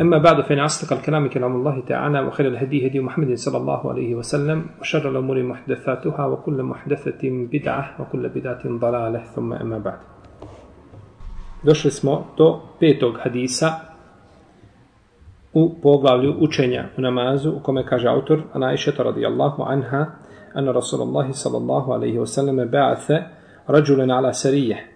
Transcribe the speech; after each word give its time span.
أما 0.00 0.18
بعد 0.18 0.40
فإن 0.40 0.58
أصدق 0.58 0.92
الكلام 0.92 1.28
كلام 1.28 1.56
الله 1.56 1.80
تعالى 1.80 2.20
وخير 2.20 2.46
الهدي 2.48 2.86
هدي 2.86 3.00
محمد 3.00 3.34
صلى 3.34 3.56
الله 3.58 3.90
عليه 3.90 4.14
وسلم 4.14 4.66
وشر 4.80 5.10
الأمور 5.10 5.42
محدثاتها 5.42 6.26
وكل 6.26 6.62
محدثة 6.62 7.22
بدعة 7.22 7.96
وكل 8.00 8.28
بدعة 8.28 8.62
ضلالة 8.66 9.22
ثم 9.34 9.52
أما 9.52 9.78
بعد. 9.78 9.98
Došli 11.62 11.90
smo 11.90 12.26
do 12.36 12.60
petog 12.80 13.14
hadisa 13.22 13.80
u 15.52 15.74
poglavlju 15.82 16.36
učenja 16.40 16.84
u 16.98 17.00
namazu 17.00 17.50
u 17.50 17.60
kome 17.62 17.86
kaže 17.86 18.08
autor 18.08 18.42
Anaišeta 18.52 19.02
radijallahu 19.02 19.62
anha 19.62 20.06
أن 20.58 20.68
رسول 20.68 21.02
الله 21.02 21.32
صلى 21.32 21.56
الله 21.56 21.94
عليه 21.94 22.18
وسلم 22.18 22.64
بعث 22.64 23.12
رجلا 23.70 24.14
على 24.14 24.32
سريه 24.32 24.93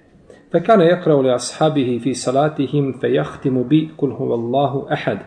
فكان 0.52 0.80
يقرأ 0.80 1.22
لأصحابه 1.22 2.00
في 2.04 2.14
صلاتهم 2.14 2.92
فيختم 2.92 3.62
بي 3.62 3.90
قل 3.98 4.12
هو 4.12 4.34
الله 4.34 4.92
أحد. 4.92 5.18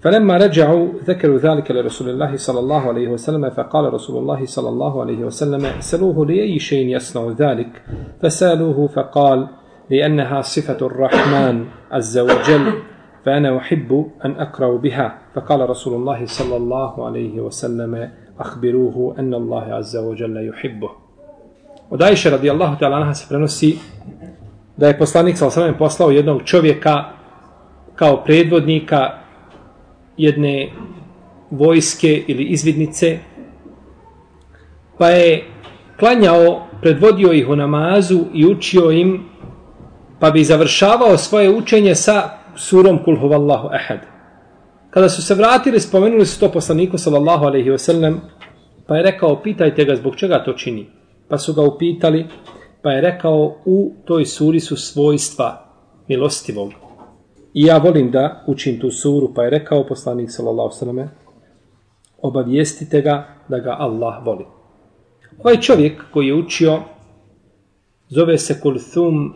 فلما 0.00 0.36
رجعوا 0.36 0.88
ذكروا 1.04 1.38
ذلك 1.38 1.70
لرسول 1.70 2.08
الله 2.08 2.36
صلى 2.36 2.60
الله 2.60 2.88
عليه 2.88 3.08
وسلم 3.08 3.50
فقال 3.50 3.94
رسول 3.94 4.22
الله 4.22 4.46
صلى 4.46 4.68
الله 4.68 5.00
عليه 5.00 5.24
وسلم 5.24 5.80
سلوه 5.80 6.26
لأي 6.26 6.58
شيء 6.58 6.96
يصنع 6.96 7.34
ذلك؟ 7.38 7.82
فسألوه 8.22 8.86
فقال 8.86 9.48
لأنها 9.90 10.40
صفة 10.40 10.86
الرحمن 10.86 11.64
عز 11.90 12.18
وجل 12.18 12.72
فأنا 13.24 13.56
أحب 13.56 14.10
أن 14.24 14.30
أقرأ 14.30 14.76
بها. 14.76 15.18
فقال 15.34 15.70
رسول 15.70 15.94
الله 15.94 16.26
صلى 16.26 16.56
الله 16.56 17.06
عليه 17.06 17.40
وسلم 17.40 18.10
أخبروه 18.40 19.14
أن 19.18 19.34
الله 19.34 19.62
عز 19.62 19.96
وجل 19.96 20.48
يحبه. 20.48 20.90
Od 21.92 22.02
Ajše 22.02 22.30
radijallahu 22.30 22.78
ta'ala 22.78 22.96
anha 22.96 23.14
se 23.14 23.26
prenosi 23.28 23.78
da 24.82 24.88
je 24.88 24.98
poslanik 24.98 25.36
sa 25.38 25.46
osvrame 25.46 25.78
poslao 25.78 26.10
jednog 26.10 26.42
čovjeka 26.44 27.04
kao 27.94 28.24
predvodnika 28.24 29.10
jedne 30.16 30.72
vojske 31.50 32.24
ili 32.26 32.44
izvidnice 32.44 33.18
pa 34.98 35.08
je 35.08 35.44
klanjao, 35.98 36.66
predvodio 36.80 37.32
ih 37.32 37.48
u 37.48 37.56
namazu 37.56 38.24
i 38.34 38.46
učio 38.46 38.90
im 38.90 39.22
pa 40.20 40.30
bi 40.30 40.44
završavao 40.44 41.16
svoje 41.16 41.50
učenje 41.50 41.94
sa 41.94 42.30
surom 42.56 42.98
Kulhuvallahu 43.04 43.68
ehad. 43.74 44.00
Kada 44.90 45.08
su 45.08 45.22
se 45.22 45.34
vratili, 45.34 45.80
spomenuli 45.80 46.26
su 46.26 46.40
to 46.40 46.48
poslaniku 46.52 46.98
sallallahu 46.98 47.44
alaihi 47.44 47.70
wasallam, 47.70 48.16
pa 48.86 48.96
je 48.96 49.02
rekao, 49.02 49.42
pitajte 49.42 49.84
ga 49.84 49.96
zbog 49.96 50.16
čega 50.16 50.44
to 50.44 50.52
čini. 50.52 50.86
Pa 51.28 51.38
su 51.38 51.54
ga 51.54 51.62
upitali, 51.62 52.26
pa 52.82 52.92
je 52.92 53.00
rekao, 53.00 53.56
u 53.64 53.92
toj 54.04 54.24
suri 54.24 54.60
su 54.60 54.76
svojstva 54.76 55.72
milostivog. 56.08 56.72
I 57.54 57.64
ja 57.64 57.78
volim 57.78 58.10
da 58.10 58.44
učim 58.46 58.80
tu 58.80 58.90
suru, 58.90 59.34
pa 59.34 59.44
je 59.44 59.50
rekao 59.50 59.86
poslanik 59.86 60.30
sallallahu 60.30 60.68
alaihi 60.68 60.78
sallam, 60.78 61.10
obavijestite 62.18 63.00
ga 63.00 63.26
da 63.48 63.58
ga 63.58 63.76
Allah 63.78 64.26
voli. 64.26 64.44
Ovaj 65.38 65.60
čovjek 65.60 66.02
koji 66.12 66.26
je 66.26 66.34
učio 66.34 66.78
zove 68.08 68.38
se 68.38 68.60
Kulthum 68.60 69.34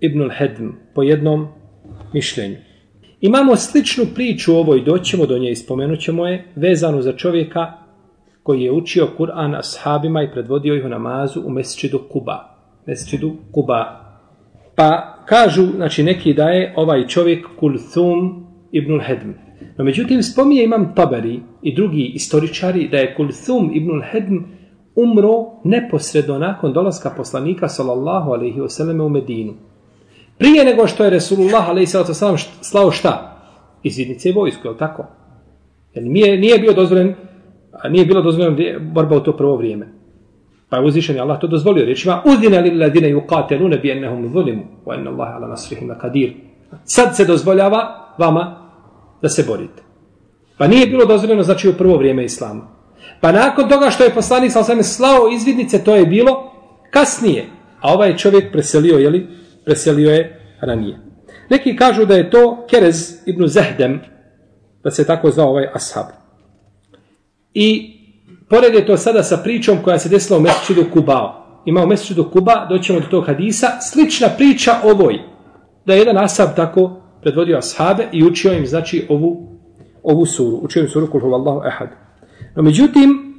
ibn 0.00 0.20
al-Hedm 0.20 0.70
po 0.94 1.02
jednom 1.02 1.48
mišljenju. 2.12 2.56
Imamo 3.20 3.56
sličnu 3.56 4.04
priču 4.14 4.54
o 4.54 4.58
ovoj, 4.58 4.80
doćemo 4.80 5.26
do 5.26 5.38
nje 5.38 5.50
i 5.50 5.56
spomenut 5.56 6.00
ćemo 6.00 6.26
je, 6.26 6.44
vezanu 6.56 7.02
za 7.02 7.12
čovjeka 7.12 7.72
koji 8.46 8.62
je 8.62 8.72
učio 8.72 9.08
Kur'an 9.18 9.58
ashabima 9.58 10.22
i 10.22 10.30
predvodio 10.32 10.74
ih 10.74 10.84
u 10.84 10.88
namazu 10.88 11.40
u 11.46 11.50
mesčidu 11.50 12.00
Kuba. 12.12 12.36
Mesčidu 12.86 13.32
Kuba. 13.52 14.00
Pa 14.74 15.16
kažu, 15.24 15.66
znači 15.76 16.02
neki 16.02 16.34
da 16.34 16.48
je 16.48 16.74
ovaj 16.76 17.06
čovjek 17.06 17.46
Kulthum 17.60 18.46
ibn 18.72 19.00
Hedm. 19.00 19.30
No 19.76 19.84
međutim, 19.84 20.22
spominje 20.22 20.64
imam 20.64 20.92
Tabari 20.94 21.40
i 21.62 21.74
drugi 21.74 22.12
istoričari 22.14 22.88
da 22.88 22.96
je 22.96 23.14
Kulthum 23.14 23.70
ibn 23.74 24.02
Hedm 24.10 24.36
umro 24.96 25.46
neposredno 25.64 26.38
nakon 26.38 26.72
dolaska 26.72 27.10
poslanika 27.16 27.68
sallallahu 27.68 28.30
alaihi 28.30 28.60
wasallam 28.60 29.02
u 29.02 29.08
Medinu. 29.08 29.54
Prije 30.38 30.64
nego 30.64 30.86
što 30.86 31.04
je 31.04 31.10
Resulullah 31.10 31.68
alaihi 31.68 31.86
sallam 31.86 32.38
slao 32.60 32.90
šta? 32.90 33.36
Izvidnice 33.82 34.28
i 34.28 34.32
vojsku, 34.32 34.66
je 34.66 34.70
li 34.70 34.78
tako? 34.78 35.06
Jer 35.94 36.04
nije, 36.04 36.38
nije 36.38 36.58
bio 36.58 36.72
dozvoljen 36.72 37.14
nije 37.88 38.06
bilo 38.06 38.22
dozvoljeno 38.22 38.80
borba 38.80 39.16
u 39.16 39.20
to 39.20 39.36
prvo 39.36 39.56
vrijeme. 39.56 39.88
Pa 40.68 40.76
je 40.76 40.84
uzvišen 40.84 41.20
Allah 41.20 41.40
to 41.40 41.46
dozvolio. 41.46 41.84
Rečima, 41.84 42.22
udine 42.24 42.60
li 42.60 42.78
ladine 42.78 43.14
yuqatelune 43.14 43.80
bi 43.82 43.90
ennehum 43.90 44.32
zulimu, 44.32 44.62
wa 44.86 44.94
enna 44.94 45.10
Allahe 45.10 45.32
ala 45.32 45.48
nasrihim 45.48 45.94
kadir. 46.00 46.32
Sad 46.84 47.16
se 47.16 47.24
dozvoljava 47.24 48.14
vama 48.18 48.70
da 49.22 49.28
se 49.28 49.44
borite. 49.48 49.82
Pa 50.58 50.66
nije 50.66 50.86
bilo 50.86 51.04
dozvoljeno 51.04 51.42
znači 51.42 51.68
u 51.68 51.72
prvo 51.72 51.96
vrijeme 51.96 52.24
Islama. 52.24 52.68
Pa 53.20 53.32
nakon 53.32 53.68
toga 53.68 53.90
što 53.90 54.04
je 54.04 54.14
poslanik 54.14 54.52
sa 54.52 54.60
osvijem 54.60 54.82
slao 54.82 55.28
izvidnice, 55.34 55.84
to 55.84 55.96
je 55.96 56.06
bilo 56.06 56.52
kasnije. 56.90 57.44
A 57.80 57.92
ovaj 57.94 58.16
čovjek 58.16 58.52
preselio, 58.52 58.98
jeli? 58.98 59.26
Preselio 59.64 60.10
je 60.10 60.40
ranije. 60.60 60.98
Neki 61.50 61.76
kažu 61.76 62.04
da 62.04 62.14
je 62.14 62.30
to 62.30 62.66
Kerez 62.70 63.22
ibn 63.26 63.46
Zehdem, 63.46 64.00
da 64.84 64.90
se 64.90 65.06
tako 65.06 65.30
zvao 65.30 65.48
ovaj 65.48 65.66
ashab. 65.74 66.25
I 67.58 67.92
porede 68.48 68.86
to 68.86 68.96
sada 68.96 69.22
sa 69.22 69.36
pričom 69.36 69.78
koja 69.82 69.98
se 69.98 70.08
desila 70.08 70.38
u 70.38 70.42
Mesičidu 70.42 70.84
Kubao. 70.92 71.46
Ima 71.64 71.82
u 71.82 71.86
Mesičidu 71.86 72.30
Kuba, 72.30 72.66
doćemo 72.68 73.00
do 73.00 73.06
tog 73.06 73.26
hadisa, 73.26 73.66
slična 73.80 74.28
priča 74.36 74.72
ovoj. 74.84 75.18
Da 75.86 75.92
je 75.92 75.98
jedan 75.98 76.18
asab 76.18 76.48
tako 76.56 77.00
predvodio 77.22 77.58
ashabe 77.58 78.08
i 78.12 78.24
učio 78.24 78.52
im, 78.52 78.66
znači, 78.66 79.06
ovu, 79.08 79.58
ovu 80.02 80.26
suru. 80.26 80.56
Učio 80.56 80.82
im 80.82 80.88
suru 80.88 81.10
Kulhu 81.10 81.26
Allahu 81.26 81.62
Ehad. 81.66 81.88
No, 82.56 82.62
međutim, 82.62 83.34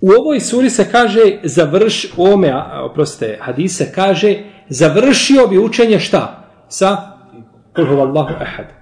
u 0.00 0.10
ovoj 0.10 0.40
suri 0.40 0.70
se 0.70 0.90
kaže, 0.90 1.38
završ, 1.42 2.04
u 2.16 2.24
ome, 2.24 2.54
oproste, 2.90 3.38
hadise 3.40 3.92
kaže, 3.94 4.38
završio 4.68 5.46
bi 5.46 5.58
učenje 5.58 5.98
šta? 5.98 6.48
Sa 6.68 6.96
Kulhu 7.74 7.94
Allahu 7.94 8.34
Ehad 8.42 8.79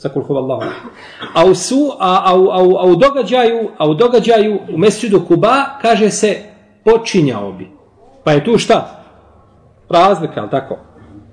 sa 0.00 0.08
kul 0.08 0.22
huvallahu 0.22 0.64
a 1.34 1.44
u 1.44 1.54
su 1.54 1.92
a, 1.98 2.22
a, 2.24 2.32
a, 2.32 2.60
a, 2.80 2.84
u 2.84 2.96
događaju 2.96 3.68
a 3.78 3.88
u 3.88 3.94
događaju 3.94 4.58
u 4.74 4.78
mesdžidu 4.78 5.20
Kuba 5.28 5.64
kaže 5.82 6.10
se 6.10 6.36
počinjao 6.84 7.52
bi. 7.52 7.68
Pa 8.24 8.32
je 8.32 8.44
tu 8.44 8.58
šta? 8.58 9.04
Razlika 9.88 10.40
al 10.40 10.50
tako? 10.50 10.78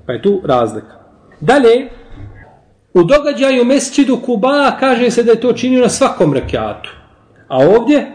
Pa 0.05 0.13
je 0.13 0.21
tu 0.21 0.41
razlika. 0.45 0.99
Dalje 1.39 1.89
u 2.93 3.03
događaju 3.03 3.61
u 3.61 3.65
mesdžidu 3.65 4.19
Kuba 4.25 4.71
kaže 4.79 5.11
se 5.11 5.23
da 5.23 5.31
je 5.31 5.41
to 5.41 5.53
činio 5.53 5.81
na 5.81 5.89
svakom 5.89 6.33
rekatu 6.33 6.89
a 7.47 7.57
ovdje 7.57 8.11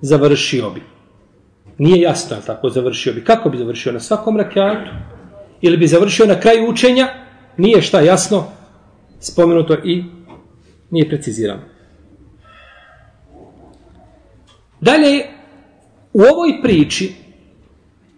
završio 0.00 0.70
bi. 0.70 0.82
Nije 1.78 2.00
jasno 2.00 2.36
tako 2.46 2.70
završio 2.70 3.12
bi. 3.12 3.24
Kako 3.24 3.48
bi 3.48 3.58
završio? 3.58 3.92
Na 3.92 4.00
svakom 4.00 4.36
rekatu 4.36 4.90
ili 5.60 5.76
bi 5.76 5.86
završio 5.86 6.26
na 6.26 6.40
kraju 6.40 6.70
učenja? 6.70 7.08
Nije 7.56 7.82
šta 7.82 8.00
jasno 8.00 8.44
spomenuto 9.24 9.74
i 9.84 10.04
nije 10.90 11.08
precizirano. 11.08 11.60
Dalje, 14.80 15.24
u 16.12 16.20
ovoj 16.20 16.62
priči, 16.62 17.14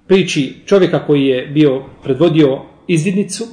priči 0.07 0.55
čovjeka 0.67 1.07
koji 1.07 1.27
je 1.27 1.47
bio 1.47 1.83
predvodio 2.03 2.63
izvidnicu, 2.87 3.45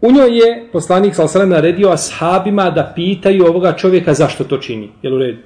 u 0.00 0.12
njoj 0.12 0.38
je 0.38 0.68
poslanik 0.72 1.14
Salasalem 1.14 1.48
naredio 1.48 1.88
ashabima 1.88 2.70
da 2.70 2.92
pitaju 2.94 3.46
ovoga 3.46 3.72
čovjeka 3.76 4.14
zašto 4.14 4.44
to 4.44 4.58
čini. 4.58 4.90
Jel 5.02 5.14
u 5.14 5.18
redu? 5.18 5.38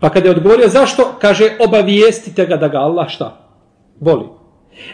Pa 0.00 0.10
kada 0.10 0.28
je 0.28 0.36
odgovorio 0.36 0.68
zašto, 0.68 1.14
kaže 1.20 1.56
obavijestite 1.68 2.46
ga 2.46 2.56
da 2.56 2.68
ga 2.68 2.78
Allah 2.78 3.08
šta? 3.08 3.48
Voli. 4.00 4.26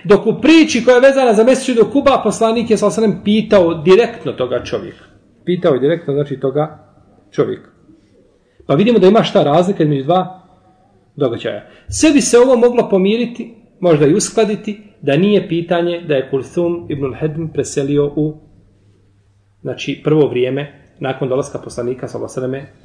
Dok 0.05 0.27
u 0.27 0.41
priči 0.41 0.85
koja 0.85 0.95
je 0.95 1.01
vezana 1.01 1.35
za 1.35 1.45
mjesecu 1.45 1.75
do 1.75 1.91
Kuba, 1.91 2.21
poslanik 2.25 2.71
je 2.71 2.77
sa 2.77 2.87
osanem 2.87 3.21
pitao 3.25 3.75
direktno 3.75 4.33
toga 4.33 4.65
čovjeka. 4.65 5.05
Pitao 5.45 5.75
je 5.75 5.81
direktno, 5.81 6.15
znači, 6.15 6.41
toga 6.41 6.79
čovjeka. 7.31 7.71
Pa 8.67 8.75
vidimo 8.75 8.99
da 8.99 9.07
ima 9.07 9.23
šta 9.23 9.43
razlika 9.43 9.83
između 9.83 10.05
dva 10.05 10.41
događaja. 11.17 11.67
Sve 11.89 12.11
bi 12.11 12.21
se 12.21 12.39
ovo 12.39 12.57
moglo 12.57 12.89
pomiriti, 12.89 13.55
možda 13.81 14.07
i 14.07 14.15
uskladiti, 14.15 14.83
da 15.03 15.17
nije 15.17 15.49
pitanje 15.49 16.01
da 16.09 16.15
je 16.15 16.31
Kulthum 16.31 16.87
ibn 16.89 17.05
al-Hedm 17.05 17.53
preselio 17.53 18.13
u 18.17 18.37
znači, 19.63 20.01
prvo 20.05 20.29
vrijeme 20.29 20.73
nakon 20.99 21.29
dolaska 21.29 21.59
poslanika 21.59 22.09
sa 22.09 22.19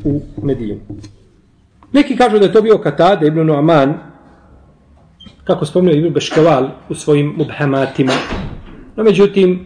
u 0.03 0.21
Mediju. 0.43 0.79
Neki 1.93 2.15
kažu 2.15 2.39
da 2.39 2.45
je 2.45 2.53
to 2.53 2.61
bio 2.61 2.77
Katade 2.77 3.27
ibn 3.27 3.39
Nu'man, 3.39 3.93
kako 5.45 5.65
spomnio 5.65 5.95
Ibn 5.95 6.13
Beškeval 6.13 6.69
u 6.89 6.95
svojim 6.95 7.33
mubhamatima. 7.37 8.11
No, 8.95 9.03
međutim, 9.03 9.65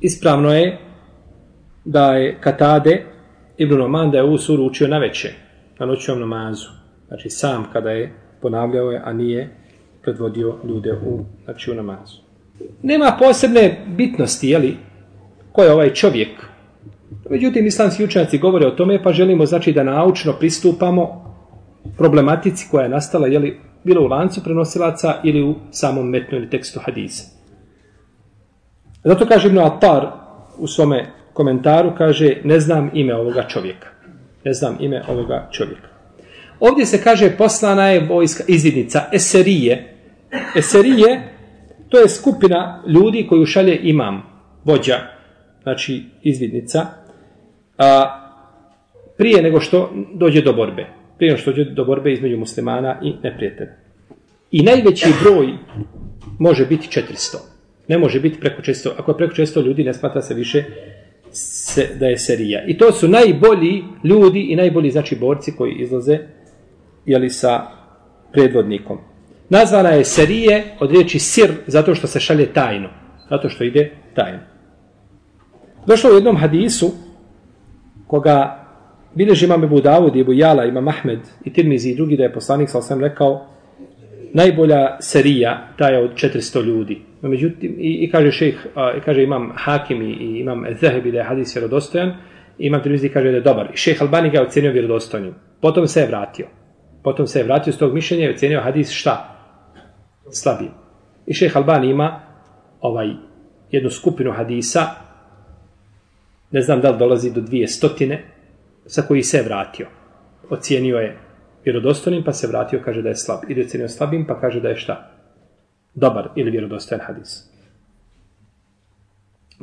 ispravno 0.00 0.54
je 0.54 0.78
da 1.84 2.12
je 2.12 2.38
Katade 2.40 3.04
ibn 3.56 3.74
Nu'man 3.74 4.10
da 4.10 4.16
je 4.16 4.24
ovu 4.24 4.38
suru 4.38 4.64
učio 4.64 4.88
na 4.88 4.98
veće, 4.98 5.32
na 5.78 5.86
noćnom 5.86 6.20
namazu. 6.20 6.68
Znači, 7.08 7.30
sam 7.30 7.64
kada 7.72 7.90
je 7.90 8.12
ponavljao 8.42 8.90
je, 8.90 9.02
a 9.04 9.12
nije 9.12 9.56
predvodio 10.02 10.54
ljude 10.68 10.92
u, 10.92 11.24
znači, 11.44 11.70
u 11.70 11.74
namazu. 11.74 12.16
Nema 12.82 13.16
posebne 13.18 13.84
bitnosti, 13.86 14.48
jeli, 14.48 14.76
ko 15.52 15.62
je 15.62 15.72
ovaj 15.72 15.94
čovjek. 15.94 16.28
Međutim, 17.30 17.66
islamski 17.66 18.04
učenjaci 18.04 18.38
govore 18.38 18.66
o 18.66 18.70
tome, 18.70 19.02
pa 19.02 19.12
želimo, 19.12 19.46
znači, 19.46 19.72
da 19.72 19.82
naučno 19.82 20.32
pristupamo 20.32 21.34
problematici 21.96 22.68
koja 22.70 22.82
je 22.82 22.88
nastala, 22.88 23.26
jeli, 23.26 23.60
bilo 23.86 24.02
u 24.02 24.08
lancu 24.08 24.42
prenosilaca 24.44 25.20
ili 25.24 25.42
u 25.42 25.54
samom 25.70 26.08
metnu 26.08 26.38
ili 26.38 26.50
tekstu 26.50 26.80
hadisa. 26.84 27.24
Zato 29.04 29.26
kaže 29.26 29.48
Ibn 29.48 29.58
Atar 29.58 30.06
u 30.58 30.66
svome 30.66 31.06
komentaru, 31.32 31.92
kaže, 31.98 32.36
ne 32.44 32.60
znam 32.60 32.90
ime 32.94 33.14
ovoga 33.14 33.42
čovjeka. 33.48 33.88
Ne 34.44 34.52
znam 34.52 34.76
ime 34.80 35.02
ovoga 35.08 35.48
čovjeka. 35.52 35.88
Ovdje 36.60 36.86
se 36.86 37.02
kaže 37.02 37.30
poslana 37.38 37.86
je 37.86 38.06
vojska 38.06 38.44
izvidnica 38.48 39.04
Eserije. 39.12 39.96
Eserije, 40.56 41.32
to 41.88 41.98
je 41.98 42.08
skupina 42.08 42.82
ljudi 42.86 43.26
koju 43.28 43.46
šalje 43.46 43.78
imam, 43.82 44.22
vođa, 44.64 44.96
znači 45.62 46.02
izvidnica, 46.22 46.86
a, 47.78 47.88
prije 49.16 49.42
nego 49.42 49.60
što 49.60 49.90
dođe 50.14 50.42
do 50.42 50.52
borbe 50.52 50.86
prije 51.18 51.36
što 51.36 51.50
dođe 51.50 51.64
do 51.64 51.84
borbe 51.84 52.12
između 52.12 52.36
muslimana 52.36 53.00
i 53.02 53.12
neprijatelja. 53.22 53.72
I 54.50 54.62
najveći 54.62 55.08
broj 55.22 55.48
može 56.38 56.66
biti 56.66 56.88
400. 56.88 57.36
Ne 57.88 57.98
može 57.98 58.20
biti 58.20 58.40
preko 58.40 58.62
400. 58.62 58.90
Ako 58.98 59.10
je 59.10 59.16
preko 59.16 59.34
400 59.34 59.64
ljudi, 59.64 59.84
ne 59.84 59.94
smatra 59.94 60.22
se 60.22 60.34
više 60.34 60.64
se, 61.30 61.88
da 62.00 62.06
je 62.06 62.18
serija. 62.18 62.64
I 62.66 62.78
to 62.78 62.92
su 62.92 63.08
najbolji 63.08 63.84
ljudi 64.04 64.40
i 64.40 64.56
najbolji 64.56 64.90
znači 64.90 65.16
borci 65.16 65.52
koji 65.56 65.72
izlaze 65.72 66.18
jeli, 67.06 67.30
sa 67.30 67.66
predvodnikom. 68.32 68.98
Nazvana 69.48 69.88
je 69.88 70.04
serije 70.04 70.64
od 70.80 70.90
riječi 70.90 71.18
sir 71.18 71.50
zato 71.66 71.94
što 71.94 72.06
se 72.06 72.20
šalje 72.20 72.52
tajno. 72.52 72.88
Zato 73.30 73.48
što 73.48 73.64
ide 73.64 73.90
tajno. 74.14 74.38
Došlo 75.86 76.10
u 76.10 76.14
jednom 76.14 76.36
hadisu 76.36 76.92
koga 78.06 78.65
Bileži 79.16 79.44
imam 79.44 79.64
Ebu 79.64 79.80
Davud, 79.80 80.16
Ebu 80.16 80.32
Jala, 80.32 80.64
ima 80.64 80.80
Ahmed 80.88 81.20
i 81.44 81.52
Tirmizi 81.52 81.90
i 81.90 81.94
drugi 81.94 82.16
da 82.16 82.22
je 82.22 82.32
poslanik 82.32 82.70
sa 82.70 82.78
osam 82.78 83.00
rekao 83.00 83.46
najbolja 84.34 84.96
serija 85.00 85.68
ta 85.78 85.88
je 85.88 86.04
od 86.04 86.10
400 86.14 86.64
ljudi. 86.64 87.00
No, 87.22 87.28
međutim, 87.28 87.74
i, 87.78 88.04
i 88.04 88.10
kaže 88.10 88.30
šejh, 88.30 88.66
i 88.98 89.00
kaže 89.00 89.22
imam 89.22 89.52
Hakim 89.54 90.02
i, 90.02 90.10
i 90.10 90.40
imam 90.40 90.64
Zahebi 90.80 91.12
da 91.12 91.18
je 91.18 91.24
hadis 91.24 91.56
vjerodostojan, 91.56 92.08
i 92.58 92.66
imam 92.66 92.82
Tirmizi 92.82 93.08
kaže 93.08 93.30
da 93.30 93.36
je 93.36 93.40
dobar. 93.40 93.70
I 93.74 93.76
šejh 93.76 94.02
Albani 94.02 94.30
ga 94.30 94.38
je 94.38 94.46
ocenio 94.46 94.72
vjerodostojnim. 94.72 95.34
Potom 95.60 95.86
se 95.86 96.00
je 96.00 96.06
vratio. 96.06 96.46
Potom 97.02 97.26
se 97.26 97.38
je 97.38 97.44
vratio 97.44 97.72
s 97.72 97.78
tog 97.78 97.94
mišljenja 97.94 98.26
i 98.26 98.34
ocenio 98.34 98.60
hadis 98.60 98.90
šta? 98.90 99.36
Slabije. 100.30 100.70
I 101.26 101.34
šejh 101.34 101.56
Albani 101.56 101.90
ima 101.90 102.20
ovaj 102.80 103.08
jednu 103.70 103.90
skupinu 103.90 104.32
hadisa, 104.32 104.86
ne 106.50 106.60
znam 106.60 106.80
da 106.80 106.90
li 106.90 106.98
dolazi 106.98 107.32
do 107.32 107.40
dvije 107.40 107.68
stotine, 107.68 108.22
sa 108.86 109.02
koji 109.02 109.22
se 109.22 109.42
vratio. 109.42 109.86
Ocijenio 110.50 110.96
je 110.96 111.18
vjerodostojnim, 111.64 112.24
pa 112.24 112.32
se 112.32 112.46
vratio, 112.46 112.82
kaže 112.84 113.02
da 113.02 113.08
je 113.08 113.16
slab. 113.16 113.40
Ili 113.48 113.64
ocijenio 113.64 113.88
slabim, 113.88 114.26
pa 114.26 114.40
kaže 114.40 114.60
da 114.60 114.68
je 114.68 114.76
šta? 114.76 115.10
Dobar 115.94 116.28
ili 116.36 116.50
vjerodostojan 116.50 117.00
hadis. 117.06 117.50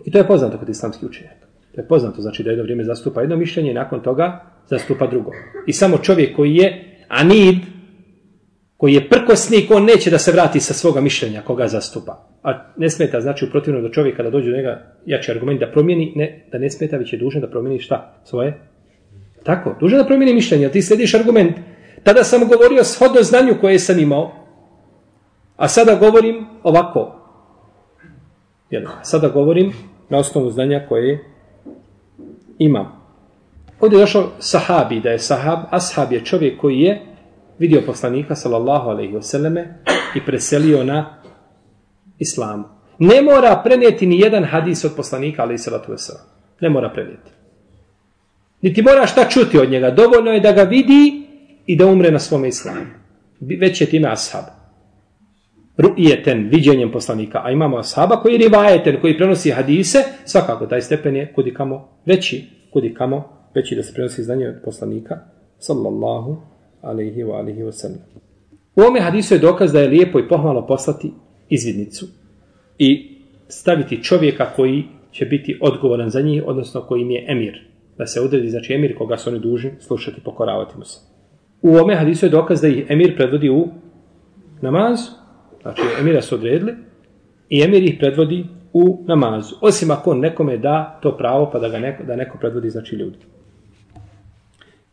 I 0.05 0.11
to 0.11 0.17
je 0.17 0.27
poznato 0.27 0.57
kod 0.57 0.69
islamskih 0.69 1.09
učenjaka. 1.09 1.45
To 1.75 1.81
je 1.81 1.87
poznato, 1.87 2.21
znači 2.21 2.43
da 2.43 2.49
jedno 2.49 2.63
vrijeme 2.63 2.83
zastupa 2.83 3.21
jedno 3.21 3.35
mišljenje 3.35 3.71
i 3.71 3.73
nakon 3.73 4.01
toga 4.01 4.41
zastupa 4.67 5.07
drugo. 5.07 5.31
I 5.67 5.73
samo 5.73 5.97
čovjek 5.97 6.35
koji 6.35 6.55
je 6.55 6.97
anid, 7.07 7.55
koji 8.77 8.93
je 8.93 9.09
prkosnik, 9.09 9.71
on 9.71 9.85
neće 9.85 10.11
da 10.11 10.17
se 10.17 10.31
vrati 10.31 10.59
sa 10.59 10.73
svoga 10.73 11.01
mišljenja 11.01 11.41
koga 11.41 11.67
zastupa. 11.67 12.27
A 12.43 12.73
ne 12.77 12.89
smeta, 12.89 13.21
znači 13.21 13.45
u 13.45 13.49
protivnom 13.51 13.83
do 13.83 13.89
čovjeka 13.89 14.23
da 14.23 14.29
dođe 14.29 14.51
do 14.51 14.57
njega 14.57 14.95
jači 15.05 15.31
argument 15.31 15.59
da 15.59 15.71
promijeni, 15.71 16.13
ne, 16.15 16.45
da 16.51 16.57
ne 16.57 16.69
smeta, 16.69 16.97
već 16.97 17.13
je 17.13 17.19
dužan 17.19 17.41
da 17.41 17.49
promijeni 17.49 17.79
šta? 17.79 18.21
Svoje 18.23 18.59
Tako, 19.43 19.75
duže 19.79 19.97
da 19.97 20.05
promijeni 20.05 20.33
mišljenje, 20.33 20.69
ti 20.69 20.81
slediš 20.81 21.13
argument. 21.13 21.57
Tada 22.03 22.23
sam 22.23 22.47
govorio 22.47 22.83
shodno 22.83 23.23
znanju 23.23 23.55
koje 23.61 23.79
sam 23.79 23.99
imao, 23.99 24.31
a 25.55 25.67
sada 25.67 25.95
govorim 25.95 26.45
ovako. 26.63 27.15
Jel, 28.69 28.83
sada 29.01 29.27
govorim 29.27 29.73
na 30.09 30.17
osnovu 30.17 30.51
znanja 30.51 30.85
koje 30.89 31.25
imam. 32.59 33.03
Ovdje 33.79 33.97
je 33.97 34.01
došao 34.01 34.29
sahabi, 34.39 34.99
da 34.99 35.09
je 35.09 35.19
sahab, 35.19 35.59
ashab 35.69 36.11
je 36.11 36.25
čovjek 36.25 36.61
koji 36.61 36.79
je 36.79 37.01
vidio 37.59 37.81
poslanika, 37.85 38.35
sallallahu 38.35 38.89
alaihi 38.89 39.13
wasallame, 39.13 39.65
i 40.15 40.25
preselio 40.25 40.83
na 40.83 41.17
islamu. 42.19 42.63
Ne 42.99 43.21
mora 43.21 43.61
prenijeti 43.63 44.05
ni 44.05 44.19
jedan 44.19 44.43
hadis 44.43 44.85
od 44.85 44.91
poslanika, 44.95 45.43
alaihi 45.43 45.57
sallatu 45.57 45.91
wasallam. 45.91 46.25
Ne 46.61 46.69
mora 46.69 46.89
prenijeti. 46.89 47.31
Niti 48.63 48.81
mora 48.81 49.07
šta 49.07 49.29
čuti 49.29 49.57
od 49.59 49.71
njega. 49.71 49.91
Dovoljno 49.91 50.31
je 50.31 50.39
da 50.39 50.51
ga 50.51 50.63
vidi 50.63 51.23
i 51.65 51.75
da 51.75 51.85
umre 51.85 52.11
na 52.11 52.19
svom 52.19 52.45
islamu. 52.45 52.85
Već 53.39 53.81
je 53.81 53.87
time 53.87 54.07
ashab. 54.07 54.43
Ru'ijeten, 55.77 56.49
viđenjem 56.49 56.91
poslanika. 56.91 57.41
A 57.43 57.51
imamo 57.51 57.77
ashaba 57.77 58.21
koji 58.21 58.33
je 58.33 58.37
rivajeten, 58.37 58.97
koji 59.01 59.17
prenosi 59.17 59.51
hadise. 59.51 60.03
Svakako, 60.25 60.65
taj 60.65 60.81
stepen 60.81 61.15
je 61.15 61.33
kudi 61.35 61.53
kamo 61.53 61.89
veći. 62.05 62.43
Kudi 62.73 62.93
kamo 62.93 63.23
veći 63.55 63.75
da 63.75 63.83
se 63.83 63.93
prenosi 63.93 64.23
znanje 64.23 64.47
od 64.47 64.55
poslanika. 64.65 65.17
Sallallahu 65.59 66.37
alaihi 66.81 67.23
wa 67.23 67.37
alaihi 67.37 67.61
wa 67.61 67.71
sallam. 67.71 67.99
U 68.75 68.81
ome 68.81 68.99
hadisu 68.99 69.33
je 69.33 69.39
dokaz 69.39 69.73
da 69.73 69.79
je 69.79 69.87
lijepo 69.87 70.19
i 70.19 70.27
pohvalno 70.27 70.67
poslati 70.67 71.11
izvidnicu. 71.49 72.07
I 72.77 73.17
staviti 73.47 74.03
čovjeka 74.03 74.45
koji 74.55 74.83
će 75.11 75.25
biti 75.25 75.57
odgovoran 75.61 76.09
za 76.09 76.21
njih, 76.21 76.43
odnosno 76.45 76.81
koji 76.81 77.01
im 77.01 77.11
je 77.11 77.25
emir 77.27 77.72
da 77.97 78.05
se 78.05 78.21
odredi, 78.21 78.49
znači 78.49 78.73
emir 78.73 78.97
koga 78.97 79.17
su 79.17 79.29
oni 79.29 79.39
dužni 79.39 79.71
slušati, 79.79 80.21
pokoravati 80.21 80.77
mu 80.77 80.85
se. 80.85 80.99
U 81.61 81.77
ome 81.77 81.95
hadisu 81.95 82.25
je 82.25 82.29
dokaz 82.29 82.61
da 82.61 82.67
ih 82.67 82.85
emir 82.89 83.15
predvodi 83.15 83.49
u 83.49 83.67
namaz, 84.61 84.99
znači 85.61 85.81
emira 85.99 86.21
su 86.21 86.35
odredili, 86.35 86.73
i 87.49 87.61
emir 87.61 87.83
ih 87.83 87.95
predvodi 87.99 88.45
u 88.73 89.03
namazu. 89.07 89.55
Osim 89.61 89.91
ako 89.91 90.13
nekome 90.13 90.57
da 90.57 90.99
to 91.01 91.17
pravo, 91.17 91.49
pa 91.51 91.59
da 91.59 91.69
ga 91.69 91.79
neko, 91.79 92.03
da 92.03 92.15
neko 92.15 92.37
predvodi, 92.37 92.69
znači 92.69 92.95
ljudi. 92.95 93.17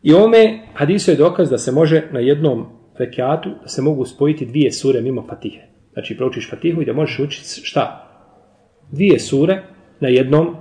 I 0.03 0.13
ome 0.13 0.59
hadisu 0.73 1.11
je 1.11 1.17
dokaz 1.17 1.49
da 1.49 1.57
se 1.57 1.71
može 1.71 2.03
na 2.11 2.19
jednom 2.19 2.65
rekiatu, 2.97 3.49
da 3.61 3.67
se 3.67 3.81
mogu 3.81 4.05
spojiti 4.05 4.45
dvije 4.45 4.71
sure 4.71 5.01
mimo 5.01 5.25
fatihe. 5.29 5.61
Znači, 5.93 6.17
proučiš 6.17 6.49
fatihu 6.49 6.81
i 6.81 6.85
da 6.85 6.93
možeš 6.93 7.19
učiti 7.19 7.61
šta? 7.63 8.07
Dvije 8.91 9.19
sure 9.19 9.63
na 9.99 10.07
jednom 10.07 10.55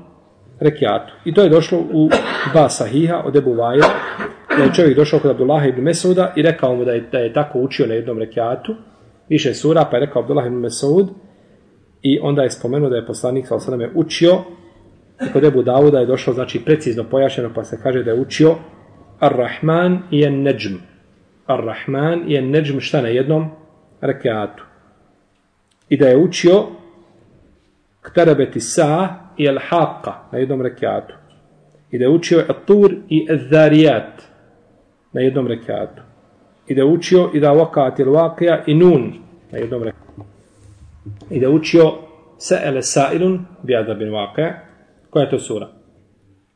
rekiatu. 0.60 1.12
I 1.24 1.34
to 1.34 1.42
je 1.42 1.48
došlo 1.48 1.78
u 1.78 2.10
dva 2.52 2.68
sahiha 2.68 3.22
od 3.24 3.36
Ebu 3.36 3.54
Vajra, 3.54 3.86
da 4.56 4.64
je 4.64 4.74
čovjek 4.74 4.96
došao 4.96 5.20
kod 5.20 5.30
Abdullah 5.30 5.68
ibn 5.68 5.82
Mesuda 5.82 6.32
i 6.36 6.42
rekao 6.42 6.76
mu 6.76 6.84
da 6.84 6.92
je, 6.92 7.00
da 7.12 7.18
je 7.18 7.32
tako 7.32 7.58
učio 7.58 7.86
na 7.86 7.94
jednom 7.94 8.18
rekiatu, 8.18 8.74
više 9.28 9.54
sura, 9.54 9.84
pa 9.90 9.96
je 9.96 10.06
rekao 10.06 10.22
Abdullah 10.22 10.46
ibn 10.46 10.56
Mesud, 10.56 11.08
i 12.02 12.18
onda 12.22 12.42
je 12.42 12.50
spomenuo 12.50 12.90
da 12.90 12.96
je 12.96 13.06
poslanik 13.06 13.46
sa 13.46 13.54
osadame 13.54 13.90
učio, 13.94 14.38
i 15.28 15.32
kod 15.32 15.44
Ebu 15.44 15.62
Davuda 15.62 16.00
je 16.00 16.06
došlo, 16.06 16.32
znači, 16.32 16.60
precizno 16.64 17.04
pojašeno, 17.04 17.50
pa 17.54 17.64
se 17.64 17.78
kaže 17.82 18.02
da 18.02 18.10
je 18.10 18.20
učio 18.20 18.54
Ar-Rahman 19.20 19.98
i 20.10 20.24
En-Neđm. 20.24 20.74
Ar-Rahman 21.46 22.24
i 22.28 22.36
En-Neđm 22.36 22.78
šta 22.78 23.02
na 23.02 23.08
jednom 23.08 23.50
rekiatu. 24.00 24.64
I 25.88 25.96
da 25.96 26.08
je 26.08 26.16
učio 26.16 26.66
اقتربت 28.04 28.56
الساعة 28.56 29.32
إلى 29.40 29.50
الحاقة 29.50 30.22
ما 30.32 30.38
يدوم 30.38 30.62
ركعته 30.62 31.14
إذا 31.94 32.06
وجيو 32.06 32.40
الطور 32.40 33.02
إي 33.12 33.26
الذاريات 33.30 34.22
ما 35.14 35.20
يدوم 35.20 35.46
ركعته 35.46 36.02
إذا 36.70 36.82
وجيو 36.82 37.30
إذا 37.30 37.50
وقعت 37.50 38.00
الواقع 38.00 38.64
إنون 38.68 39.20
ما 39.52 39.58
يدوم 39.58 39.82
ركعته 39.82 40.24
إذا 41.32 41.48
وجيو 41.48 41.92
سأل 42.38 42.84
سائل 42.84 43.40
بهذا 43.64 43.92
الواقع 43.92 44.62
كوية 45.10 45.32
السورة. 45.32 45.70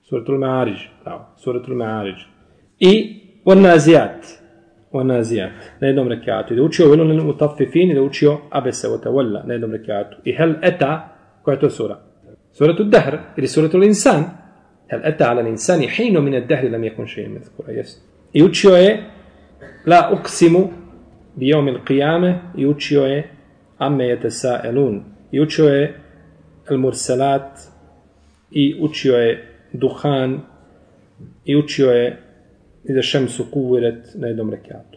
سورة 0.03 0.25
المعارج. 0.29 0.89
نعم، 1.07 1.21
سورة 1.37 1.63
المعارج. 1.69 2.27
إي 2.83 3.17
والنازيات. 3.47 4.27
والنازيات. 4.93 5.53
لا 5.83 5.89
يدوم 5.89 6.09
ركعته 6.09 6.53
إذا 6.55 6.63
وجيو 6.63 6.93
ولون 6.93 7.11
المطففين 7.11 7.91
إذا 7.91 8.01
وجيو 8.01 8.39
أبس 8.53 8.85
وتولى 8.85 9.45
لا 9.47 9.55
يدوم 9.55 9.73
ركعته 9.73 10.17
إي 10.27 10.37
هل 10.37 10.65
أتى 10.65 11.01
Koja 11.44 11.54
je 11.56 11.60
to 11.60 11.70
sura? 11.70 11.98
سورة 12.52 12.80
الدهر 12.80 13.20
ili 13.38 13.46
سورة 13.48 13.72
الإنسان 13.76 14.28
هل 14.90 15.04
أتى 15.04 15.24
على 15.24 15.42
الإنسان 15.42 15.88
حين 15.88 16.20
من 16.20 16.36
الدهر 16.36 16.68
لم 16.68 16.84
يكن 16.84 17.06
شيء 17.06 17.30
مذكورا 17.30 17.72
yes. 17.72 17.98
I 18.34 18.44
učio 18.44 18.76
je 18.76 19.04
La 19.86 20.10
uksimu 20.14 20.70
bi 21.36 21.48
jomil 21.48 21.80
qiyame 21.88 22.40
i 22.58 22.66
učio 22.66 23.06
je 23.06 23.30
amme 23.78 24.06
jete 24.06 24.30
sa 24.30 24.62
elun. 24.64 25.04
I 25.32 25.42
učio 25.42 25.66
je 25.70 26.00
el 26.70 26.78
mursalat 26.78 27.60
i 28.52 28.76
učio 28.82 29.16
je 29.16 29.48
duhan 29.74 30.42
i 31.46 31.56
učio 31.56 31.92
je 31.92 32.18
i 32.84 32.94
da 32.94 33.02
šemsu 33.02 33.46
kuviret 33.52 34.06
na 34.16 34.28
jednom 34.28 34.50
rekiatu. 34.50 34.93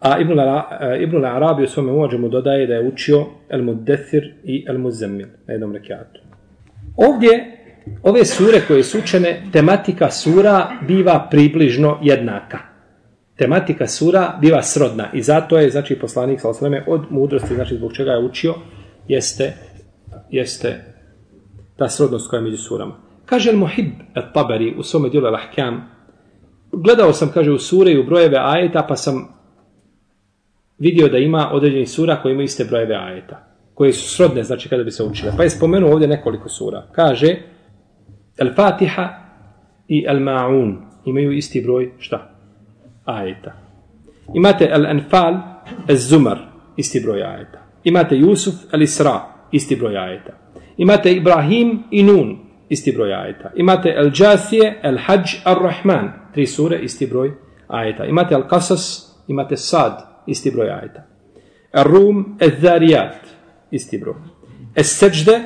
A 0.00 0.18
Ibn, 0.18 0.38
eh, 0.38 1.02
Ibn 1.02 1.24
Arabi 1.24 1.64
u 1.64 1.66
svome 1.66 1.92
uvođemu 1.92 2.28
dodaje 2.28 2.66
da 2.66 2.74
je 2.74 2.88
učio 2.88 3.26
el 3.48 3.62
muddethir 3.62 4.34
i 4.44 4.64
el 4.68 4.78
muzzemmil 4.78 5.26
na 5.46 5.52
jednom 5.52 5.72
rekiatu. 5.72 6.20
Ovdje, 6.96 7.58
ove 8.02 8.24
sure 8.24 8.60
koje 8.68 8.84
su 8.84 8.98
učene, 8.98 9.42
tematika 9.52 10.10
sura 10.10 10.70
biva 10.88 11.28
približno 11.30 11.98
jednaka. 12.02 12.58
Tematika 13.36 13.86
sura 13.86 14.38
biva 14.40 14.62
srodna 14.62 15.08
i 15.12 15.22
zato 15.22 15.58
je, 15.58 15.70
znači, 15.70 15.98
poslanik 15.98 16.40
sa 16.40 16.48
osreme 16.48 16.84
od 16.86 17.02
mudrosti, 17.10 17.54
znači, 17.54 17.74
zbog 17.74 17.92
čega 17.92 18.10
je 18.10 18.24
učio, 18.24 18.54
jeste, 19.08 19.52
jeste 20.30 20.84
ta 21.76 21.88
srodnost 21.88 22.30
koja 22.30 22.38
je 22.38 22.44
među 22.44 22.56
surama. 22.56 22.94
Kaže 23.26 23.52
Al-Muhib 23.52 23.90
al-Tabari 24.14 24.74
u 24.78 24.82
svome 24.82 25.08
dijelu 25.08 25.26
Al-Ahkam, 25.26 25.80
gledao 26.72 27.12
sam, 27.12 27.30
kaže, 27.34 27.50
u 27.50 27.58
sure 27.58 27.92
i 27.92 27.98
u 27.98 28.04
brojeve 28.04 28.38
ajeta, 28.40 28.86
pa 28.88 28.96
sam 28.96 29.37
vidio 30.78 31.08
da 31.08 31.18
ima 31.18 31.50
određeni 31.52 31.86
sura 31.86 32.16
koji 32.16 32.32
imaju 32.32 32.44
iste 32.44 32.64
brojeve 32.64 32.94
ajeta, 32.94 33.46
koje 33.74 33.92
su 33.92 34.08
srodne, 34.16 34.42
znači 34.42 34.68
kada 34.68 34.84
bi 34.84 34.90
se 34.90 35.02
učile. 35.02 35.32
Pa 35.36 35.42
je 35.42 35.50
spomenuo 35.50 35.92
ovdje 35.92 36.08
nekoliko 36.08 36.48
sura. 36.48 36.86
Kaže, 36.92 37.36
Al-Fatiha 38.38 39.08
i 39.88 40.06
Al-Ma'un 40.08 40.76
imaju 41.04 41.32
isti 41.32 41.60
broj, 41.60 41.92
šta? 41.98 42.30
Ajeta. 43.04 43.52
Imate 44.34 44.70
Al-Anfal, 44.72 45.34
El 45.88 45.96
Zumar, 45.96 46.38
isti 46.76 47.00
broj 47.00 47.22
ajeta. 47.22 47.58
Imate 47.84 48.16
Jusuf, 48.16 48.54
Al-Isra, 48.72 49.20
isti 49.52 49.76
broj 49.76 49.96
ajeta. 49.96 50.32
Imate 50.76 51.12
Ibrahim 51.12 51.82
i 51.90 52.02
Nun, 52.02 52.38
isti 52.68 52.92
broj 52.92 53.14
ajeta. 53.14 53.50
Imate 53.56 53.94
Al-Jathije, 53.98 54.80
Al-Hajj, 54.82 55.40
Ar-Rahman, 55.44 56.12
tri 56.34 56.46
sure, 56.46 56.78
isti 56.78 57.06
broj 57.06 57.32
ajeta. 57.68 58.04
Imate 58.04 58.34
Al-Qasas, 58.34 59.12
imate 59.28 59.56
Sad, 59.56 60.07
isti 60.28 60.50
broj 60.50 60.70
ajeta. 60.70 61.06
Ar-Rum, 61.72 62.38
Al-Dhariyat, 62.40 63.20
isti 63.70 63.98
broj. 63.98 64.14
Al-Seđde, 64.76 65.40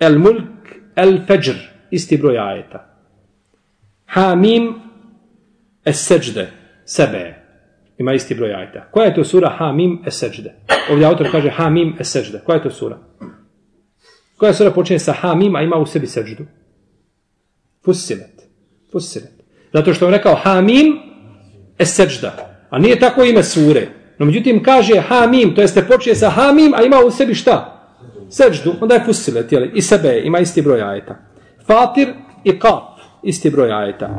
Al-Mulk, 0.00 0.78
Al-Fajr, 0.96 1.56
isti 1.90 2.16
broj 2.16 2.38
ajeta. 2.38 2.96
Hamim, 4.06 4.74
Al-Seđde, 5.84 6.50
Sebe, 6.84 7.34
ima 7.98 8.12
isti 8.14 8.34
broj 8.34 8.54
ajeta. 8.54 8.88
Koja 8.90 9.06
je 9.06 9.14
to 9.14 9.24
sura 9.24 9.50
Hamim, 9.58 10.02
Al-Seđde? 10.04 10.54
Ovdje 10.90 11.06
autor 11.06 11.30
kaže 11.30 11.50
Hamim, 11.50 11.96
Al-Seđde. 11.98 12.40
Koja 12.44 12.56
je 12.56 12.62
to 12.62 12.70
sura? 12.70 12.98
Koja 14.40 14.54
sura 14.54 14.70
počinje 14.70 14.98
sa 14.98 15.12
Hamim, 15.12 15.56
a 15.56 15.62
ima 15.62 15.76
u 15.76 15.86
sebi 15.86 16.06
seđdu? 16.06 16.44
Fusilet. 17.84 18.48
Fusilet. 18.92 19.32
Zato 19.72 19.94
što 19.94 20.04
je 20.04 20.10
rekao 20.10 20.34
Hamim, 20.34 20.98
Al-Sajda. 21.78 22.49
A 22.70 22.78
nije 22.78 22.98
tako 22.98 23.24
ime 23.24 23.42
sure. 23.42 23.88
No 24.18 24.26
međutim 24.26 24.62
kaže 24.62 25.00
hamim, 25.00 25.54
to 25.54 25.60
jeste 25.60 25.86
počinje 25.86 26.14
sa 26.14 26.30
hamim, 26.30 26.74
a 26.74 26.82
ima 26.82 26.96
u 27.06 27.10
sebi 27.10 27.34
šta? 27.34 27.76
Seđdu, 28.30 28.74
onda 28.80 28.94
je 28.94 29.04
fusile, 29.04 29.46
tijeli. 29.46 29.70
I 29.74 29.82
sebe, 29.82 30.20
ima 30.24 30.38
isti 30.38 30.62
broj 30.62 30.82
ajeta. 30.82 31.16
Fatir 31.66 32.08
i 32.44 32.58
kaf, 32.58 32.82
isti 33.22 33.50
broj 33.50 33.72
ajeta. 33.72 34.10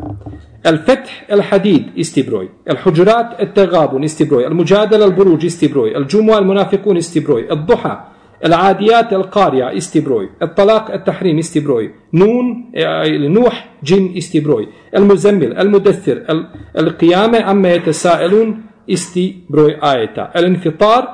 El 0.63 0.77
feth, 0.85 1.09
el 1.27 1.41
hadid, 1.41 1.83
isti 1.95 2.23
broj. 2.23 2.49
El 2.65 2.77
Hujurat, 2.83 3.39
el 3.39 3.47
tegabun, 3.53 4.03
isti 4.03 4.25
broj. 4.25 4.43
El 4.43 4.53
muđadel, 4.53 5.01
el 5.01 5.11
buruđ, 5.11 5.43
isti 5.43 5.67
broj. 5.67 5.93
El 5.95 6.05
džumu, 6.05 6.33
el 6.33 6.45
munafikun, 6.45 6.97
isti 6.97 7.19
broj. 7.19 7.47
El 7.49 7.65
duha, 7.65 8.10
el 8.41 8.53
adijat, 8.53 9.11
el 9.13 9.29
qarja, 9.29 9.71
isti 9.73 10.01
broj. 10.01 10.25
El 10.39 10.53
talak, 10.55 10.89
el 10.89 11.03
tahrim, 11.05 11.37
isti 11.39 11.61
broj. 11.61 11.91
Nun, 12.11 12.71
ili 12.73 13.29
nuh, 13.29 13.53
džin, 13.83 14.11
isti 14.17 14.41
broj. 14.41 14.65
El 14.91 15.05
muzemmil, 15.05 15.53
el 15.57 15.69
mudethir, 15.69 16.23
el, 16.27 16.45
el 16.73 16.93
qiyame, 16.97 17.43
amme 17.45 17.75
jete 17.75 17.93
saelun, 17.93 18.55
isti 18.87 19.45
broj 19.49 19.77
ajeta. 19.81 20.31
El 20.33 20.49
infitar, 20.49 21.07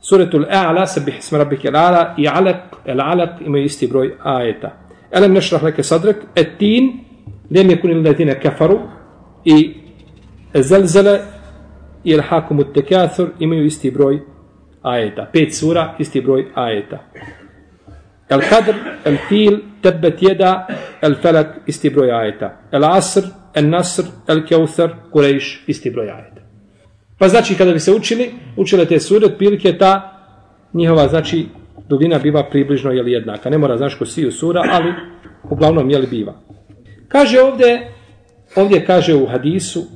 suratul 0.00 0.46
a'la, 0.48 0.86
sabih 0.86 1.18
isma 1.18 1.38
rabbike 1.38 1.68
el 1.68 1.76
a'la, 1.76 2.14
i 2.16 2.26
alaq, 2.26 2.80
el 2.86 3.00
alaq, 3.00 3.40
imaju 3.46 3.64
isti 13.66 13.90
broj 13.90 14.20
ajeta. 14.82 15.28
Pet 15.32 15.54
sura, 15.54 15.94
isti 15.98 16.20
broj 16.20 16.46
ajeta. 16.54 16.98
El 18.28 18.40
Kadr, 18.48 18.74
El 19.04 19.16
Fil, 19.28 19.58
Tebet 19.82 20.22
Jeda, 20.22 20.66
El 21.02 21.16
Felak, 21.22 21.56
isti 21.66 21.90
broj 21.90 22.10
ajeta. 22.10 22.52
El 22.72 22.84
Asr, 22.84 23.24
El 23.54 23.68
Nasr, 23.70 24.04
El 24.28 24.44
Kjauthar, 24.46 24.94
Kurejš, 25.10 25.64
isti 25.66 25.90
broj 25.90 26.10
ajeta. 26.10 26.40
Pa 27.18 27.28
znači 27.28 27.54
kada 27.54 27.72
bi 27.72 27.80
se 27.80 27.92
učili, 27.92 28.30
učile 28.56 28.86
te 28.86 29.00
sure, 29.00 29.26
otprilike 29.26 29.78
ta 29.78 30.16
njihova, 30.72 31.08
znači, 31.08 31.46
dubina 31.88 32.18
biva 32.18 32.44
približno 32.50 32.92
jeli 32.92 33.12
jednaka. 33.12 33.50
Ne 33.50 33.58
mora 33.58 33.76
znaš 33.76 33.94
ko 33.94 34.06
siju 34.06 34.32
sura, 34.32 34.62
ali 34.70 34.92
uglavnom 35.50 35.90
jeli 35.90 36.06
biva. 36.06 36.34
Kaže 37.08 37.40
ovdje, 37.40 37.92
ovdje 38.56 38.84
kaže 38.86 39.14
u 39.14 39.26
hadisu, 39.26 39.86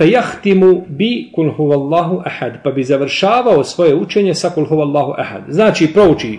fejahtimu 0.00 0.84
bi 0.88 1.28
kul 1.34 1.52
huvallahu 1.52 2.22
ahad, 2.24 2.62
pa 2.64 2.70
bi 2.70 2.84
završavao 2.84 3.64
svoje 3.64 3.94
učenje 3.94 4.34
sa 4.34 4.48
kul 4.50 4.64
huvallahu 4.64 5.12
ahad. 5.18 5.42
Znači, 5.48 5.92
prouči 5.92 6.38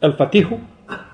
el 0.00 0.12
fatihu, 0.16 0.56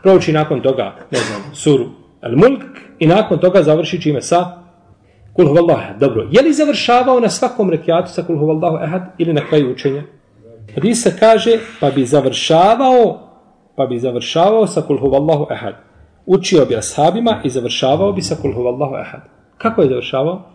prouči 0.03 0.33
nakon 0.33 0.61
toga, 0.63 0.95
ne 1.11 1.19
znam, 1.19 1.43
suru 1.55 1.87
el 2.23 2.37
mulk, 2.37 2.63
i 2.99 3.07
nakon 3.07 3.39
toga 3.39 3.63
završi 3.63 4.01
čime 4.03 4.23
sa 4.23 4.63
kul 5.33 5.49
huvallahu 5.49 5.81
ahad. 5.81 5.99
Dobro, 6.01 6.29
je 6.31 6.43
li 6.43 6.53
završavao 6.53 7.21
na 7.21 7.29
svakom 7.29 7.71
rekiatu 7.71 8.13
sa 8.13 8.23
kul 8.23 8.39
huvallahu 8.39 8.77
ahad 8.77 9.03
ili 9.19 9.33
na 9.33 9.41
kraju 9.41 9.73
učenja? 9.73 10.03
Hadis 10.75 11.03
se 11.03 11.17
kaže, 11.19 11.59
pa 11.81 11.91
bi 11.91 12.07
završavao, 12.07 13.19
pa 13.77 13.87
bi 13.87 13.99
završavao 13.99 14.67
sa 14.67 14.83
kul 14.83 14.99
huvallahu 14.99 15.47
ahad. 15.51 15.75
Učio 16.27 16.65
bi 16.65 16.77
ashabima 16.77 17.41
i 17.45 17.51
završavao 17.51 18.13
bi 18.13 18.23
sa 18.23 18.37
kul 18.43 18.55
huvallahu 18.55 18.95
ahad. 18.95 19.21
Kako 19.59 19.83
je 19.83 19.89
završavao? 19.89 20.52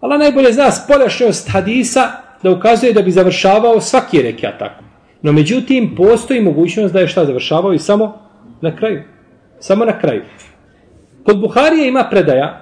Allah 0.00 0.18
najbolje 0.18 0.52
zna 0.52 0.70
spoljašnjost 0.70 1.48
hadisa 1.52 2.10
da 2.42 2.50
ukazuje 2.50 2.92
da 2.92 3.02
bi 3.02 3.10
završavao 3.10 3.80
svaki 3.80 4.22
rekiat 4.22 4.58
tako. 4.58 4.84
No 5.22 5.32
međutim, 5.32 5.94
postoji 5.96 6.40
mogućnost 6.40 6.94
da 6.94 7.00
je 7.00 7.08
šta 7.08 7.24
završavao 7.24 7.72
i 7.72 7.78
samo 7.78 8.18
na 8.60 8.76
kraju. 8.76 9.02
Samo 9.58 9.84
na 9.84 9.98
kraju. 9.98 10.22
Kod 11.24 11.40
Buharije 11.40 11.88
ima 11.88 12.06
predaja 12.10 12.60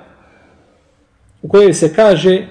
u 1.42 1.48
kojoj 1.48 1.74
se 1.74 1.94
kaže 1.94 2.46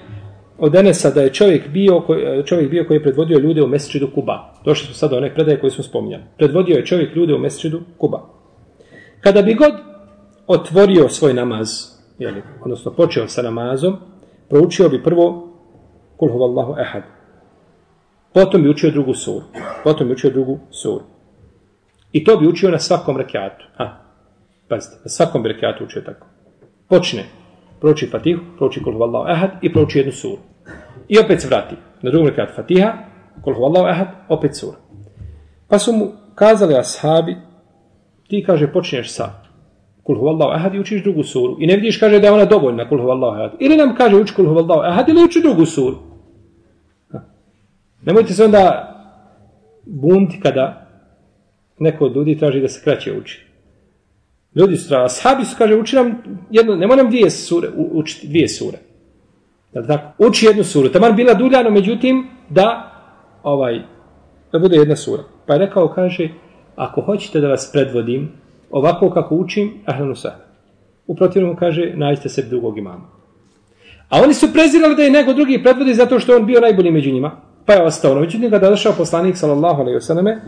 od 0.58 0.74
Enesa 0.74 1.10
da 1.10 1.22
je 1.22 1.32
čovjek 1.32 1.68
bio, 1.68 2.02
čovjek 2.46 2.70
bio 2.70 2.84
koji 2.84 2.96
je 2.96 3.02
predvodio 3.02 3.38
ljude 3.38 3.62
u 3.62 3.66
mesečidu 3.66 4.10
Kuba. 4.14 4.54
Došli 4.64 4.86
smo 4.86 4.94
sada 4.94 5.10
do 5.10 5.16
one 5.16 5.34
predaje 5.34 5.60
koje 5.60 5.70
smo 5.70 5.84
spominjali. 5.84 6.22
Predvodio 6.36 6.76
je 6.76 6.86
čovjek 6.86 7.16
ljude 7.16 7.34
u 7.34 7.38
mesečidu 7.38 7.80
Kuba. 7.98 8.20
Kada 9.20 9.42
bi 9.42 9.54
god 9.54 9.72
otvorio 10.46 11.08
svoj 11.08 11.34
namaz, 11.34 11.68
jeli, 12.18 12.42
odnosno 12.64 12.92
počeo 12.92 13.28
sa 13.28 13.42
namazom, 13.42 13.96
proučio 14.48 14.88
bi 14.88 15.02
prvo 15.02 15.48
kul 16.16 16.32
huvallahu 16.32 16.74
ehad. 16.80 17.02
Potom 18.34 18.62
bi 18.62 18.68
učio 18.68 18.90
drugu 18.90 19.14
suru. 19.14 19.44
Potom 19.84 20.06
bi 20.06 20.12
učio 20.12 20.30
drugu 20.30 20.58
suru. 20.70 21.04
I 22.12 22.24
to 22.24 22.36
bi 22.36 22.46
učio 22.46 22.70
na 22.70 22.78
svakom 22.78 23.16
rekiatu. 23.16 23.64
Ha. 23.76 24.00
Pazite, 24.68 24.96
na 25.04 25.08
svakom 25.08 25.42
bi 25.42 25.48
rekiatu 25.48 25.84
učio 25.84 26.02
tako. 26.02 26.26
Počne. 26.88 27.24
Prouči 27.80 28.06
fatihu, 28.06 28.40
prouči 28.58 28.82
kul 28.82 28.92
huvallahu 28.92 29.30
ehad 29.30 29.50
i 29.62 29.72
prouči 29.72 29.98
jednu 29.98 30.12
suru. 30.12 30.38
I 31.08 31.18
opet 31.18 31.40
se 31.40 31.48
vrati. 31.48 31.76
Na 32.02 32.10
drugom 32.10 32.28
rekiatu 32.28 32.52
fatiha, 32.56 32.92
kul 33.42 33.54
huvallahu 33.54 33.88
ehad, 33.88 34.08
opet 34.28 34.56
sura. 34.56 34.76
Pa 35.68 35.78
su 35.78 35.92
mu 35.92 36.12
kazali 36.34 36.74
ashabi, 36.74 37.36
ti 38.28 38.44
kaže 38.46 38.72
počinješ 38.72 39.12
sa 39.12 39.47
kul 40.08 40.16
huvallahu 40.16 40.50
ahad 40.50 40.74
i 40.74 40.78
učiš 40.80 41.02
drugu 41.02 41.22
suru. 41.22 41.56
I 41.60 41.66
ne 41.66 41.76
vidiš 41.76 41.98
kaže 42.00 42.18
da 42.18 42.26
je 42.26 42.32
ona 42.32 42.44
dovoljna 42.44 42.88
kul 42.88 43.00
huvallahu 43.00 43.36
ahad. 43.36 43.50
Ili 43.60 43.76
nam 43.76 43.94
kaže 43.96 44.16
uči 44.16 44.34
kul 44.34 44.46
huvallahu 44.48 44.80
ahad 44.80 45.08
ili 45.08 45.24
uči 45.24 45.42
drugu 45.42 45.66
suru. 45.66 45.96
Nemojte 48.02 48.32
se 48.32 48.44
onda 48.44 48.62
bunti 49.86 50.40
kada 50.40 50.86
neko 51.78 52.04
od 52.04 52.16
ljudi 52.16 52.38
traži 52.38 52.60
da 52.60 52.68
se 52.68 52.80
kraće 52.84 53.12
uči. 53.12 53.46
Ljudi 54.54 54.76
su 54.76 54.88
traži, 54.88 55.04
ashabi 55.04 55.44
su 55.44 55.56
kaže 55.58 55.76
uči 55.76 55.96
nam 55.96 56.16
jedno, 56.50 56.76
ne 56.76 56.86
moram 56.86 57.10
dvije 57.10 57.30
sure, 57.30 57.68
učiti 57.76 58.28
dvije 58.28 58.48
sure. 58.48 58.78
Da 59.74 59.86
tako? 59.86 60.24
Uči 60.28 60.46
jednu 60.46 60.64
suru. 60.64 60.88
Taman 60.88 61.16
bila 61.16 61.34
duljano, 61.34 61.70
međutim, 61.70 62.26
da 62.48 62.92
ovaj, 63.42 63.80
da 64.52 64.58
bude 64.58 64.76
jedna 64.76 64.96
sura. 64.96 65.22
Pa 65.46 65.52
je 65.52 65.58
rekao, 65.58 65.88
kaže, 65.88 66.28
ako 66.76 67.00
hoćete 67.00 67.40
da 67.40 67.48
vas 67.48 67.70
predvodim, 67.72 68.32
ovako 68.70 69.10
kako 69.10 69.34
učim, 69.34 69.72
ahlanu 69.86 70.14
sahna. 70.14 70.44
U 71.06 71.16
protivnom 71.16 71.56
kaže, 71.56 71.92
najste 71.94 72.28
se 72.28 72.42
drugog 72.42 72.78
imama. 72.78 73.18
A 74.08 74.22
oni 74.22 74.34
su 74.34 74.52
prezirali 74.52 74.96
da 74.96 75.02
je 75.02 75.10
nego 75.10 75.32
drugi 75.32 75.62
predvodi 75.62 75.94
zato 75.94 76.18
što 76.20 76.36
on 76.36 76.46
bio 76.46 76.60
najbolji 76.60 76.90
među 76.90 77.12
njima. 77.12 77.30
Pa 77.66 77.72
je 77.72 77.82
ostao. 77.82 78.14
No, 78.14 78.20
međutim, 78.20 78.50
kada 78.50 78.70
došao 78.70 78.92
poslanik, 78.92 79.36
sallallahu 79.36 79.80
alaihi 79.80 79.98
wasallam, 79.98 80.38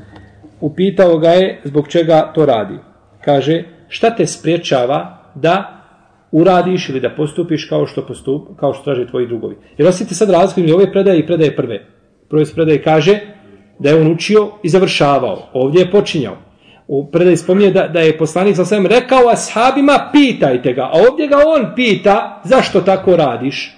upitao 0.60 1.18
ga 1.18 1.28
je 1.28 1.60
zbog 1.64 1.88
čega 1.88 2.32
to 2.34 2.46
radi. 2.46 2.78
Kaže, 3.24 3.64
šta 3.88 4.16
te 4.16 4.26
spriječava 4.26 5.18
da 5.34 5.80
uradiš 6.32 6.88
ili 6.88 7.00
da 7.00 7.10
postupiš 7.10 7.68
kao 7.68 7.86
što 7.86 8.06
postup, 8.06 8.48
kao 8.56 8.74
što 8.74 8.84
traže 8.84 9.06
tvoji 9.06 9.26
drugovi. 9.26 9.56
Jer 9.78 9.88
osjeti 9.88 10.14
sad 10.14 10.30
razliku 10.30 10.60
između 10.60 10.74
ove 10.74 10.92
predaje 10.92 11.18
i 11.18 11.26
predaje 11.26 11.56
prve. 11.56 11.86
Prve 12.28 12.44
predaje 12.54 12.82
kaže 12.82 13.20
da 13.78 13.88
je 13.88 14.00
on 14.00 14.12
učio 14.12 14.48
i 14.62 14.68
završavao. 14.68 15.48
Ovdje 15.52 15.80
je 15.80 15.90
počinjao 15.90 16.36
u 16.92 17.10
predaj 17.10 17.36
spominje 17.36 17.70
da, 17.70 17.88
da 17.88 18.00
je 18.00 18.18
poslanik 18.18 18.56
sa 18.56 18.64
svem 18.64 18.86
rekao 18.86 19.28
ashabima 19.28 20.10
pitajte 20.12 20.72
ga, 20.72 20.82
a 20.82 20.98
ovdje 21.10 21.28
ga 21.28 21.36
on 21.46 21.72
pita 21.76 22.40
zašto 22.44 22.80
tako 22.80 23.16
radiš? 23.16 23.76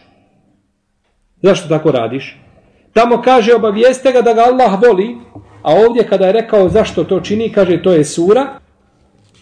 Zašto 1.42 1.68
tako 1.68 1.90
radiš? 1.90 2.40
Tamo 2.92 3.22
kaže 3.22 3.54
obavijeste 3.54 4.12
ga 4.12 4.22
da 4.22 4.32
ga 4.32 4.40
Allah 4.40 4.82
voli, 4.82 5.16
a 5.62 5.74
ovdje 5.74 6.06
kada 6.08 6.26
je 6.26 6.32
rekao 6.32 6.68
zašto 6.68 7.04
to 7.04 7.20
čini, 7.20 7.52
kaže 7.52 7.82
to 7.82 7.92
je 7.92 8.04
sura 8.04 8.46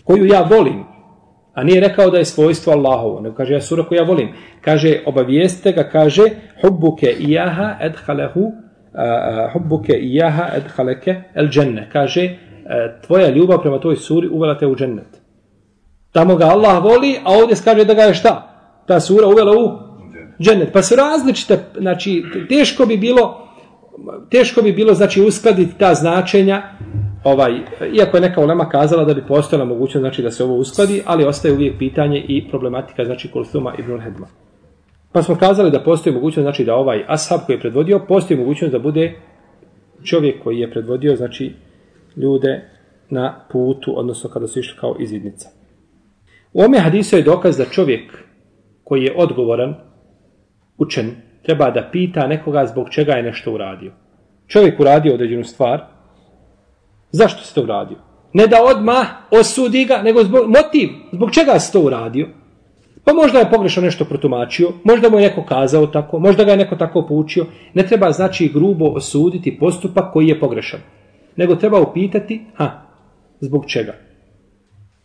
koju 0.05 0.27
ja 0.27 0.43
volim. 0.43 0.85
A 1.55 1.65
nije 1.65 1.81
rekao 1.81 2.11
da 2.11 2.19
je 2.19 2.25
svojstvo 2.25 2.73
Allahovo, 2.73 3.21
nego 3.21 3.37
kaže 3.37 3.53
ja 3.53 3.61
sura 3.61 3.85
koju 3.85 3.99
ja 3.99 4.05
volim. 4.05 4.29
Kaže 4.61 5.00
obavijeste 5.07 5.73
ga, 5.73 5.89
kaže 5.89 6.31
hubbuke 6.62 7.17
ijaha 7.21 7.77
edhalehu 7.81 8.41
uh, 8.41 9.53
hubbuke 9.53 9.93
ijaha 9.93 10.47
edhaleke 10.57 11.23
el 11.35 11.49
dženne. 11.49 11.89
Kaže 11.93 12.50
E, 12.71 13.00
tvoja 13.07 13.31
ljubav 13.31 13.61
prema 13.61 13.79
toj 13.79 13.97
suri 13.97 14.29
uvela 14.29 14.59
te 14.59 14.67
u 14.67 14.77
džennet. 14.77 15.21
Tamo 16.12 16.37
ga 16.37 16.45
Allah 16.45 16.85
voli, 16.85 17.17
a 17.25 17.33
ovdje 17.33 17.57
skaže 17.57 17.85
da 17.85 17.95
ga 17.95 18.03
je 18.03 18.15
šta? 18.15 18.35
Ta 18.87 19.00
sura 19.00 19.27
uvela 19.27 19.53
u 19.53 19.79
džennet. 20.43 20.73
Pa 20.73 20.83
su 20.83 20.97
različite, 20.97 21.59
znači, 21.79 22.25
teško 22.49 22.87
bi 22.87 22.97
bilo, 22.97 23.49
teško 24.31 24.62
bi 24.62 24.73
bilo, 24.73 24.95
znači, 24.95 25.23
uskladiti 25.23 25.79
ta 25.79 25.95
značenja, 25.95 26.62
ovaj, 27.25 27.53
iako 27.95 28.17
je 28.17 28.21
neka 28.21 28.41
ulema 28.41 28.69
kazala 28.69 29.05
da 29.05 29.15
bi 29.15 29.27
postojala 29.27 29.65
mogućnost, 29.65 30.03
znači, 30.03 30.23
da 30.23 30.31
se 30.31 30.45
ovo 30.45 30.55
uskladi, 30.55 31.03
ali 31.07 31.25
ostaje 31.25 31.55
uvijek 31.55 31.79
pitanje 31.79 32.25
i 32.29 32.49
problematika, 32.49 33.05
znači, 33.05 33.31
Kulthuma 33.31 33.75
ibn 33.79 34.00
Hedma. 34.00 34.27
Pa 35.12 35.23
smo 35.23 35.37
kazali 35.37 35.71
da 35.71 35.83
postoji 35.83 36.15
mogućnost, 36.15 36.45
znači, 36.45 36.65
da 36.65 36.75
ovaj 36.75 37.05
ashab 37.09 37.41
koji 37.47 37.57
je 37.57 37.61
predvodio, 37.61 38.00
postoji 38.09 38.41
mogućnost 38.41 38.73
da 38.73 38.79
bude 38.79 39.15
čovjek 40.05 40.43
koji 40.43 40.59
je 40.59 40.71
predvodio, 40.71 41.17
znači, 41.17 41.53
ljude 42.17 42.69
na 43.11 43.45
putu, 43.52 43.99
odnosno 43.99 44.31
kada 44.31 44.47
su 44.47 44.59
išli 44.59 44.79
kao 44.79 44.97
izidnica. 44.99 45.49
U 46.52 46.62
ome 46.62 46.79
hadisu 46.79 47.17
je 47.17 47.23
dokaz 47.23 47.57
da 47.57 47.64
čovjek 47.64 48.25
koji 48.85 49.05
je 49.05 49.14
odgovoran, 49.17 49.75
učen, 50.79 51.11
treba 51.43 51.71
da 51.71 51.88
pita 51.93 52.26
nekoga 52.26 52.67
zbog 52.67 52.90
čega 52.90 53.12
je 53.12 53.23
nešto 53.23 53.52
uradio. 53.52 53.93
Čovjek 54.47 54.81
uradio 54.81 55.14
određenu 55.14 55.45
stvar, 55.45 55.81
zašto 57.12 57.45
se 57.45 57.55
to 57.55 57.62
uradio? 57.62 57.97
Ne 58.33 58.47
da 58.47 58.64
odmah 58.64 59.07
osudi 59.31 59.85
ga, 59.85 60.02
nego 60.02 60.25
zbog, 60.25 60.49
motiv, 60.49 60.88
zbog 61.12 61.31
čega 61.35 61.59
se 61.59 61.73
to 61.73 61.81
uradio? 61.81 62.29
Pa 63.05 63.12
možda 63.12 63.38
je 63.38 63.50
pogrešno 63.50 63.83
nešto 63.83 64.05
protumačio, 64.05 64.73
možda 64.85 65.11
mu 65.11 65.19
je 65.19 65.29
neko 65.29 65.45
kazao 65.45 65.87
tako, 65.87 66.19
možda 66.19 66.45
ga 66.45 66.50
je 66.50 66.57
neko 66.57 66.76
tako 66.76 67.07
poučio. 67.09 67.47
Ne 67.75 67.87
treba 67.87 68.12
znači 68.12 68.50
grubo 68.55 68.85
osuditi 68.85 69.59
postupak 69.59 70.12
koji 70.12 70.29
je 70.29 70.40
pogrešan 70.40 70.81
nego 71.40 71.56
treba 71.56 71.80
upitati, 71.80 72.40
ha, 72.54 72.82
zbog 73.40 73.64
čega? 73.66 73.94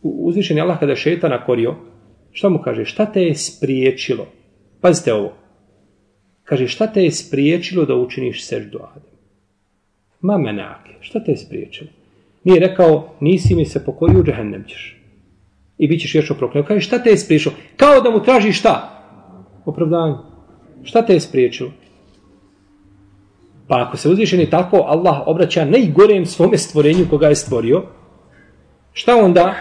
Uzvišen 0.02 0.58
je 0.58 0.64
Allah 0.64 0.80
kada 0.80 0.92
je 0.92 0.96
šetan 0.96 1.32
korio, 1.46 1.76
šta 2.32 2.50
mu 2.50 2.60
kaže? 2.60 2.86
Šta 2.86 3.06
te 3.06 3.22
je 3.24 3.36
spriječilo? 3.36 4.26
Pazite 4.82 5.14
ovo. 5.14 5.34
Kaže, 6.44 6.68
šta 6.68 6.88
te 6.88 7.04
je 7.04 7.12
spriječilo 7.12 7.86
da 7.86 7.96
učiniš 7.96 8.44
seždu 8.48 8.80
Adem? 8.84 9.16
Ma 10.22 10.38
menake, 10.38 10.92
šta 11.00 11.24
te 11.24 11.32
je 11.32 11.38
spriječilo? 11.38 11.90
Nije 12.44 12.60
rekao, 12.60 13.16
nisi 13.20 13.56
mi 13.56 13.66
se 13.66 13.86
pokoju, 13.86 14.24
džehennem 14.24 14.64
ćeš. 14.68 15.02
I 15.78 15.88
bit 15.88 16.02
ćeš 16.02 16.16
još 16.16 16.32
oprokljeno. 16.32 16.68
Kaže, 16.68 16.82
šta 16.82 17.04
te 17.04 17.10
je 17.10 17.18
spriječilo? 17.18 17.56
Kao 17.78 18.02
da 18.02 18.12
mu 18.12 18.24
traži 18.24 18.52
šta? 18.52 18.76
Opravdanje. 19.66 20.16
Šta 20.84 21.06
te 21.06 21.14
je 21.14 21.20
spriječilo? 21.20 21.72
Pa 23.68 23.86
ako 23.88 23.98
se 23.98 24.10
uzvišeni 24.10 24.50
tako, 24.50 24.78
Allah 24.78 25.22
obraća 25.26 25.66
najgorem 25.66 26.26
svome 26.26 26.58
stvorenju 26.58 27.06
koga 27.10 27.28
je 27.28 27.36
stvorio, 27.36 27.84
šta 28.94 29.16
onda 29.16 29.56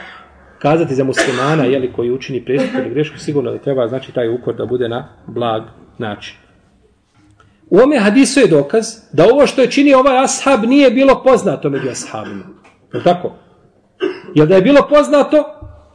kazati 0.59 0.95
za 0.95 1.05
muslimana 1.05 1.65
jeli, 1.65 1.93
koji 1.93 2.11
učini 2.11 2.45
prestup 2.45 2.75
ili 2.75 2.91
grešku, 2.91 3.19
sigurno 3.19 3.51
da 3.51 3.59
treba 3.59 3.89
znači 3.89 4.13
taj 4.13 4.35
ukor 4.35 4.57
da 4.57 4.67
bude 4.67 4.89
na 4.89 5.09
blag 5.27 5.63
način. 5.99 6.37
U 7.71 7.79
ome 7.79 7.99
hadisu 7.99 8.41
je 8.41 8.47
dokaz 8.47 8.87
da 9.13 9.25
ovo 9.25 9.47
što 9.47 9.63
je 9.63 9.71
činio 9.71 9.99
ovaj 9.99 10.25
ashab 10.25 10.65
nije 10.65 10.91
bilo 10.91 11.23
poznato 11.25 11.71
među 11.71 11.89
ashabima. 11.91 12.45
Je 12.95 13.03
tako? 13.03 13.33
Jer 14.35 14.49
da 14.49 14.55
je 14.55 14.63
bilo 14.63 14.87
poznato, 14.91 15.45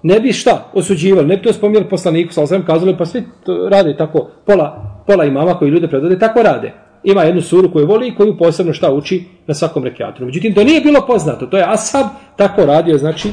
ne 0.03 0.19
bi 0.19 0.33
šta 0.33 0.71
osuđivali, 0.73 1.27
ne 1.27 1.37
bi 1.37 1.43
to 1.43 1.53
spomnjeli 1.53 1.89
poslaniku, 1.89 2.33
sa 2.33 2.41
osvijem 2.41 2.65
kazali, 2.65 2.97
pa 2.97 3.05
svi 3.05 3.23
rade 3.69 3.97
tako, 3.97 4.29
pola, 4.45 5.03
pola 5.07 5.25
imama 5.25 5.53
koji 5.53 5.69
ljude 5.69 5.87
predvode, 5.87 6.19
tako 6.19 6.43
rade 6.43 6.88
ima 7.03 7.23
jednu 7.23 7.41
suru 7.41 7.71
koju 7.71 7.87
voli 7.87 8.07
i 8.07 8.15
koju 8.15 8.37
posebno 8.37 8.73
šta 8.73 8.93
uči 8.93 9.23
na 9.47 9.53
svakom 9.53 9.83
rekiatu. 9.83 10.25
Međutim, 10.25 10.53
to 10.53 10.63
nije 10.63 10.81
bilo 10.81 11.05
poznato. 11.07 11.45
To 11.45 11.57
je 11.57 11.65
ashab 11.67 12.05
tako 12.35 12.65
radio, 12.65 12.97
znači, 12.97 13.29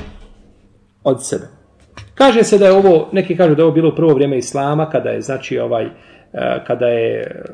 od 1.05 1.27
sebe. 1.27 1.45
Kaže 2.15 2.43
se 2.43 2.59
da 2.59 2.67
je 2.67 2.73
ovo, 2.73 3.09
neki 3.13 3.37
kažu 3.37 3.55
da 3.55 3.63
je 3.63 3.65
ovo 3.65 3.75
bilo 3.75 3.95
prvo 3.95 4.15
vrijeme 4.15 4.39
islama, 4.39 4.91
kada 4.91 5.11
je, 5.11 5.21
znači, 5.21 5.59
ovaj, 5.59 5.85
e, 5.85 5.91
kada 6.67 6.87
je 6.87 7.21
e, 7.21 7.45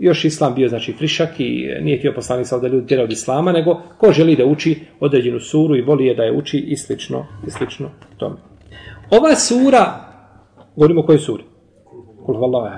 još 0.00 0.24
islam 0.24 0.54
bio, 0.54 0.68
znači, 0.68 0.92
frišak 0.92 1.40
i 1.40 1.70
e, 1.70 1.80
nije 1.80 1.98
htio 1.98 2.12
poslanik 2.12 2.46
sa 2.46 2.58
da 2.58 2.68
ljudi 2.68 2.86
tjera 2.86 3.02
od 3.02 3.12
islama, 3.12 3.52
nego 3.52 3.80
ko 3.98 4.12
želi 4.12 4.36
da 4.36 4.44
uči 4.44 4.80
određenu 5.00 5.40
suru 5.40 5.76
i 5.76 5.82
voli 5.82 6.06
je 6.06 6.14
da 6.14 6.22
je 6.22 6.32
uči 6.32 6.58
i 6.58 6.76
slično, 6.76 7.26
i 7.46 7.50
slično 7.50 7.90
tome. 8.16 8.36
Ova 9.10 9.34
sura, 9.34 9.94
govorimo 10.76 11.00
o 11.00 11.06
kojoj 11.06 11.18
suri? 11.18 11.42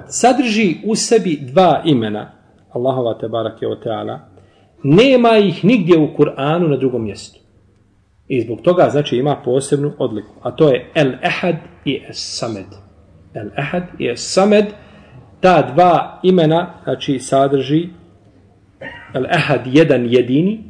Sadrži 0.09 0.77
u 0.85 0.95
sebi 0.97 1.39
dva 1.41 1.83
imena, 1.85 2.40
Allahova 2.73 3.19
te 3.19 3.29
barake 3.29 3.67
o 3.67 3.77
teala, 3.77 4.21
nema 4.83 5.39
ih 5.39 5.65
nigdje 5.65 5.99
u 5.99 6.09
Kur'anu 6.17 6.69
na 6.69 6.77
drugom 6.77 7.05
mjestu. 7.05 7.41
I 8.29 8.41
zbog 8.41 8.61
toga, 8.61 8.89
znači, 8.91 9.17
ima 9.17 9.37
posebnu 9.45 9.93
odliku. 9.99 10.35
A 10.43 10.51
to 10.51 10.69
je 10.69 10.91
El 10.95 11.13
Ehad 11.23 11.57
i 11.85 12.03
Es 12.09 12.39
Samed. 12.39 12.67
El 13.35 13.49
Ehad 13.59 13.83
i 13.99 14.09
Es 14.09 14.35
Samed, 14.35 14.65
ta 15.41 15.63
dva 15.75 16.21
imena, 16.23 16.75
znači, 16.85 17.19
sadrži 17.19 17.89
El 19.15 19.25
Ehad 19.25 19.61
jedan 19.65 20.07
jedini, 20.07 20.65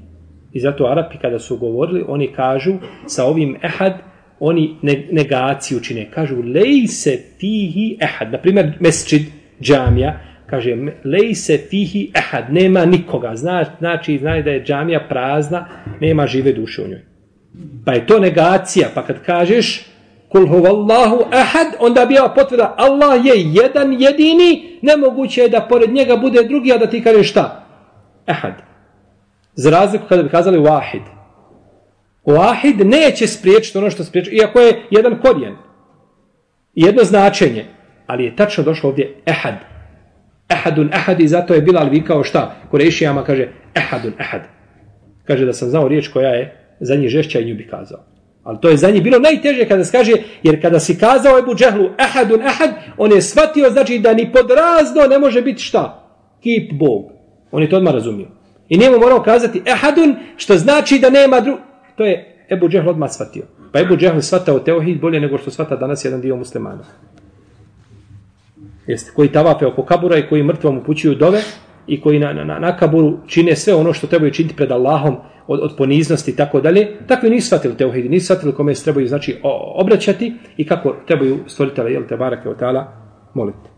i 0.52 0.60
zato 0.60 0.84
Arapi 0.84 1.18
kada 1.18 1.38
su 1.38 1.58
govorili, 1.58 2.04
oni 2.08 2.26
kažu 2.26 2.72
sa 3.06 3.24
ovim 3.24 3.56
Ehad, 3.62 3.92
oni 4.40 4.76
negaciju 5.12 5.80
čine. 5.80 6.10
Kažu, 6.10 6.36
lej 6.36 6.86
se 6.86 7.18
fihi 7.40 7.98
Ehad. 8.00 8.32
Naprimjer, 8.32 8.76
mesčid, 8.80 9.22
džamija, 9.60 10.20
kaže 10.50 10.76
lej 11.04 11.34
se 11.34 11.58
fihi 11.58 12.10
ehad, 12.14 12.52
nema 12.52 12.84
nikoga, 12.84 13.36
znači, 13.36 13.70
znači 13.78 14.18
znaj 14.18 14.42
da 14.42 14.50
je 14.50 14.64
džamija 14.64 15.00
prazna, 15.08 15.66
nema 16.00 16.26
žive 16.26 16.52
duše 16.52 16.82
u 16.82 16.88
njoj. 16.88 17.02
Pa 17.84 17.92
je 17.92 18.06
to 18.06 18.18
negacija, 18.18 18.88
pa 18.94 19.02
kad 19.06 19.22
kažeš 19.22 19.86
kul 20.28 20.46
huvallahu 20.46 21.24
ehad, 21.32 21.66
onda 21.80 22.06
bi 22.06 22.14
ja 22.14 22.32
potvrda 22.34 22.74
Allah 22.78 23.26
je 23.26 23.32
jedan 23.36 23.92
jedini, 23.92 24.78
nemoguće 24.82 25.40
je 25.40 25.48
da 25.48 25.66
pored 25.68 25.92
njega 25.92 26.16
bude 26.16 26.42
drugi, 26.42 26.72
a 26.72 26.78
da 26.78 26.86
ti 26.86 27.02
kažeš 27.02 27.30
šta? 27.30 27.66
Ehad. 28.26 28.54
Za 29.54 29.70
razliku 29.70 30.04
kada 30.08 30.22
bi 30.22 30.28
kazali 30.28 30.58
wahid. 30.58 31.02
Wahid 32.24 32.84
neće 32.84 33.26
spriječiti 33.26 33.78
ono 33.78 33.90
što 33.90 34.04
spriječi, 34.04 34.30
iako 34.30 34.60
je 34.60 34.82
jedan 34.90 35.20
korijen. 35.20 35.56
Jedno 36.74 37.04
značenje, 37.04 37.66
ali 38.06 38.24
je 38.24 38.36
tačno 38.36 38.64
došlo 38.64 38.88
ovdje 38.88 39.16
ehad 39.26 39.69
ehadun 40.50 40.90
ehad 40.92 41.20
i 41.20 41.28
zato 41.28 41.54
je 41.54 41.60
Bilal 41.60 41.88
vikao 41.90 42.24
šta? 42.24 42.54
Kurešijama 42.70 43.24
kaže 43.24 43.48
ehadun 43.74 44.12
ehad. 44.18 44.40
Kaže 45.26 45.46
da 45.46 45.52
sam 45.52 45.70
znao 45.70 45.88
riječ 45.88 46.08
koja 46.08 46.30
je 46.30 46.56
za 46.80 46.94
njih 46.94 47.08
žešća 47.08 47.40
i 47.40 47.44
nju 47.44 47.54
bi 47.54 47.66
kazao. 47.66 48.04
Ali 48.42 48.58
to 48.60 48.68
je 48.68 48.76
za 48.76 48.90
njih 48.90 49.02
bilo 49.02 49.18
najteže 49.18 49.68
kada 49.68 49.84
se 49.84 49.92
kaže, 49.92 50.12
jer 50.42 50.62
kada 50.62 50.80
si 50.80 50.98
kazao 50.98 51.38
Ebu 51.38 51.54
Džehlu 51.54 51.90
ehadun 51.98 52.40
ehad, 52.40 52.70
on 52.96 53.12
je 53.12 53.22
shvatio 53.22 53.70
znači 53.70 53.98
da 53.98 54.14
ni 54.14 54.32
pod 54.32 54.50
razno 54.50 55.06
ne 55.10 55.18
može 55.18 55.42
biti 55.42 55.62
šta? 55.62 56.10
Kip 56.40 56.72
Bog. 56.72 57.12
On 57.50 57.62
je 57.62 57.70
to 57.70 57.76
odmah 57.76 57.94
razumio. 57.94 58.26
I 58.68 58.78
njemu 58.78 58.98
morao 58.98 59.22
kazati 59.22 59.62
ehadun, 59.66 60.16
što 60.36 60.56
znači 60.56 60.98
da 60.98 61.10
nema 61.10 61.40
dru... 61.40 61.56
To 61.96 62.04
je 62.04 62.46
Ebu 62.50 62.68
Džehl 62.68 62.88
odmah 62.88 63.10
shvatio. 63.10 63.42
Pa 63.72 63.80
Ebu 63.80 63.96
Džehl 63.96 64.20
shvatao 64.20 64.58
teohid 64.58 65.00
bolje 65.00 65.20
nego 65.20 65.38
što 65.38 65.50
shvata 65.50 65.76
danas 65.76 66.04
jedan 66.04 66.20
dio 66.20 66.36
muslimana 66.36 66.84
jeste, 68.90 69.12
koji 69.16 69.33
tavape 69.33 69.66
oko 69.66 69.83
kabura 69.83 70.18
i 70.18 70.29
koji 70.29 70.42
mrtvom 70.42 70.79
upućuju 70.79 71.14
dove 71.14 71.40
i 71.87 72.00
koji 72.00 72.18
na, 72.18 72.33
na, 72.33 72.59
na 72.59 72.76
kaburu 72.76 73.18
čine 73.26 73.57
sve 73.57 73.74
ono 73.74 73.92
što 73.92 74.07
trebaju 74.07 74.33
činiti 74.33 74.57
pred 74.57 74.72
Allahom 74.72 75.16
od, 75.46 75.61
od 75.61 75.76
poniznosti 75.76 76.31
i 76.31 76.37
tako 76.37 76.61
dalje, 76.61 76.98
takvi 77.07 77.31
nisu 77.31 77.46
shvatili 77.46 77.76
teuhidi, 77.76 78.09
nisu 78.09 78.26
shvatili 78.26 78.55
kome 78.55 78.74
se 78.74 78.85
trebaju 78.85 79.09
znači, 79.09 79.37
obraćati 79.74 80.35
i 80.57 80.66
kako 80.66 80.96
trebaju 81.07 81.38
stvoritele, 81.46 81.92
jel 81.92 82.03
te 82.09 82.16
barake 82.16 82.48
od 82.48 82.59
tala, 82.59 82.92
moliti. 83.35 83.68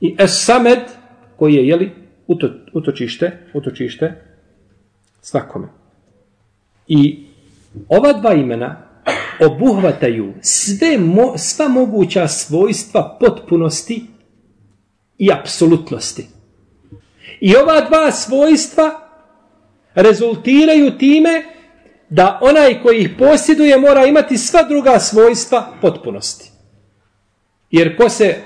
i 0.00 0.16
Es-Samed, 0.18 0.80
koji 1.36 1.54
je, 1.54 1.68
jeli, 1.68 1.90
uto, 2.26 2.48
utočište, 2.72 3.30
utočište 3.54 4.12
svakome. 5.20 5.66
I 6.88 7.26
ova 7.88 8.12
dva 8.12 8.34
imena 8.34 8.76
obuhvataju 9.40 10.34
sve 10.40 10.98
mo, 10.98 11.38
sva 11.38 11.68
moguća 11.68 12.28
svojstva 12.28 13.16
potpunosti 13.20 14.06
i 15.18 15.32
apsolutnosti. 15.32 16.26
I 17.40 17.56
ova 17.56 17.80
dva 17.80 18.12
svojstva 18.12 19.00
rezultiraju 19.94 20.98
time 20.98 21.44
da 22.08 22.38
onaj 22.42 22.82
koji 22.82 23.00
ih 23.00 23.10
posjeduje 23.18 23.78
mora 23.78 24.06
imati 24.06 24.38
sva 24.38 24.62
druga 24.62 24.98
svojstva 24.98 25.72
potpunosti. 25.80 26.50
Jer 27.70 27.96
ko 27.96 28.08
se 28.08 28.36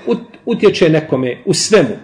utječe 0.45 0.89
nekome 0.89 1.43
u 1.45 1.53
svemu, 1.53 1.95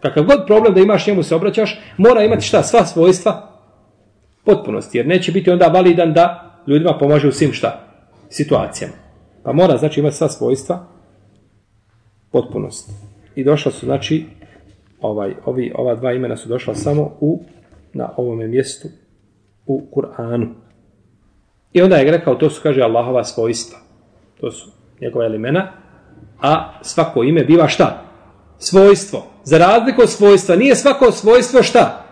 kakav 0.00 0.24
god 0.24 0.46
problem 0.46 0.74
da 0.74 0.80
imaš 0.80 1.06
njemu 1.06 1.22
se 1.22 1.34
obraćaš, 1.34 1.80
mora 1.96 2.24
imati 2.24 2.46
šta? 2.46 2.62
Sva 2.62 2.86
svojstva 2.86 3.52
potpunosti. 4.44 4.98
Jer 4.98 5.06
neće 5.06 5.32
biti 5.32 5.50
onda 5.50 5.66
validan 5.66 6.12
da 6.12 6.58
ljudima 6.66 6.98
pomaže 6.98 7.28
u 7.28 7.32
svim 7.32 7.52
šta? 7.52 7.91
Situacijama. 8.32 8.94
Pa 9.42 9.52
mora 9.52 9.76
znači 9.76 10.00
imati 10.00 10.16
sva 10.16 10.28
svojstva 10.28 10.86
potpunosti. 12.30 12.92
I 13.34 13.44
došla 13.44 13.72
su 13.72 13.86
znači 13.86 14.26
ovaj, 15.00 15.34
ovi, 15.44 15.72
ova 15.74 15.94
dva 15.94 16.12
imena 16.12 16.36
su 16.36 16.48
došla 16.48 16.74
samo 16.74 17.16
u 17.20 17.42
na 17.92 18.10
ovome 18.16 18.48
mjestu 18.48 18.88
u 19.66 19.82
Kur'anu. 19.94 20.48
I 21.72 21.82
onda 21.82 21.96
je 21.96 22.10
rekao, 22.10 22.34
to 22.34 22.50
su, 22.50 22.60
kaže, 22.62 22.82
Allahova 22.82 23.24
svojstva. 23.24 23.78
To 24.40 24.50
su 24.50 24.70
njegova 25.00 25.26
imena. 25.26 25.72
A 26.40 26.72
svako 26.82 27.22
ime 27.22 27.44
biva 27.44 27.68
šta? 27.68 28.04
Svojstvo. 28.58 29.26
Za 29.44 29.58
razliku 29.58 30.02
od 30.02 30.10
svojstva, 30.10 30.56
nije 30.56 30.76
svako 30.76 31.12
svojstvo 31.12 31.62
šta? 31.62 32.04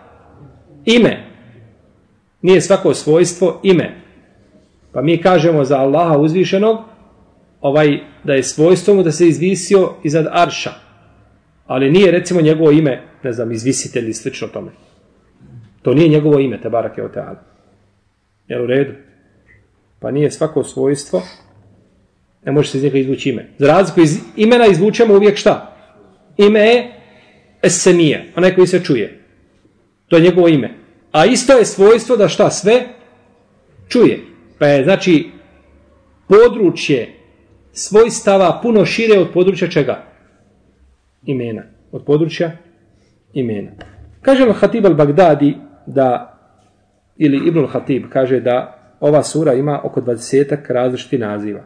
Ime. 0.85 1.27
Nije 2.43 2.61
svako 2.61 2.95
svojstvo 2.95 3.61
ime. 3.63 4.03
Pa 4.93 5.03
mi 5.03 5.23
kažemo 5.23 5.65
za 5.65 5.79
Allaha 5.79 6.19
uzvišenog, 6.19 6.79
ovaj, 7.61 7.99
da 8.25 8.35
je 8.35 8.43
svojstvo 8.43 8.95
mu 8.95 9.03
da 9.03 9.13
se 9.13 9.29
izvisio 9.29 9.93
iznad 10.03 10.27
Arša. 10.31 10.71
Ali 11.67 11.91
nije 11.91 12.11
recimo 12.11 12.41
njegovo 12.41 12.71
ime, 12.71 13.03
ne 13.23 13.33
znam, 13.33 13.53
izvisitelj 13.53 14.09
i 14.09 14.15
slično 14.15 14.49
tome. 14.49 14.71
To 15.83 15.95
nije 15.95 16.09
njegovo 16.09 16.39
ime, 16.39 16.61
te 16.61 16.71
barake 16.71 17.03
o. 17.03 17.09
Jel 18.49 18.63
u 18.63 18.67
redu? 18.67 18.93
Pa 20.01 20.11
nije 20.11 20.31
svako 20.31 20.65
svojstvo, 20.65 21.23
ne 22.45 22.53
može 22.53 22.69
se 22.69 22.79
iz 22.79 22.85
njega 22.85 22.99
izvući 22.99 23.31
ime. 23.31 23.49
Za 23.59 23.67
razliku 23.67 24.01
iz 24.01 24.19
imena 24.37 24.67
izvučemo 24.67 25.15
uvijek 25.15 25.37
šta? 25.37 25.77
Ime 26.37 26.61
je 26.61 26.93
esenije, 27.63 28.33
onaj 28.37 28.55
koji 28.55 28.67
se 28.67 28.85
čuje. 28.85 29.21
To 30.09 30.17
je 30.17 30.23
njegovo 30.23 30.49
ime. 30.49 30.71
A 31.13 31.27
isto 31.27 31.53
je 31.53 31.65
svojstvo 31.65 32.17
da 32.17 32.29
šta 32.29 32.51
sve 32.51 32.87
čuje. 33.89 34.30
Pa 34.61 34.67
je, 34.67 34.85
znači, 34.85 35.31
područje 36.29 37.09
svojstava 37.73 38.61
puno 38.63 38.85
šire 38.85 39.19
od 39.19 39.29
područja 39.33 39.69
čega? 39.69 40.05
Imena. 41.23 41.63
Od 41.93 42.05
područja 42.05 42.51
imena. 43.33 43.71
Kaže 44.21 44.45
Al-Hatib 44.45 44.85
al-Bagdadi 44.85 45.55
da, 45.87 46.39
ili 47.17 47.49
Ibn 47.49 47.59
al-Hatib 47.59 48.09
kaže 48.09 48.41
da 48.41 48.77
ova 49.01 49.23
sura 49.23 49.55
ima 49.55 49.81
oko 49.85 50.01
20 50.01 50.57
različiti 50.69 51.19
naziva. 51.19 51.65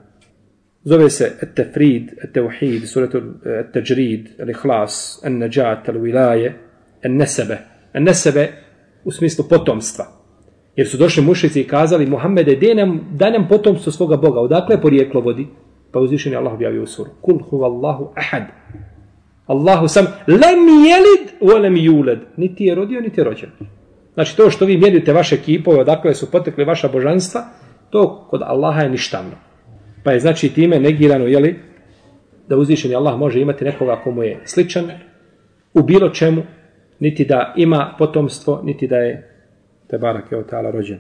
Zove 0.85 1.11
se 1.11 1.33
Et-Tefrid, 1.43 2.09
Et-Tevhid, 2.25 2.87
Suratu 2.87 3.19
Et-Tajrid, 3.45 4.27
eh, 4.27 4.43
Al-Ikhlas, 4.43 5.25
An-Najat, 5.27 5.89
Al-Wilaje, 5.89 6.53
An-Nesebe. 7.05 7.59
An-Nesebe 7.93 8.49
u 9.05 9.11
smislu 9.11 9.45
potomstva. 9.49 10.24
Jer 10.77 10.89
su 10.89 10.97
došli 10.97 11.23
mušici 11.23 11.61
i 11.61 11.67
kazali 11.67 12.07
Muhammede, 12.07 12.57
daj 12.57 12.75
nam, 12.75 13.01
daj 13.13 13.31
nam 13.31 13.49
potomstvo 13.49 13.93
svoga 13.93 14.17
Boga. 14.17 14.41
Odakle 14.41 14.75
je 14.75 14.81
porijeklo 14.81 15.21
vodi? 15.21 15.47
Pa 15.93 16.01
uzvišen 16.01 16.33
je 16.33 16.39
Allah 16.39 16.53
objavio 16.53 16.83
u 16.83 16.87
suru. 16.87 17.11
Kul 17.21 17.39
huvallahu 17.51 18.13
ahad. 18.17 18.43
Allahu 19.47 19.89
sam 19.89 20.07
lem 20.27 20.69
jelid 20.69 21.31
u 21.41 21.47
lem 21.47 21.77
juled. 21.77 22.19
Niti 22.37 22.65
je 22.65 22.75
rodio, 22.75 23.01
niti 23.01 23.21
je 23.21 23.25
rođen. 23.25 23.51
Znači 24.15 24.37
to 24.37 24.51
što 24.51 24.65
vi 24.65 24.77
mjerite 24.77 25.13
vaše 25.13 25.37
kipove, 25.37 25.81
odakle 25.81 26.15
su 26.15 26.31
potekli 26.31 26.65
vaša 26.65 26.89
božanstva, 26.89 27.43
to 27.91 28.27
kod 28.31 28.43
Allaha 28.43 28.81
je 28.81 28.91
ništavno. 28.91 29.37
Pa 30.05 30.13
je 30.13 30.21
znači 30.21 30.49
time 30.49 30.81
negirano, 30.81 31.27
jeli, 31.27 31.61
da 32.49 32.57
uzvišeni 32.57 32.95
Allah 32.95 33.19
može 33.19 33.41
imati 33.41 33.65
nekoga 33.65 34.01
komu 34.05 34.23
je 34.23 34.41
sličan 34.45 34.91
u 35.75 35.83
bilo 35.83 36.09
čemu, 36.09 36.43
niti 36.99 37.25
da 37.25 37.55
ima 37.57 37.95
potomstvo, 37.99 38.61
niti 38.65 38.87
da 38.87 38.97
je 38.97 39.34
te 39.95 39.99
barake 39.99 40.37
od 40.37 40.51
ta'ala 40.51 40.71
rođen. 40.71 40.99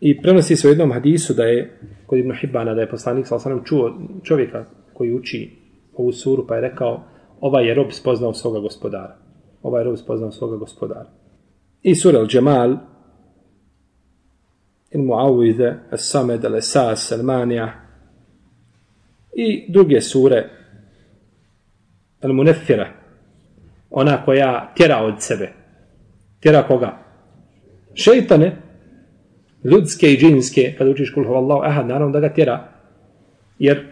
I 0.00 0.22
prenosi 0.22 0.56
se 0.56 0.68
u 0.68 0.70
jednom 0.70 0.92
hadisu 0.92 1.34
da 1.34 1.44
je 1.44 1.78
kod 2.06 2.18
Ibn 2.18 2.32
Hibbana, 2.40 2.74
da 2.74 2.80
je 2.80 2.90
poslanik 2.90 3.26
sa 3.26 3.36
osanem 3.36 3.64
čuo 3.64 3.98
čovjeka 4.22 4.64
koji 4.94 5.14
uči 5.14 5.50
ovu 5.96 6.12
suru, 6.12 6.46
pa 6.46 6.54
je 6.54 6.60
rekao, 6.60 7.02
ovaj 7.40 7.66
je 7.66 7.74
rob 7.74 7.90
spoznao 7.90 8.34
svoga 8.34 8.60
gospodara. 8.60 9.16
Ovaj 9.62 9.80
je 9.80 9.84
rob 9.84 9.96
spoznao 9.96 10.32
svoga 10.32 10.56
gospodara. 10.56 11.06
I 11.82 11.94
sura 11.94 12.18
Al-đemal, 12.18 12.76
il 14.90 15.00
Muawide, 15.00 15.74
As-Samed, 15.90 16.44
al-Esas, 16.44 17.12
al-Manija 17.12 17.70
i 19.32 19.72
druge 19.72 20.00
sure 20.00 20.50
al-Munefira, 22.22 22.86
ona 23.90 24.24
koja 24.24 24.72
tjera 24.76 25.02
od 25.02 25.14
sebe. 25.18 25.59
Tjera 26.40 26.62
koga? 26.62 26.98
Šeitane, 27.94 28.56
ljudske 29.64 30.12
i 30.12 30.16
džinske, 30.16 30.74
kada 30.78 30.90
učiš 30.90 31.14
kulhu 31.14 31.34
Allahu 31.34 31.62
ahad, 31.64 31.86
naravno 31.86 32.12
da 32.12 32.20
ga 32.20 32.28
tjera, 32.28 32.68
jer 33.58 33.86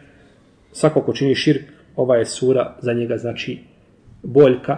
svako 0.72 1.02
ko 1.02 1.12
čini 1.12 1.34
širk, 1.34 1.62
ova 1.96 2.16
je 2.16 2.24
sura 2.24 2.76
za 2.80 2.92
njega 2.92 3.16
znači 3.16 3.58
boljka 4.22 4.76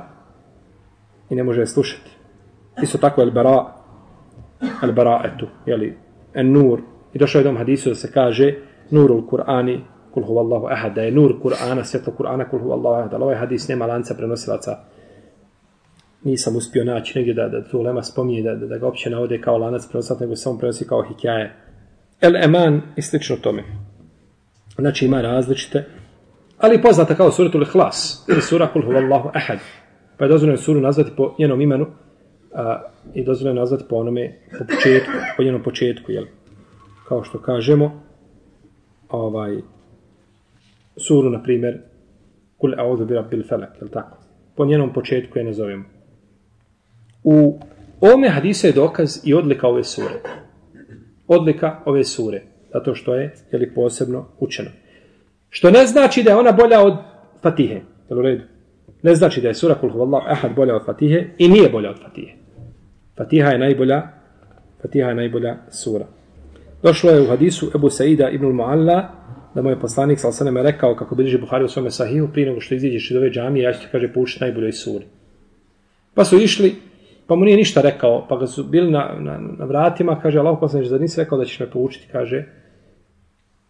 i 1.30 1.35
ne 1.35 1.42
može 1.42 1.61
je 1.61 1.66
slušati. 1.66 2.11
Isto 2.83 2.98
tako 2.98 3.22
el 3.22 3.30
bara 3.30 3.80
el 4.83 4.92
bara 4.92 5.22
etu, 5.24 5.46
jeli, 5.66 5.96
en 6.35 6.52
nur. 6.52 6.80
I 7.12 7.18
došao 7.18 7.40
je 7.40 7.44
dom 7.44 7.56
hadisu 7.56 7.88
da 7.88 7.94
se 7.94 8.12
kaže 8.12 8.54
nurul 8.90 9.26
Kur'ani, 9.26 9.80
kul 10.14 10.24
huvallahu 10.24 10.66
ahad, 10.66 10.94
da 10.94 11.02
je 11.02 11.12
nur 11.12 11.35
Kur'ana, 11.42 11.85
svjetlo 11.85 12.12
Kur'ana, 12.18 12.48
kul 12.50 12.59
huvallahu 12.59 13.00
ahad. 13.00 13.14
Ali 13.14 13.24
ovaj 13.24 13.37
hadis 13.37 13.68
nema 13.68 13.87
lanca 13.87 14.14
prenosilaca. 14.14 14.76
Nisam 16.24 16.56
uspio 16.56 16.85
naći 16.85 17.18
negdje 17.18 17.35
da, 17.35 17.48
da 17.48 17.68
tu 17.68 17.83
lema 17.83 18.02
spominje, 18.02 18.42
da, 18.42 18.54
da, 18.54 18.66
da 18.66 18.78
ga 18.78 18.87
opće 18.87 19.11
navode 19.11 19.40
kao 19.40 19.59
lanac 19.59 19.87
prenosilaca, 19.87 20.24
nego 20.24 20.37
samo 20.37 20.59
prenosi 20.59 20.87
kao 20.87 21.02
hikjaje. 21.02 21.54
El 22.20 22.37
eman 22.37 22.83
i 22.96 23.02
slično 23.02 23.37
tome. 23.37 23.62
Znači 24.78 25.04
ima 25.04 25.20
različite 25.20 25.85
ali 26.61 26.83
poznata 26.83 27.14
kao 27.14 27.30
suratul 27.30 27.62
Ihlas, 27.62 28.24
ili 28.28 28.42
sura 28.42 28.66
kul 28.72 28.83
huvallahu 28.83 29.30
ahad. 29.35 29.59
Pa 30.16 30.24
je 30.24 30.28
dozvoljeno 30.28 30.59
suru 30.59 30.80
nazvati 30.80 31.11
po 31.16 31.35
njenom 31.38 31.61
imenu 31.61 31.87
a, 32.54 32.83
i 33.14 33.24
dozvoljeno 33.24 33.61
nazvati 33.61 33.85
po 33.88 33.96
onome 33.96 34.38
po 34.59 34.64
početku, 34.64 35.12
po 35.37 35.42
njenom 35.42 35.62
početku, 35.62 36.12
jel? 36.12 36.24
Kao 37.09 37.24
što 37.24 37.38
kažemo, 37.38 38.02
ovaj, 39.09 39.56
suru, 40.96 41.30
na 41.30 41.42
primjer, 41.42 41.78
kul 42.59 42.70
a'udhu 42.70 43.04
bi 43.04 43.14
rabbil 43.14 43.42
felak, 43.48 43.70
jel 43.80 43.88
tako? 43.88 44.18
Po 44.56 44.64
njenom 44.64 44.92
početku 44.92 45.38
je 45.38 45.44
nazovemo. 45.44 45.85
U 47.24 47.61
ome 48.00 48.28
hadise 48.28 48.68
je 48.68 48.72
dokaz 48.72 49.20
i 49.24 49.35
odlika 49.35 49.68
ove 49.68 49.85
sure. 49.85 50.14
Odlika 51.28 51.80
ove 51.85 52.04
sure, 52.04 52.42
zato 52.72 52.94
što 52.94 53.14
je, 53.14 53.35
je 53.52 53.59
li, 53.59 53.74
posebno 53.74 54.26
učeno. 54.38 54.70
Što 55.50 55.70
ne 55.70 55.87
znači 55.87 56.22
da 56.22 56.30
je 56.30 56.37
ona 56.37 56.52
bolja 56.52 56.80
od 56.80 56.94
Fatihe. 57.42 57.80
Jel 58.09 58.18
u 58.18 58.22
redu? 58.22 58.42
Ne 59.02 59.14
znači 59.14 59.40
da 59.40 59.48
je 59.48 59.54
sura 59.54 59.74
Kul 59.74 59.90
Huvallahu 59.90 60.26
Ahad 60.28 60.54
bolja 60.56 60.76
od 60.76 60.85
Fatihe 60.87 61.26
i 61.38 61.48
nije 61.48 61.68
bolja 61.68 61.90
od 61.90 62.02
Fatihe. 62.02 62.33
Fatiha 63.16 63.50
je 63.50 63.59
najbolja 63.59 64.02
Fatiha 64.83 65.09
je 65.09 65.14
najbolja 65.14 65.56
sura. 65.70 66.06
Došlo 66.83 67.11
je 67.11 67.22
u 67.22 67.26
hadisu 67.26 67.70
Ebu 67.74 67.90
Saida 67.90 68.28
ibn 68.28 68.46
Mu'alla 68.46 69.09
da 69.54 69.62
moj 69.62 69.80
poslanik 69.80 70.18
sa 70.18 70.28
osanem 70.28 70.56
je 70.56 70.62
rekao 70.62 70.96
kako 70.96 71.14
bilježi 71.14 71.38
Buhari 71.38 71.64
u 71.64 71.68
svome 71.68 71.90
sahihu 71.90 72.28
prije 72.33 72.48
nego 72.48 72.61
što 72.61 72.74
iziđeš 72.74 73.11
iz 73.11 73.16
ove 73.16 73.30
džamije 73.30 73.64
ja 73.64 73.72
ću 73.72 73.80
ti 73.80 73.87
kaže 73.92 74.12
poučiti 74.12 74.44
najboljoj 74.44 74.72
suri. 74.72 75.04
Pa 76.14 76.24
su 76.24 76.40
išli 76.40 76.74
pa 77.30 77.36
mu 77.36 77.44
nije 77.44 77.56
ništa 77.56 77.80
rekao 77.80 78.26
pa 78.28 78.36
ga 78.36 78.46
su 78.46 78.64
bili 78.64 78.90
na, 78.90 79.14
na, 79.18 79.38
na 79.58 79.64
vratima 79.64 80.20
kaže 80.22 80.38
Allah 80.38 80.58
poslanič, 80.60 80.88
zar 80.88 81.00
nisi 81.00 81.20
rekao 81.20 81.38
da 81.38 81.44
ćeš 81.44 81.60
me 81.60 81.70
poučiti 81.70 82.08
kaže 82.12 82.46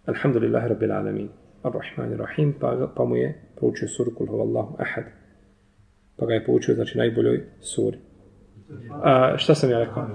Alhamdulillah 0.06 0.66
Rabbil 0.66 0.92
Alamin. 0.92 1.28
Ar-Rahman 1.62 2.16
Rahim, 2.16 2.54
pa, 2.60 2.88
pa 2.96 3.04
mu 3.04 3.16
je 3.16 3.34
poučio 3.60 3.88
suru 3.88 4.14
Kul 4.14 4.26
Huvallahu 4.26 4.76
Ahad. 4.78 5.04
Pa 6.16 6.26
ga 6.26 6.34
je 6.34 6.44
poučio, 6.44 6.74
znači, 6.74 6.98
najboljoj 6.98 7.44
suri. 7.60 7.98
A, 9.02 9.34
šta 9.36 9.54
sam 9.54 9.70
ja 9.70 9.78
rekao? 9.78 10.06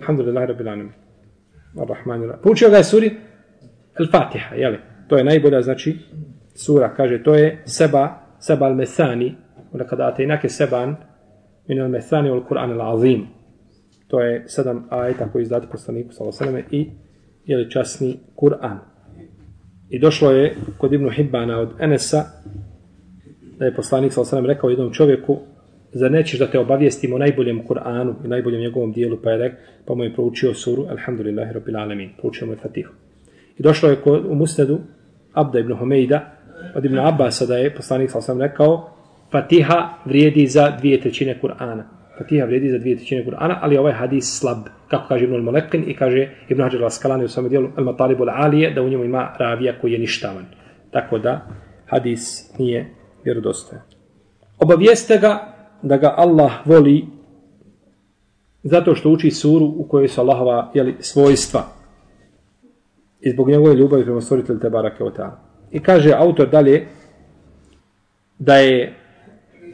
Alhamdulillah, 0.00 0.48
Rabbil 0.48 0.68
Alamin, 0.68 0.92
Ar-Rahman 1.78 2.20
Rahim. 2.20 2.42
Poučio 2.42 2.70
ga 2.70 2.76
je 2.76 2.84
suri 2.84 3.10
Al-Fatiha, 3.94 4.54
jeli? 4.54 4.78
To 5.08 5.16
je 5.16 5.24
najbolja, 5.24 5.62
znači, 5.62 5.98
sura, 6.54 6.94
kaže, 6.94 7.22
to 7.22 7.34
je 7.34 7.62
seba 7.64 8.28
seba 8.38 8.66
al 8.66 8.74
mesani, 8.74 9.34
onda 9.72 9.84
kada 9.84 10.14
te 10.14 10.22
inake 10.22 10.48
seban, 10.48 10.96
min 11.68 11.80
al 11.80 11.88
mesani 11.88 12.30
ul 12.30 12.44
Kur'an 12.44 12.72
al 12.72 12.94
azim. 12.94 13.26
To 14.08 14.20
je 14.20 14.44
sedam 14.46 14.86
ajeta 14.90 15.28
koji 15.32 15.42
izdati 15.42 15.66
poslaniku 15.70 16.12
sallallahu 16.12 16.64
i 16.70 16.90
je 17.44 17.70
časni 17.70 18.16
Kur'an. 18.34 18.78
I 19.90 19.98
došlo 19.98 20.30
je 20.30 20.56
kod 20.78 20.92
Ibnu 20.92 21.10
Hibbana 21.10 21.58
od 21.58 21.68
Enesa 21.80 22.24
da 23.58 23.64
je 23.64 23.74
poslanik 23.74 24.12
sallallahu 24.12 24.46
rekao 24.46 24.70
jednom 24.70 24.92
čovjeku 24.92 25.38
za 25.92 26.08
nećeš 26.08 26.38
da 26.38 26.46
te 26.46 26.58
obavijestimo 26.58 27.16
o 27.16 27.18
najboljem 27.18 27.62
Kur'anu 27.68 28.14
i 28.24 28.28
najboljem 28.28 28.60
njegovom 28.60 28.92
dijelu, 28.92 29.18
pa 29.22 29.30
je 29.30 29.38
rekao, 29.38 29.58
pa 29.86 29.94
mu 29.94 30.04
je 30.04 30.14
proučio 30.14 30.54
suru, 30.54 30.86
alhamdulillahi 30.90 31.52
rabbil 31.52 31.76
alamin, 31.76 32.10
proučio 32.18 32.46
mu 32.46 32.52
je 32.52 32.56
Fatihu. 32.56 32.92
I 33.58 33.62
došlo 33.62 33.88
je 33.88 33.96
kod, 33.96 34.24
u 34.26 34.34
Musnedu 34.34 34.78
Abda 35.32 35.58
ibn 35.58 35.72
Humejda, 35.72 36.32
od 36.74 36.84
Ibn 36.84 36.98
Abbasa 36.98 37.46
da 37.46 37.56
je 37.56 37.74
poslanik 37.74 38.10
sallallahu 38.10 38.40
rekao, 38.40 38.90
Fatiha 39.32 39.88
vrijedi 40.04 40.46
za 40.46 40.70
dvije 40.70 41.00
trećine 41.00 41.38
Kur'ana. 41.42 41.82
Fatiha 42.18 42.46
vrijedi 42.46 42.70
za 42.70 42.78
dvije 42.78 42.96
trećine 42.96 43.24
Kur'ana, 43.24 43.58
ali 43.60 43.76
ovaj 43.76 43.92
hadis 43.92 44.38
slab, 44.38 44.58
kako 44.88 45.08
kaže 45.08 45.24
Ibn 45.24 45.34
al-Molekin 45.34 45.84
i 45.86 45.96
kaže 45.96 46.28
Ibn 46.48 46.62
Hajar 46.62 46.82
al-Askalani 46.82 47.24
u 47.24 47.28
svome 47.28 47.48
dijelu 47.48 47.68
al-Matalibu 47.76 48.24
al-Alije, 48.24 48.74
da 48.74 48.82
u 48.82 48.88
njemu 48.88 49.04
ima 49.04 49.34
ravija 49.38 49.80
koji 49.80 49.92
je 49.92 49.98
ništavan. 49.98 50.44
Tako 50.90 51.18
da 51.18 51.46
hadis 51.86 52.52
nije 52.58 52.94
vjerodostojan. 53.24 53.82
Obavijeste 54.58 55.18
ga 55.18 55.54
da 55.82 55.96
ga 55.96 56.14
Allah 56.16 56.52
voli 56.64 57.04
zato 58.62 58.94
što 58.94 59.10
uči 59.10 59.30
suru 59.30 59.64
u 59.76 59.88
kojoj 59.88 60.08
su 60.08 60.20
Allahova 60.20 60.70
jeli, 60.74 60.96
svojstva 61.00 61.66
i 63.20 63.30
zbog 63.30 63.48
njegove 63.48 63.74
ljubavi 63.74 64.04
prema 64.04 64.20
stvoritelju 64.20 64.58
te 64.58 64.70
barake 64.70 65.04
o 65.04 65.12
I 65.70 65.80
kaže 65.80 66.12
autor 66.12 66.48
dalje 66.48 66.86
da 68.38 68.56
je 68.56 68.94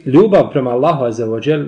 ljubav 0.05 0.51
prema 0.51 0.71
Allahu 0.71 1.03
azzawajal 1.03 1.67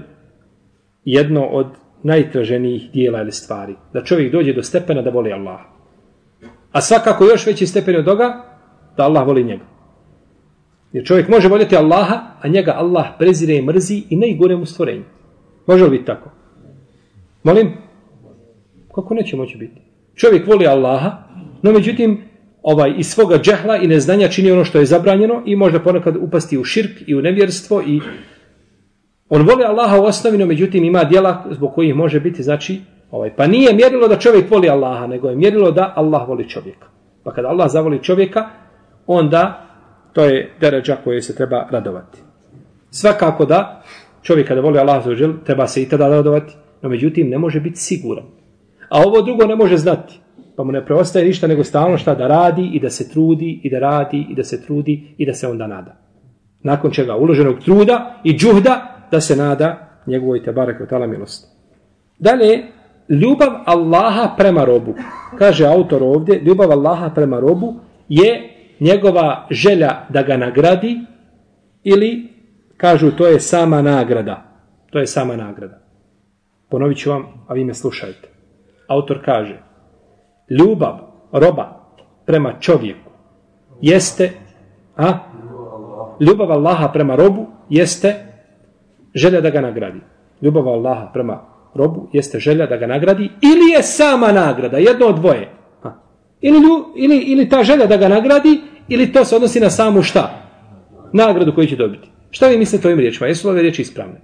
jedno 1.05 1.45
od 1.45 1.67
najtraženijih 2.03 2.91
dijela 2.91 3.21
ili 3.21 3.31
stvari. 3.31 3.75
Da 3.93 4.03
čovjek 4.03 4.31
dođe 4.31 4.53
do 4.53 4.63
stepena 4.63 5.01
da 5.01 5.09
voli 5.09 5.33
Allah. 5.33 5.59
A 6.71 6.81
svakako 6.81 7.25
još 7.25 7.45
veći 7.45 7.67
stepen 7.67 7.95
od 7.95 8.05
toga 8.05 8.43
da 8.97 9.03
Allah 9.03 9.27
voli 9.27 9.43
njega. 9.43 9.65
Jer 10.93 11.05
čovjek 11.05 11.29
može 11.29 11.47
voljeti 11.47 11.77
Allaha, 11.77 12.21
a 12.41 12.47
njega 12.47 12.73
Allah 12.77 13.05
prezire 13.17 13.55
i 13.55 13.61
mrzi 13.61 14.03
i 14.09 14.15
najgore 14.15 14.55
mu 14.55 14.65
stvorenje. 14.65 15.03
Može 15.67 15.83
li 15.83 15.89
biti 15.89 16.05
tako? 16.05 16.29
Molim? 17.43 17.73
Kako 18.95 19.13
neće 19.13 19.37
moći 19.37 19.57
biti? 19.57 19.81
Čovjek 20.15 20.47
voli 20.47 20.67
Allaha, 20.67 21.11
no 21.61 21.71
međutim, 21.71 22.21
ovaj 22.63 22.93
iz 22.97 23.07
svoga 23.07 23.37
džehla 23.37 23.77
i 23.77 23.87
neznanja 23.87 24.27
čini 24.27 24.51
ono 24.51 24.65
što 24.65 24.79
je 24.79 24.85
zabranjeno 24.85 25.43
i 25.45 25.55
možda 25.55 25.79
ponekad 25.79 26.15
upasti 26.15 26.57
u 26.57 26.63
širk 26.63 26.91
i 27.07 27.15
u 27.15 27.21
nevjerstvo 27.21 27.81
i 27.81 28.01
on 29.29 29.41
voli 29.41 29.63
Allaha 29.63 29.99
u 29.99 30.03
osnovi, 30.03 30.37
no 30.37 30.45
međutim 30.45 30.83
ima 30.83 31.03
djela 31.03 31.45
zbog 31.51 31.73
kojih 31.73 31.95
može 31.95 32.19
biti, 32.19 32.43
znači, 32.43 32.81
ovaj, 33.11 33.35
pa 33.35 33.47
nije 33.47 33.73
mjerilo 33.73 34.07
da 34.07 34.19
čovjek 34.19 34.51
voli 34.51 34.69
Allaha, 34.69 35.07
nego 35.07 35.29
je 35.29 35.35
mjerilo 35.35 35.71
da 35.71 35.93
Allah 35.95 36.27
voli 36.27 36.49
čovjeka. 36.49 36.87
Pa 37.23 37.33
kada 37.33 37.47
Allah 37.47 37.71
zavoli 37.71 38.03
čovjeka, 38.03 38.49
onda 39.07 39.67
to 40.13 40.25
je 40.25 40.51
deređa 40.59 40.97
koje 41.03 41.21
se 41.21 41.35
treba 41.35 41.67
radovati. 41.71 42.19
Svakako 42.89 43.45
da 43.45 43.83
čovjek 44.21 44.47
kada 44.47 44.61
voli 44.61 44.79
Allah 44.79 45.03
zaođel, 45.03 45.33
treba 45.45 45.67
se 45.67 45.81
i 45.81 45.89
tada 45.89 46.07
radovati, 46.07 46.53
no 46.81 46.89
međutim 46.89 47.29
ne 47.29 47.37
može 47.37 47.59
biti 47.59 47.79
siguran. 47.79 48.25
A 48.89 49.01
ovo 49.01 49.21
drugo 49.21 49.45
ne 49.45 49.55
može 49.55 49.77
znati. 49.77 50.19
Pa 50.57 50.63
mu 50.63 50.71
ne 50.71 50.85
preostaje 50.85 51.25
ništa 51.25 51.47
nego 51.47 51.63
stalno 51.63 51.97
šta 51.97 52.15
da 52.15 52.27
radi 52.27 52.69
i 52.73 52.79
da 52.79 52.89
se 52.89 53.09
trudi 53.09 53.59
i 53.63 53.69
da 53.69 53.79
radi 53.79 54.25
i 54.29 54.35
da 54.35 54.43
se 54.43 54.65
trudi 54.65 55.15
i 55.17 55.25
da 55.25 55.33
se 55.33 55.47
onda 55.47 55.67
nada. 55.67 55.97
Nakon 56.63 56.91
čega 56.91 57.15
uloženog 57.15 57.59
truda 57.59 58.21
i 58.23 58.37
džuhda 58.37 59.05
da 59.11 59.21
se 59.21 59.35
nada 59.35 59.99
njegovoj 60.07 60.43
te 60.43 60.51
barek 60.51 60.81
od 60.81 61.09
milosti. 61.09 61.47
Dalje, 62.19 62.63
ljubav 63.09 63.49
Allaha 63.65 64.33
prema 64.37 64.63
robu. 64.63 64.95
Kaže 65.37 65.65
autor 65.65 66.03
ovdje, 66.03 66.41
ljubav 66.45 66.71
Allaha 66.71 67.09
prema 67.09 67.39
robu 67.39 67.73
je 68.09 68.49
njegova 68.79 69.47
želja 69.51 70.05
da 70.09 70.23
ga 70.23 70.37
nagradi 70.37 70.99
ili 71.83 72.27
kažu 72.77 73.11
to 73.11 73.27
je 73.27 73.39
sama 73.39 73.81
nagrada. 73.81 74.43
To 74.89 74.99
je 74.99 75.07
sama 75.07 75.35
nagrada. 75.35 75.79
Ponovit 76.69 76.97
ću 76.97 77.09
vam, 77.09 77.25
a 77.47 77.53
vi 77.53 77.63
me 77.63 77.73
slušajte. 77.73 78.29
Autor 78.87 79.21
kaže, 79.25 79.66
ljubav 80.49 80.97
roba 81.31 81.91
prema 82.25 82.53
čovjeku 82.59 83.11
jeste, 83.81 84.31
a? 84.97 85.19
Ljubav 86.19 86.51
Allaha 86.51 86.87
prema 86.87 87.15
robu 87.15 87.45
jeste 87.69 88.15
želja 89.15 89.41
da 89.41 89.49
ga 89.49 89.61
nagradi. 89.61 89.99
Ljubav 90.41 90.67
Allaha 90.67 91.09
prema 91.13 91.45
robu 91.75 92.09
jeste 92.13 92.39
želja 92.39 92.65
da 92.65 92.77
ga 92.77 92.87
nagradi 92.87 93.23
ili 93.23 93.71
je 93.75 93.83
sama 93.83 94.31
nagrada, 94.31 94.77
jedno 94.77 95.05
od 95.05 95.15
dvoje. 95.15 95.49
Ili, 96.41 96.57
ili, 96.95 97.17
ili 97.17 97.49
ta 97.49 97.63
želja 97.63 97.85
da 97.85 97.97
ga 97.97 98.07
nagradi, 98.07 98.61
ili 98.87 99.11
to 99.11 99.25
se 99.25 99.35
odnosi 99.35 99.59
na 99.59 99.69
samu 99.69 100.01
šta? 100.01 100.43
Nagradu 101.13 101.55
koju 101.55 101.67
će 101.67 101.75
dobiti. 101.75 102.09
Šta 102.29 102.47
vi 102.47 102.57
mislite 102.57 102.87
o 102.87 102.89
ovim 102.89 102.99
riječima? 102.99 103.27
Jesu 103.27 103.47
li 103.47 103.51
ove 103.51 103.61
riječi 103.61 103.81
ispravne? 103.81 104.21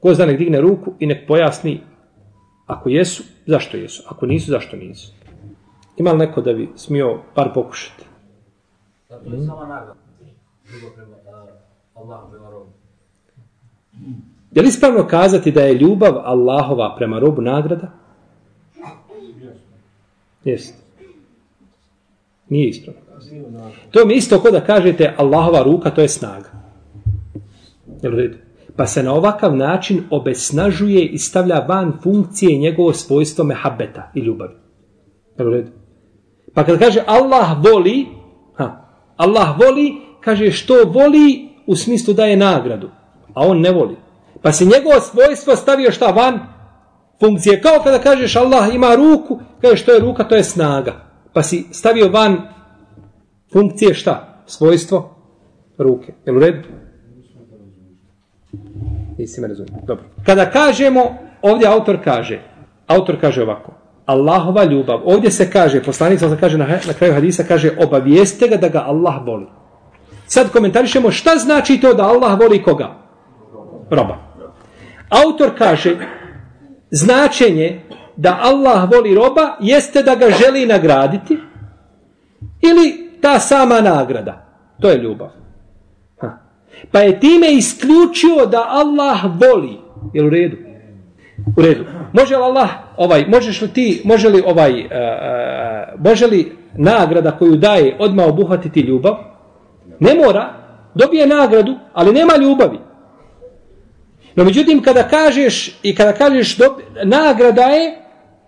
Ko 0.00 0.14
zna 0.14 0.26
nek 0.26 0.38
digne 0.38 0.60
ruku 0.60 0.94
i 0.98 1.06
nek 1.06 1.26
pojasni 1.26 1.80
ako 2.66 2.88
jesu, 2.88 3.22
zašto 3.46 3.76
jesu? 3.76 4.02
Ako 4.08 4.26
nisu, 4.26 4.50
zašto 4.50 4.76
nisu? 4.76 5.12
Ima 6.02 6.12
li 6.12 6.18
neko 6.18 6.40
da 6.40 6.52
bi 6.52 6.68
smio 6.76 7.18
par 7.34 7.50
pokušati? 7.54 8.04
Zato 9.08 9.30
je 9.34 9.46
sama 9.46 9.66
nagrada. 9.66 9.94
Drugo 10.70 10.94
prema 10.94 11.16
Allah 11.94 12.20
prema 12.30 12.50
robu. 12.50 12.70
Je 14.52 14.62
li 14.62 14.68
ispravno 14.68 15.06
kazati 15.06 15.52
da 15.52 15.60
je 15.60 15.74
ljubav 15.74 16.16
Allahova 16.24 16.94
prema 16.96 17.18
robu 17.18 17.42
nagrada? 17.42 17.90
Jeste. 20.44 20.74
Nije 22.48 22.68
ispravno. 22.68 23.00
To 23.90 24.06
mi 24.06 24.14
isto 24.14 24.40
kod 24.40 24.52
da 24.52 24.60
kažete 24.60 25.14
Allahova 25.18 25.62
ruka, 25.62 25.90
to 25.90 26.00
je 26.00 26.08
snaga. 26.08 26.50
Jel 28.02 28.12
redu? 28.12 28.36
Pa 28.76 28.86
se 28.86 29.02
na 29.02 29.12
ovakav 29.14 29.56
način 29.56 30.02
obesnažuje 30.10 31.06
i 31.06 31.18
stavlja 31.18 31.64
van 31.68 31.92
funkcije 32.02 32.58
njegovo 32.58 32.92
svojstvo 32.92 33.44
mehabeta 33.44 34.10
i 34.14 34.20
ljubavi. 34.20 34.54
Jel 35.38 35.50
redu? 35.50 35.81
Pa 36.54 36.64
kad 36.64 36.78
kaže 36.78 37.02
Allah 37.06 37.56
voli, 37.64 38.06
ha, 38.54 38.84
Allah 39.16 39.60
voli, 39.60 39.92
kaže 40.20 40.50
što 40.50 40.74
voli 40.86 41.48
u 41.66 41.76
smislu 41.76 42.14
daje 42.14 42.36
nagradu, 42.36 42.90
a 43.34 43.46
on 43.46 43.60
ne 43.60 43.70
voli. 43.70 43.96
Pa 44.42 44.52
se 44.52 44.64
njegovo 44.64 45.00
svojstvo 45.00 45.56
stavio 45.56 45.92
šta 45.92 46.06
van? 46.06 46.40
Funkcije. 47.20 47.60
Kao 47.60 47.82
kada 47.84 47.98
kažeš 47.98 48.36
Allah 48.36 48.74
ima 48.74 48.94
ruku, 48.94 49.40
kaže 49.60 49.76
što 49.76 49.92
je 49.92 50.00
ruka, 50.00 50.24
to 50.24 50.36
je 50.36 50.44
snaga 50.44 51.12
pa 51.32 51.42
si 51.42 51.66
stavio 51.70 52.08
van 52.08 52.38
funkcije 53.52 53.94
šta? 53.94 54.44
Svojstvo 54.46 55.14
ruke. 55.78 56.12
Jel 56.26 56.36
u 56.36 56.40
redu? 56.40 56.68
Nisi 59.18 59.40
me 59.40 59.48
razumio. 59.48 59.72
Dobro. 59.86 60.04
Kada 60.26 60.50
kažemo, 60.50 61.00
ovdje 61.42 61.68
autor 61.68 62.04
kaže, 62.04 62.40
autor 62.86 63.20
kaže 63.20 63.42
ovako, 63.42 63.72
Allahova 64.06 64.64
ljubav, 64.64 65.00
ovdje 65.04 65.30
se 65.30 65.50
kaže, 65.50 65.82
poslanik 65.82 66.18
se 66.18 66.36
kaže 66.40 66.58
na, 66.58 66.66
na 66.66 66.92
kraju 66.92 67.14
hadisa, 67.14 67.44
kaže, 67.48 67.70
obavijeste 67.78 68.48
ga 68.48 68.56
da 68.56 68.68
ga 68.68 68.84
Allah 68.86 69.14
voli. 69.26 69.46
Sad 70.26 70.52
komentarišemo 70.52 71.10
šta 71.10 71.36
znači 71.36 71.80
to 71.80 71.94
da 71.94 72.02
Allah 72.02 72.40
voli 72.40 72.62
koga? 72.62 72.94
Roba. 73.90 74.18
Autor 75.08 75.50
kaže, 75.58 75.96
značenje 76.90 77.80
da 78.16 78.38
Allah 78.42 78.90
voli 78.92 79.14
roba 79.14 79.56
jeste 79.60 80.02
da 80.02 80.14
ga 80.14 80.26
želi 80.30 80.66
nagraditi 80.66 81.38
ili 82.60 83.10
ta 83.20 83.38
sama 83.38 83.80
nagrada. 83.80 84.46
To 84.80 84.90
je 84.90 84.98
ljubav. 84.98 85.30
Ha. 86.20 86.38
Pa 86.92 87.00
je 87.00 87.20
time 87.20 87.52
isključio 87.52 88.46
da 88.46 88.66
Allah 88.68 89.20
voli. 89.24 89.78
Je 90.12 90.24
u 90.24 90.30
redu? 90.30 90.56
U 91.56 91.62
redu. 91.62 91.84
Može 92.12 92.36
li 92.36 92.42
Allah, 92.42 92.68
ovaj, 92.96 93.24
možeš 93.28 93.62
li 93.62 93.68
ti, 93.68 94.02
može 94.04 94.28
li 94.28 94.42
ovaj, 94.46 94.80
uh, 94.80 94.88
može 95.98 96.26
li 96.26 96.56
nagrada 96.74 97.38
koju 97.38 97.56
daje 97.56 97.96
odmah 97.98 98.26
obuhvatiti 98.26 98.80
ljubav? 98.80 99.14
Ne 100.00 100.14
mora, 100.14 100.54
dobije 100.94 101.26
nagradu, 101.26 101.78
ali 101.92 102.12
nema 102.12 102.36
ljubavi. 102.36 102.78
No 104.34 104.44
međutim, 104.44 104.82
kada 104.82 105.08
kažeš 105.08 105.78
i 105.82 105.94
kada 105.94 106.12
kažeš 106.12 106.56
dob, 106.56 106.72
nagrada 107.04 107.62
je 107.62 107.98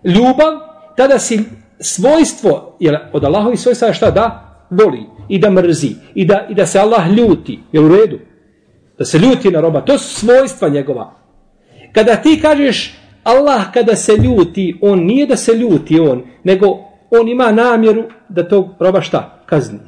ljubav, 0.03 0.53
tada 0.97 1.19
si 1.19 1.39
svojstvo, 1.79 2.75
jer 2.79 2.97
od 3.13 3.23
Allahovi 3.23 3.57
svojstva 3.57 3.93
šta 3.93 4.11
da? 4.11 4.41
Voli 4.69 5.05
i 5.29 5.39
da 5.39 5.49
mrzi 5.49 5.91
i 6.15 6.25
da, 6.25 6.47
i 6.49 6.53
da 6.53 6.65
se 6.65 6.79
Allah 6.79 7.11
ljuti, 7.11 7.59
je 7.71 7.79
u 7.79 7.87
redu? 7.87 8.19
Da 8.97 9.05
se 9.05 9.17
ljuti 9.17 9.51
na 9.51 9.61
roba, 9.61 9.81
to 9.81 9.97
su 9.97 10.25
svojstva 10.25 10.69
njegova. 10.69 11.13
Kada 11.95 12.15
ti 12.15 12.39
kažeš 12.41 12.93
Allah 13.23 13.71
kada 13.73 13.95
se 13.95 14.13
ljuti, 14.17 14.79
on 14.81 14.99
nije 14.99 15.27
da 15.27 15.35
se 15.35 15.53
ljuti 15.53 15.99
on, 15.99 16.23
nego 16.43 16.67
on 17.11 17.27
ima 17.27 17.51
namjeru 17.51 18.03
da 18.29 18.47
to 18.47 18.75
roba 18.79 19.01
šta? 19.01 19.43
Kazni. 19.45 19.79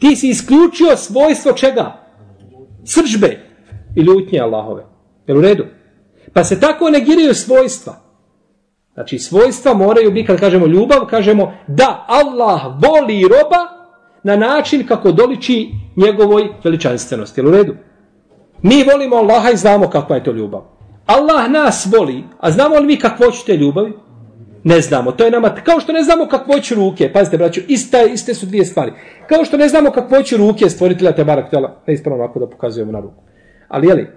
Ti 0.00 0.16
si 0.16 0.28
isključio 0.28 0.96
svojstvo 0.96 1.52
čega? 1.52 2.02
sržbe 2.84 3.38
i 3.96 4.00
ljutnje 4.00 4.40
Allahove. 4.40 4.84
Jel 5.26 5.38
u 5.38 5.40
redu? 5.40 5.64
Pa 6.32 6.44
se 6.44 6.60
tako 6.60 6.90
negiraju 6.90 7.34
svojstva. 7.34 7.94
Znači 8.94 9.18
svojstva 9.18 9.74
moraju 9.74 10.10
biti, 10.10 10.26
kad 10.26 10.40
kažemo 10.40 10.66
ljubav, 10.66 11.06
kažemo 11.06 11.52
da 11.66 12.06
Allah 12.08 12.62
voli 12.62 13.22
roba 13.22 13.58
na 14.22 14.36
način 14.36 14.86
kako 14.86 15.12
doliči 15.12 15.70
njegovoj 15.96 16.48
veličanstvenosti. 16.64 17.40
Jel 17.40 17.48
u 17.48 17.50
redu? 17.50 17.74
Mi 18.62 18.84
volimo 18.92 19.16
Allaha 19.16 19.50
i 19.50 19.56
znamo 19.56 19.90
kakva 19.90 20.16
je 20.16 20.24
to 20.24 20.32
ljubav. 20.32 20.62
Allah 21.06 21.50
nas 21.50 21.88
voli, 21.96 22.24
a 22.38 22.50
znamo 22.50 22.78
li 22.78 22.86
mi 22.86 22.98
kakvoću 22.98 23.46
te 23.46 23.56
ljubavi? 23.56 23.92
Ne 24.64 24.80
znamo. 24.80 25.12
To 25.12 25.24
je 25.24 25.30
nama, 25.30 25.54
kao 25.54 25.80
što 25.80 25.92
ne 25.92 26.02
znamo 26.02 26.26
kakvoću 26.26 26.74
ruke, 26.74 27.12
pazite 27.12 27.38
braću, 27.38 27.60
iste, 27.68 28.10
iste 28.12 28.34
su 28.34 28.46
dvije 28.46 28.64
stvari. 28.64 28.92
Kao 29.28 29.44
što 29.44 29.56
ne 29.56 29.68
znamo 29.68 29.90
kakvoću 29.90 30.36
ruke 30.36 30.68
stvoritelja 30.70 31.12
te 31.12 31.24
barak 31.24 31.50
tela, 31.50 31.82
ne 31.86 31.94
ispravno 31.94 32.24
ovako 32.24 32.38
da 32.38 32.48
pokazujemo 32.48 32.92
na 32.92 33.00
ruku. 33.00 33.22
Ali 33.68 33.88
jeli? 33.88 34.10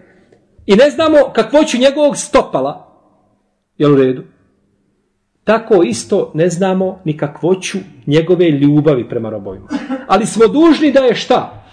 I 0.65 0.75
ne 0.75 0.89
znamo 0.89 1.17
kakvoću 1.33 1.77
njegovog 1.77 2.17
stopala, 2.17 2.87
jel 3.77 3.93
u 3.93 3.95
redu? 3.95 4.23
Tako 5.43 5.83
isto 5.83 6.31
ne 6.33 6.49
znamo 6.49 6.99
ni 7.05 7.17
kakvoću 7.17 7.77
njegove 8.07 8.49
ljubavi 8.49 9.09
prema 9.09 9.29
robovima. 9.29 9.67
Ali 10.07 10.25
smo 10.25 10.47
dužni 10.47 10.91
da 10.91 10.99
je 10.99 11.15
šta? 11.15 11.63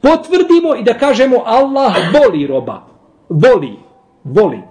Potvrdimo 0.00 0.76
i 0.80 0.84
da 0.84 0.94
kažemo 0.94 1.42
Allah 1.46 1.94
voli 2.14 2.46
roba. 2.46 2.82
Voli. 3.28 3.89
Voli. 4.24 4.62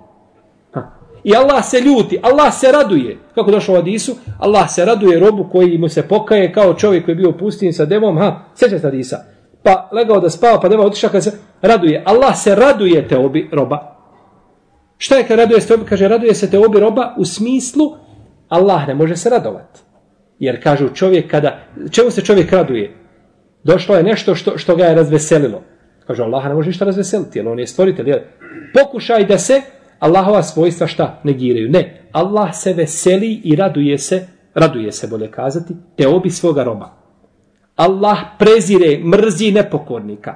Ha. 0.71 0.91
I 1.23 1.35
Allah 1.35 1.65
se 1.65 1.81
ljuti. 1.81 2.19
Allah 2.21 2.53
se 2.53 2.71
raduje. 2.71 3.17
Kako 3.35 3.51
došlo 3.51 3.75
u 3.75 3.77
Adisu? 3.77 4.15
Allah 4.39 4.69
se 4.69 4.85
raduje 4.85 5.19
robu 5.19 5.49
koji 5.51 5.77
mu 5.77 5.89
se 5.89 6.07
pokaje 6.07 6.53
kao 6.53 6.73
čovjek 6.73 7.05
koji 7.05 7.13
je 7.13 7.17
bio 7.17 7.29
u 7.29 7.37
pustini 7.37 7.73
sa 7.73 7.85
devom. 7.85 8.17
Ha. 8.17 8.39
Sjeća 8.55 8.79
se 8.79 8.87
Adisa. 8.87 9.17
Pa 9.63 9.89
legao 9.91 10.19
da 10.19 10.29
spava, 10.29 10.59
pa 10.59 10.69
deva 10.69 10.85
otiša 10.85 11.09
kad 11.09 11.23
se 11.23 11.31
raduje. 11.61 12.03
Allah 12.05 12.37
se 12.37 12.55
raduje 12.55 13.07
te 13.07 13.17
obi 13.17 13.49
roba. 13.51 13.95
Šta 14.97 15.15
je 15.15 15.27
kad 15.27 15.39
raduje 15.39 15.61
se 15.61 15.67
te 15.67 15.73
obi? 15.73 15.85
Kaže, 15.85 16.07
raduje 16.07 16.35
se 16.35 16.49
te 16.49 16.59
obi 16.59 16.79
roba 16.79 17.15
u 17.17 17.25
smislu 17.25 17.95
Allah 18.49 18.87
ne 18.87 18.95
može 18.95 19.15
se 19.15 19.29
radovati. 19.29 19.79
Jer 20.39 20.63
kažu 20.63 20.89
čovjek 20.89 21.31
kada, 21.31 21.59
čemu 21.91 22.11
se 22.11 22.21
čovjek 22.21 22.51
raduje? 22.51 22.95
Došlo 23.63 23.95
je 23.95 24.03
nešto 24.03 24.35
što, 24.35 24.57
što 24.57 24.75
ga 24.75 24.85
je 24.85 24.95
razveselilo. 24.95 25.61
Kaže, 26.09 26.23
Allah 26.23 26.47
ne 26.47 26.53
može 26.53 26.69
ništa 26.69 26.85
razveseliti, 26.85 27.39
jer 27.39 27.47
on 27.47 27.59
je 27.59 27.67
stvoritelj. 27.67 28.09
Jer 28.09 28.21
pokušaj 28.73 29.25
da 29.25 29.37
se 29.37 29.61
Allahova 29.99 30.43
svojstva 30.43 30.87
šta 30.87 31.19
negiraju. 31.23 31.69
Ne, 31.69 32.01
Allah 32.11 32.49
se 32.55 32.73
veseli 32.73 33.41
i 33.43 33.55
raduje 33.55 33.97
se, 33.97 34.27
raduje 34.53 34.91
se 34.91 35.07
bolje 35.07 35.31
kazati, 35.31 35.73
te 35.97 36.07
obi 36.07 36.29
svoga 36.29 36.63
roba. 36.63 36.89
Allah 37.75 38.17
prezire, 38.39 38.97
mrzi 39.03 39.51
nepokornika. 39.51 40.35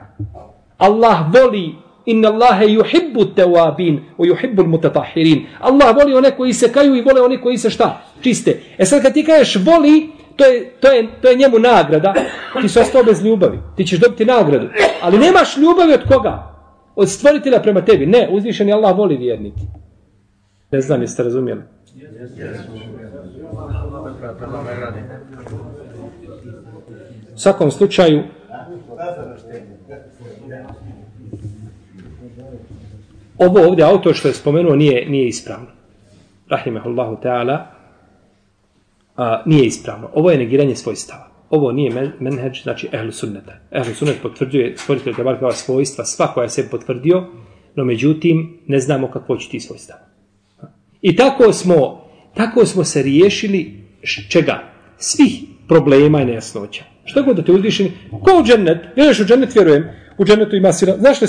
Allah 0.78 1.26
voli 1.34 1.76
Inna 2.06 2.30
Allahe 2.30 2.66
yuhibbu 2.66 3.34
tawabin 3.34 4.00
wa 4.18 4.28
yuhibbu 4.28 4.62
al-mutatahhirin. 4.62 5.46
Allah 5.60 5.96
voli 5.96 6.14
one 6.14 6.32
koji 6.32 6.54
se 6.54 6.72
kaju 6.72 6.96
i 6.96 7.02
vole 7.02 7.22
one 7.22 7.42
koji 7.42 7.58
se 7.58 7.70
šta? 7.70 8.02
Čiste. 8.22 8.60
E 8.78 8.86
sad 8.86 9.02
kad 9.02 9.14
ti 9.14 9.24
kažeš 9.24 9.56
voli, 9.66 10.10
to 10.36 10.46
je, 10.46 10.72
to 10.80 10.92
je, 10.92 11.08
to 11.22 11.30
je 11.30 11.36
njemu 11.36 11.60
nagrada. 11.60 12.14
Ti 12.62 12.70
si 12.70 12.80
ostao 12.80 13.04
bez 13.04 13.26
ljubavi. 13.26 13.60
Ti 13.78 13.86
ćeš 13.86 14.00
dobiti 14.00 14.26
nagradu. 14.26 14.68
Ali 15.02 15.20
nemaš 15.20 15.58
ljubavi 15.58 15.94
od 15.94 16.08
koga? 16.08 16.54
Od 16.96 17.10
stvoritelja 17.10 17.60
prema 17.60 17.82
tebi. 17.82 18.06
Ne, 18.06 18.28
uzvišeni 18.32 18.74
Allah 18.74 18.98
voli 18.98 19.18
vjernike. 19.18 19.62
Ne 20.72 20.82
znam, 20.82 21.02
jeste 21.02 21.24
razumijeli? 21.24 21.62
U 27.36 27.38
svakom 27.38 27.72
slučaju, 27.72 28.24
ovo 33.38 33.68
ovdje 33.68 33.86
autor 33.86 34.14
što 34.16 34.28
je 34.28 34.34
spomenuo 34.34 34.76
nije, 34.76 35.10
nije 35.10 35.28
ispravno. 35.28 35.68
Rahimahullahu 36.50 37.18
ta'ala 37.24 37.73
a, 39.16 39.44
nije 39.46 39.66
ispravno. 39.66 40.10
Ovo 40.14 40.32
je 40.32 40.38
negiranje 40.38 40.76
svojstava. 40.76 41.30
Ovo 41.50 41.72
nije 41.72 42.14
menheđ, 42.20 42.64
znači 42.64 42.90
ehlu 42.92 43.12
sunneta. 43.12 43.54
Ehlu 43.72 43.94
sunnet 43.94 44.22
potvrđuje 44.22 44.78
stvoritelj 44.78 45.14
tabarkava 45.16 45.52
svojstva, 45.52 46.06
sva 46.06 46.28
koja 46.34 46.50
se 46.50 46.70
potvrdio, 46.70 47.24
no 47.76 47.86
međutim 47.86 48.60
ne 48.68 48.80
znamo 48.80 49.12
kako 49.12 49.38
će 49.38 49.50
ti 49.50 49.60
svojstava. 49.60 50.00
I 51.02 51.16
tako 51.16 51.54
smo, 51.54 52.06
tako 52.36 52.66
smo 52.66 52.84
se 52.84 53.04
riješili 53.04 53.84
čega? 54.30 54.64
Svih 54.98 55.44
problema 55.68 56.22
i 56.22 56.26
nejasnoća. 56.26 56.84
Što 57.06 57.24
god 57.24 57.36
da 57.36 57.44
te 57.44 57.52
uzvišeni? 57.52 57.92
Ko 58.12 58.40
u 58.40 58.44
džennet? 58.44 58.78
Vjeruješ 58.96 59.20
u 59.20 59.26
džennet, 59.26 59.56
vjerujem. 59.56 59.90
U 60.18 60.26
džennetu 60.26 60.56
ima 60.56 60.74
sirata. 60.74 61.00
Znaš 61.00 61.22
li 61.22 61.28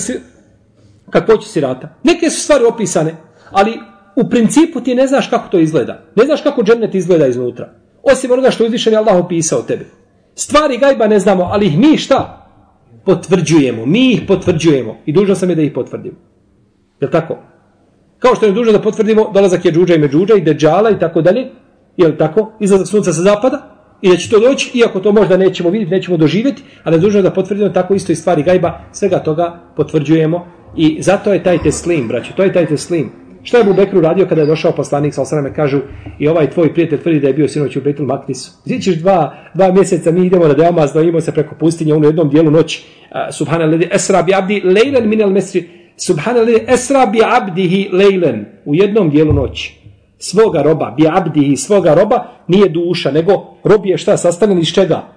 kakvoću 1.10 1.48
sirata. 1.48 1.98
Neke 2.04 2.30
su 2.30 2.40
stvari 2.40 2.64
opisane, 2.64 3.14
ali 3.50 3.78
u 4.16 4.28
principu 4.30 4.80
ti 4.80 4.94
ne 4.94 5.06
znaš 5.06 5.28
kako 5.28 5.48
to 5.48 5.58
izgleda. 5.58 6.02
Ne 6.16 6.24
znaš 6.24 6.42
kako 6.42 6.62
džennet 6.62 6.94
izgleda 6.94 7.26
iznutra. 7.26 7.68
Osim 8.02 8.30
onoga 8.30 8.50
što 8.50 8.64
je 8.64 8.96
Allah 8.96 9.16
opisao 9.16 9.62
tebi. 9.62 9.86
Stvari 10.34 10.78
gajba 10.78 11.06
ne 11.06 11.18
znamo, 11.18 11.48
ali 11.52 11.66
ih 11.66 11.78
mi 11.78 11.96
šta? 11.96 12.50
Potvrđujemo. 13.04 13.86
Mi 13.86 14.12
ih 14.12 14.22
potvrđujemo. 14.28 14.96
I 15.06 15.12
dužno 15.12 15.34
sam 15.34 15.50
je 15.50 15.56
da 15.56 15.62
ih 15.62 15.72
potvrdim. 15.72 16.16
Je 17.00 17.10
tako? 17.10 17.36
Kao 18.18 18.34
što 18.34 18.46
je 18.46 18.52
dužno 18.52 18.72
da 18.72 18.82
potvrdimo 18.82 19.30
dolazak 19.34 19.64
je 19.64 19.72
džuđa 19.72 19.94
i 19.94 19.98
međuđa 19.98 20.34
i 20.34 20.40
deđala 20.40 20.90
i 20.90 20.98
tako 20.98 21.22
dalje. 21.22 21.50
Je 21.96 22.18
tako? 22.18 22.52
Izlazak 22.60 22.88
sunca 22.88 23.12
sa 23.12 23.22
zapada. 23.22 23.70
I 24.02 24.10
da 24.10 24.16
će 24.16 24.30
to 24.30 24.40
doći, 24.40 24.78
iako 24.78 25.00
to 25.00 25.12
možda 25.12 25.36
nećemo 25.36 25.70
vidjeti, 25.70 25.94
nećemo 25.94 26.16
doživjeti, 26.16 26.62
ali 26.84 26.96
je 26.96 27.00
dužno 27.00 27.22
da 27.22 27.30
potvrdimo 27.30 27.68
tako 27.68 27.94
isto 27.94 28.12
i 28.12 28.16
stvari 28.16 28.42
gajba. 28.42 28.80
Svega 28.92 29.18
toga 29.18 29.60
potvrđujemo 29.76 30.46
I 30.76 31.02
zato 31.02 31.32
je 31.32 31.42
taj 31.42 31.58
teslim, 31.62 32.08
braćo, 32.08 32.32
to 32.36 32.42
je 32.42 32.52
taj 32.52 32.66
teslim. 32.66 33.10
Šta 33.44 33.58
je 33.58 33.64
Abu 33.64 33.74
Bekru 33.74 34.00
radio 34.00 34.26
kada 34.26 34.40
je 34.40 34.46
došao 34.46 34.72
poslanik 34.72 35.14
sa 35.14 35.22
osrame, 35.22 35.54
kažu, 35.54 35.78
i 36.18 36.28
ovaj 36.28 36.50
tvoj 36.50 36.72
prijatelj 36.72 37.02
tvrdi 37.02 37.20
da 37.20 37.28
je 37.28 37.34
bio 37.34 37.48
sinoć 37.48 37.76
u 37.76 37.80
Betul 37.80 38.06
Maknisu. 38.06 38.52
Gdje 38.64 38.80
ćeš 38.80 38.96
dva, 38.96 39.34
dva 39.54 39.72
mjeseca, 39.72 40.10
mi 40.10 40.26
idemo 40.26 40.48
na 40.48 40.54
Deoma, 40.54 40.86
zdavimo 40.86 41.20
se 41.20 41.32
preko 41.32 41.54
pustinje, 41.54 41.94
u 41.94 42.04
jednom 42.04 42.28
dijelu 42.28 42.50
noć, 42.50 42.78
uh, 42.78 43.34
subhana 43.34 43.64
ledi, 43.64 43.88
esra 43.92 44.22
bi 44.22 44.34
abdi, 44.34 44.60
lejlen 44.64 45.08
minel 45.08 45.30
mesri, 45.30 45.68
subhana 45.96 46.40
ledi, 46.40 46.64
esra 46.68 47.06
bi 47.06 47.18
abdihi 47.24 47.88
lejlen, 47.92 48.44
u 48.64 48.74
jednom 48.74 49.10
dijelu 49.10 49.32
noći. 49.32 49.80
Svoga 50.18 50.62
roba, 50.62 50.94
bi 50.96 51.08
abdihi, 51.08 51.56
svoga 51.56 51.94
roba, 51.94 52.24
nije 52.48 52.68
duša, 52.68 53.10
nego 53.10 53.32
rob 53.64 53.86
je 53.86 53.98
šta, 53.98 54.16
sastavljen 54.16 54.58
iz 54.58 54.72
čega? 54.72 55.13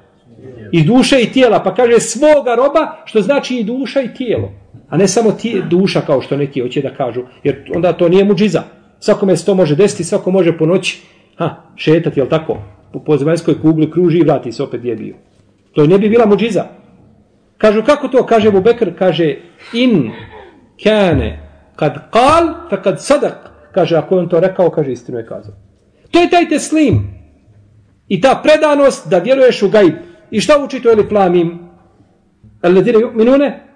I 0.72 0.84
duše 0.84 1.22
i 1.22 1.32
tijela, 1.32 1.64
pa 1.64 1.76
kaže 1.76 2.00
svoga 2.00 2.56
roba, 2.56 3.04
što 3.06 3.22
znači 3.22 3.56
i 3.56 3.64
duša 3.64 4.02
i 4.02 4.14
tijelo 4.14 4.52
a 4.90 4.98
ne 4.98 5.08
samo 5.08 5.32
ti 5.32 5.62
duša 5.70 6.02
kao 6.02 6.22
što 6.22 6.38
neki 6.38 6.62
hoće 6.62 6.82
da 6.82 6.96
kažu, 6.96 7.22
jer 7.44 7.72
onda 7.76 7.94
to 7.94 8.10
nije 8.10 8.26
muđiza. 8.26 8.64
Svakome 9.00 9.38
se 9.38 9.46
to 9.46 9.56
može 9.56 9.76
desiti, 9.76 10.04
svako 10.04 10.32
može 10.32 10.58
po 10.58 10.66
noći 10.66 11.02
ha, 11.36 11.56
šetati, 11.76 12.20
jel 12.20 12.28
tako? 12.28 12.58
Po, 12.94 13.00
po 13.00 13.18
zemaljskoj 13.18 13.62
kugli 13.62 13.92
kruži 13.92 14.18
i 14.18 14.24
vrati 14.24 14.52
se 14.52 14.64
opet 14.64 14.80
gdje 14.80 14.96
bio. 14.96 15.16
To 15.74 15.88
ne 15.88 15.98
bi 15.98 16.10
bila 16.10 16.26
muđiza. 16.26 16.64
Kažu, 17.58 17.84
kako 17.84 18.08
to? 18.08 18.26
Kaže 18.26 18.48
Abu 18.48 18.62
Bekr, 18.62 18.98
kaže, 18.98 19.36
in 19.74 20.12
kane 20.84 21.40
kad 21.76 22.12
kal, 22.12 22.70
fa 22.70 22.82
kad 22.82 23.04
sadak. 23.04 23.52
Kaže, 23.72 23.96
ako 23.96 24.18
on 24.18 24.30
to 24.30 24.40
rekao, 24.40 24.70
kaže, 24.70 24.92
istinu 24.92 25.18
je 25.18 25.26
kazao. 25.26 25.56
To 26.12 26.22
je 26.22 26.30
taj 26.30 26.50
teslim. 26.50 27.18
I 28.08 28.22
ta 28.22 28.42
predanost 28.44 29.10
da 29.10 29.20
vjeruješ 29.20 29.64
u 29.64 29.70
gajb. 29.70 29.94
I 30.32 30.40
šta 30.40 30.64
uči 30.66 30.80
to 30.80 30.92
ili 30.92 31.10
plamim? 31.10 31.60
Alladine 32.62 33.00
ju'minune? 33.00 33.68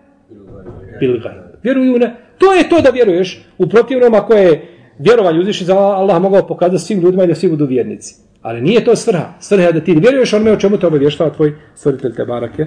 bil 1.02 1.20
gajb. 1.20 1.42
Vjeruju 1.64 2.00
ne. 2.00 2.16
To 2.38 2.54
je 2.54 2.70
to 2.70 2.82
da 2.82 2.90
vjeruješ. 2.90 3.46
U 3.58 3.70
protivnom, 3.70 4.14
ako 4.14 4.34
je 4.34 4.68
vjerovanje 5.00 5.40
uzviši 5.40 5.66
za 5.66 5.78
Allah 5.78 6.22
mogao 6.22 6.48
pokazati 6.48 6.84
svim 6.84 7.00
ljudima 7.00 7.26
da 7.26 7.36
svi 7.36 7.50
budu 7.50 7.66
vjernici. 7.66 8.16
Ali 8.42 8.62
nije 8.62 8.86
to 8.86 8.96
svrha. 8.96 9.34
Svrha 9.40 9.64
je 9.64 9.74
da 9.74 9.80
ti 9.80 9.94
vjeruješ 9.94 10.34
onome 10.34 10.52
o 10.52 10.58
čemu 10.58 10.78
te 10.78 10.88
obavještava 10.88 11.30
tvoj 11.30 11.54
stvoritelj 11.76 12.16
te 12.16 12.26
barake 12.26 12.66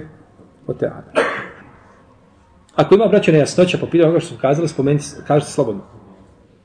o 0.67 0.73
te 0.73 0.79
teatru. 0.79 1.21
Ako 2.75 2.95
ima 2.95 3.07
braća 3.07 3.31
nejasnoća 3.31 3.77
po 3.77 3.87
pitanju 3.87 4.19
što 4.19 4.35
su 4.35 4.41
kazali, 4.41 4.67
spomenuti, 4.67 5.05
kažete 5.27 5.51
slobodno. 5.51 5.81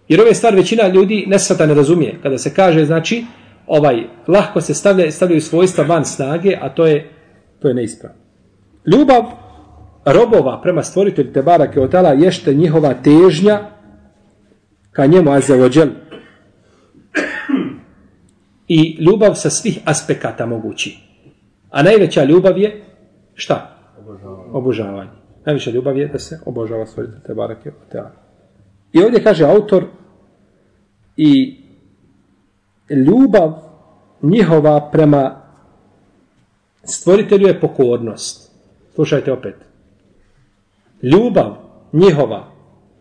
Jer 0.09 0.21
ove 0.21 0.35
stvari 0.35 0.57
većina 0.57 0.89
ljudi 0.89 1.25
nesvata 1.29 1.67
ne 1.67 1.75
razumije. 1.75 2.19
Kada 2.23 2.39
se 2.39 2.55
kaže, 2.55 2.85
znači, 2.85 3.25
ovaj, 3.71 4.05
lahko 4.29 4.61
se 4.61 4.75
stavlja, 4.75 5.11
stavljaju 5.11 5.41
svojstva 5.41 5.85
van 5.85 6.05
snage, 6.05 6.57
a 6.61 6.69
to 6.69 6.87
je, 6.87 7.11
to 7.59 7.69
je 7.69 7.75
neispravno. 7.75 8.19
Ljubav 8.87 9.25
robova 10.05 10.61
prema 10.63 10.83
stvoritelju 10.83 11.33
Tebara 11.33 11.71
Keotala 11.71 12.13
ješte 12.13 12.55
njihova 12.55 12.95
težnja 12.95 13.61
ka 14.93 15.07
njemu 15.07 15.31
Azeođel 15.33 15.89
i 18.69 19.05
ljubav 19.05 19.35
sa 19.35 19.51
svih 19.51 19.79
aspekata 19.85 20.47
mogući. 20.47 20.99
A 21.71 21.83
najveća 21.83 22.25
ljubav 22.25 22.59
je 22.59 22.83
šta? 23.35 23.77
Obožavanje. 24.01 24.51
obožavanje. 24.53 25.11
Najveća 25.47 25.71
ljubav 25.71 25.99
je 25.99 26.09
da 26.09 26.19
se 26.19 26.41
obožava 26.47 26.87
stvoritelj 26.87 27.23
Tebara 27.27 27.55
Keotala. 27.63 28.11
I 28.93 29.03
ovdje 29.03 29.23
kaže 29.23 29.45
autor 29.45 29.85
i 31.17 31.60
ljubav 32.91 33.53
njihova 34.23 34.89
prema 34.93 35.43
stvoritelju 36.85 37.47
je 37.47 37.61
pokornost. 37.61 38.51
Slušajte 38.95 39.33
opet 39.33 39.55
ljubav 41.03 41.55
njihova 41.93 42.45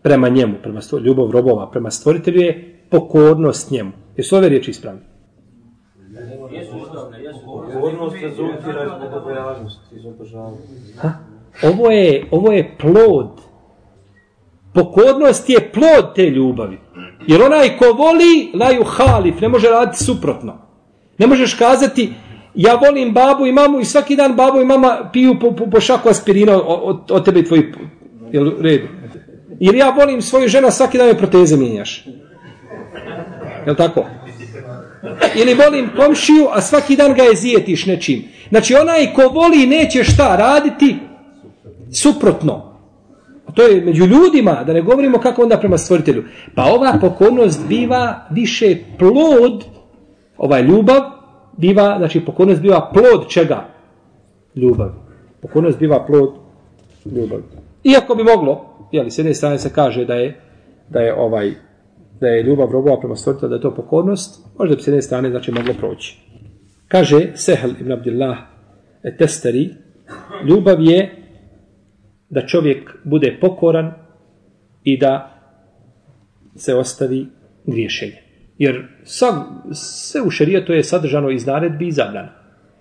prema 0.02 0.28
njemu, 0.28 0.54
prema 0.62 0.80
stvor, 0.80 1.02
ljubav 1.02 1.30
robova 1.30 1.70
prema 1.70 1.90
stvoritelju 1.90 2.40
je 2.40 2.76
pokornost 2.90 3.70
njemu. 3.70 3.92
Jesu 4.16 4.36
ove 4.36 4.48
riječi 4.48 4.70
ispravne? 4.70 5.00
Pokornost 7.44 8.16
rezultira 8.22 8.84
iz 8.84 9.10
bogobojaznosti, 9.10 9.96
iz 9.96 10.06
obožavanja. 10.06 10.56
Ha? 10.98 11.12
Ovo 11.62 11.90
je, 11.90 12.26
ovo 12.30 12.52
je 12.52 12.76
plod. 12.78 13.40
Pokornost 14.74 15.50
je 15.50 15.70
plod 15.72 16.14
te 16.14 16.30
ljubavi. 16.30 16.78
Jer 17.26 17.42
onaj 17.42 17.76
ko 17.76 17.92
voli, 17.92 18.50
laju 18.54 18.84
halif, 18.84 19.40
ne 19.40 19.48
može 19.48 19.68
raditi 19.68 20.04
suprotno. 20.04 20.58
Ne 21.18 21.26
možeš 21.26 21.54
kazati, 21.54 22.12
ja 22.54 22.74
volim 22.74 23.12
babu 23.12 23.46
i 23.46 23.52
mamu 23.52 23.80
i 23.80 23.84
svaki 23.84 24.16
dan 24.16 24.34
babu 24.36 24.60
i 24.60 24.64
mama 24.64 25.10
piju 25.12 25.36
po, 25.40 25.52
po, 25.52 25.70
po 25.70 25.80
šaku 25.80 26.08
aspirina 26.08 26.62
od, 26.62 27.10
od 27.10 27.24
tebe 27.24 27.40
i 27.40 27.44
tvoji 27.44 27.72
jel, 28.32 28.48
u 28.48 28.62
redu. 28.62 28.86
Ili 29.60 29.78
ja 29.78 29.90
volim 29.90 30.22
svoju 30.22 30.48
ženu, 30.48 30.70
svaki 30.70 30.98
dan 30.98 31.08
je 31.08 31.18
proteze 31.18 31.56
mijenjaš. 31.56 32.04
Jel 33.66 33.74
tako? 33.76 34.06
Ili 35.34 35.54
volim 35.54 35.90
komšiju, 35.96 36.48
a 36.52 36.60
svaki 36.60 36.96
dan 36.96 37.14
ga 37.14 37.22
je 37.22 37.36
zijetiš 37.36 37.86
nečim. 37.86 38.24
Znači 38.48 38.74
onaj 38.74 39.12
ko 39.14 39.28
voli 39.28 39.66
neće 39.66 40.04
šta 40.04 40.36
raditi 40.36 40.96
suprotno. 41.92 42.69
To 43.54 43.62
je 43.62 43.84
među 43.84 44.06
ljudima, 44.06 44.64
da 44.64 44.72
ne 44.72 44.82
govorimo 44.82 45.18
kako 45.18 45.42
onda 45.42 45.56
prema 45.56 45.78
stvoritelju. 45.78 46.24
Pa 46.54 46.64
ova 46.64 46.98
pokornost 47.00 47.68
biva 47.68 48.26
više 48.30 48.76
plod, 48.98 49.64
ovaj 50.36 50.62
ljubav, 50.62 51.00
biva, 51.56 51.94
znači 51.98 52.20
pokornost 52.20 52.60
biva 52.60 52.90
plod 52.92 53.28
čega? 53.28 53.64
Ljubav. 54.54 54.90
Pokornost 55.42 55.78
biva 55.78 56.06
plod 56.06 56.30
ljubav. 57.16 57.40
Iako 57.84 58.14
bi 58.14 58.22
moglo, 58.22 58.64
jeli, 58.92 59.10
s 59.10 59.18
jedne 59.18 59.34
strane 59.34 59.58
se 59.58 59.72
kaže 59.72 60.04
da 60.04 60.14
je, 60.14 60.40
da 60.88 61.00
je 61.00 61.14
ovaj, 61.14 61.54
da 62.20 62.26
je 62.26 62.42
ljubav 62.42 62.70
robova 62.70 63.00
prema 63.00 63.16
stvoritelju, 63.16 63.48
da 63.48 63.54
je 63.54 63.62
to 63.62 63.74
pokornost, 63.74 64.46
možda 64.58 64.76
bi 64.76 64.82
s 64.82 64.86
jedne 64.86 65.02
strane 65.02 65.30
znači 65.30 65.52
moglo 65.52 65.74
proći. 65.78 66.18
Kaže 66.88 67.32
Sehel 67.34 67.70
ibn 67.80 67.92
Abdillah 67.92 68.36
Testeri, 69.18 69.68
ljubav 70.48 70.80
je 70.80 71.19
da 72.30 72.46
čovjek 72.46 72.96
bude 73.04 73.38
pokoran 73.40 73.92
i 74.84 74.98
da 74.98 75.40
se 76.56 76.74
ostavi 76.74 77.26
griješenje. 77.66 78.22
Jer 78.58 78.86
sav, 79.04 79.34
sve 79.72 80.22
u 80.22 80.30
šarijetu 80.30 80.72
je 80.72 80.84
sadržano 80.84 81.30
iz 81.30 81.46
naredbi 81.46 81.88
i 81.88 81.92
zabrana. 81.92 82.32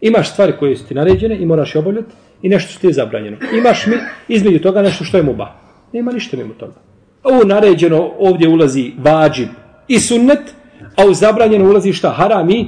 Imaš 0.01 0.31
stvari 0.31 0.53
koje 0.59 0.75
su 0.75 0.87
ti 0.87 0.93
naređene 0.93 1.37
i 1.37 1.45
moraš 1.45 1.75
je 1.75 1.79
obavljati 1.79 2.13
i 2.41 2.49
nešto 2.49 2.71
što 2.71 2.81
ti 2.81 2.87
je 2.87 2.93
zabranjeno. 2.93 3.37
Imaš 3.57 3.87
mi 3.87 3.93
između 4.27 4.59
toga 4.59 4.81
nešto 4.81 5.03
što 5.03 5.17
je 5.17 5.23
muba. 5.23 5.55
Nema 5.93 6.11
ništa 6.11 6.37
mimo 6.37 6.53
toga. 6.53 6.75
Ovo 7.23 7.43
naređeno 7.43 8.11
ovdje 8.19 8.49
ulazi 8.49 8.91
vađib 8.97 9.49
i 9.87 9.99
sunnet, 9.99 10.55
a 10.95 11.05
u 11.05 11.13
zabranjeno 11.13 11.69
ulazi 11.69 11.93
šta? 11.93 12.09
Haram 12.09 12.49
i 12.49 12.67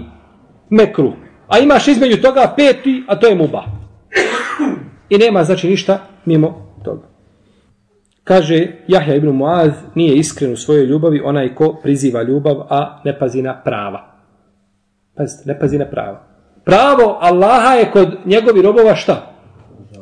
mekru. 0.70 1.14
A 1.48 1.60
imaš 1.60 1.88
između 1.88 2.22
toga 2.22 2.54
peti, 2.58 3.04
a 3.08 3.20
to 3.20 3.28
je 3.28 3.36
muba. 3.36 3.64
I 5.10 5.18
nema 5.18 5.44
znači 5.44 5.70
ništa 5.70 6.08
mimo 6.26 6.71
toga. 6.84 7.08
Kaže 8.24 8.68
Jahja 8.88 9.16
ibn 9.16 9.30
Muaz 9.30 9.72
nije 9.96 10.16
iskren 10.16 10.54
u 10.54 10.58
svojoj 10.58 10.86
ljubavi 10.86 11.22
onaj 11.24 11.56
ko 11.56 11.80
priziva 11.84 12.24
ljubav, 12.24 12.62
a 12.70 13.02
ne 13.06 13.20
pazi 13.20 13.42
na 13.42 13.62
prava. 13.64 14.12
Pazite, 15.16 15.44
ne 15.46 15.60
pazi 15.60 15.78
na 15.78 15.86
prava. 15.86 16.24
Pravo 16.66 17.18
Allaha 17.22 17.74
je 17.74 17.92
kod 17.92 18.18
njegovi 18.26 18.62
robova 18.62 18.96
šta? 18.96 19.34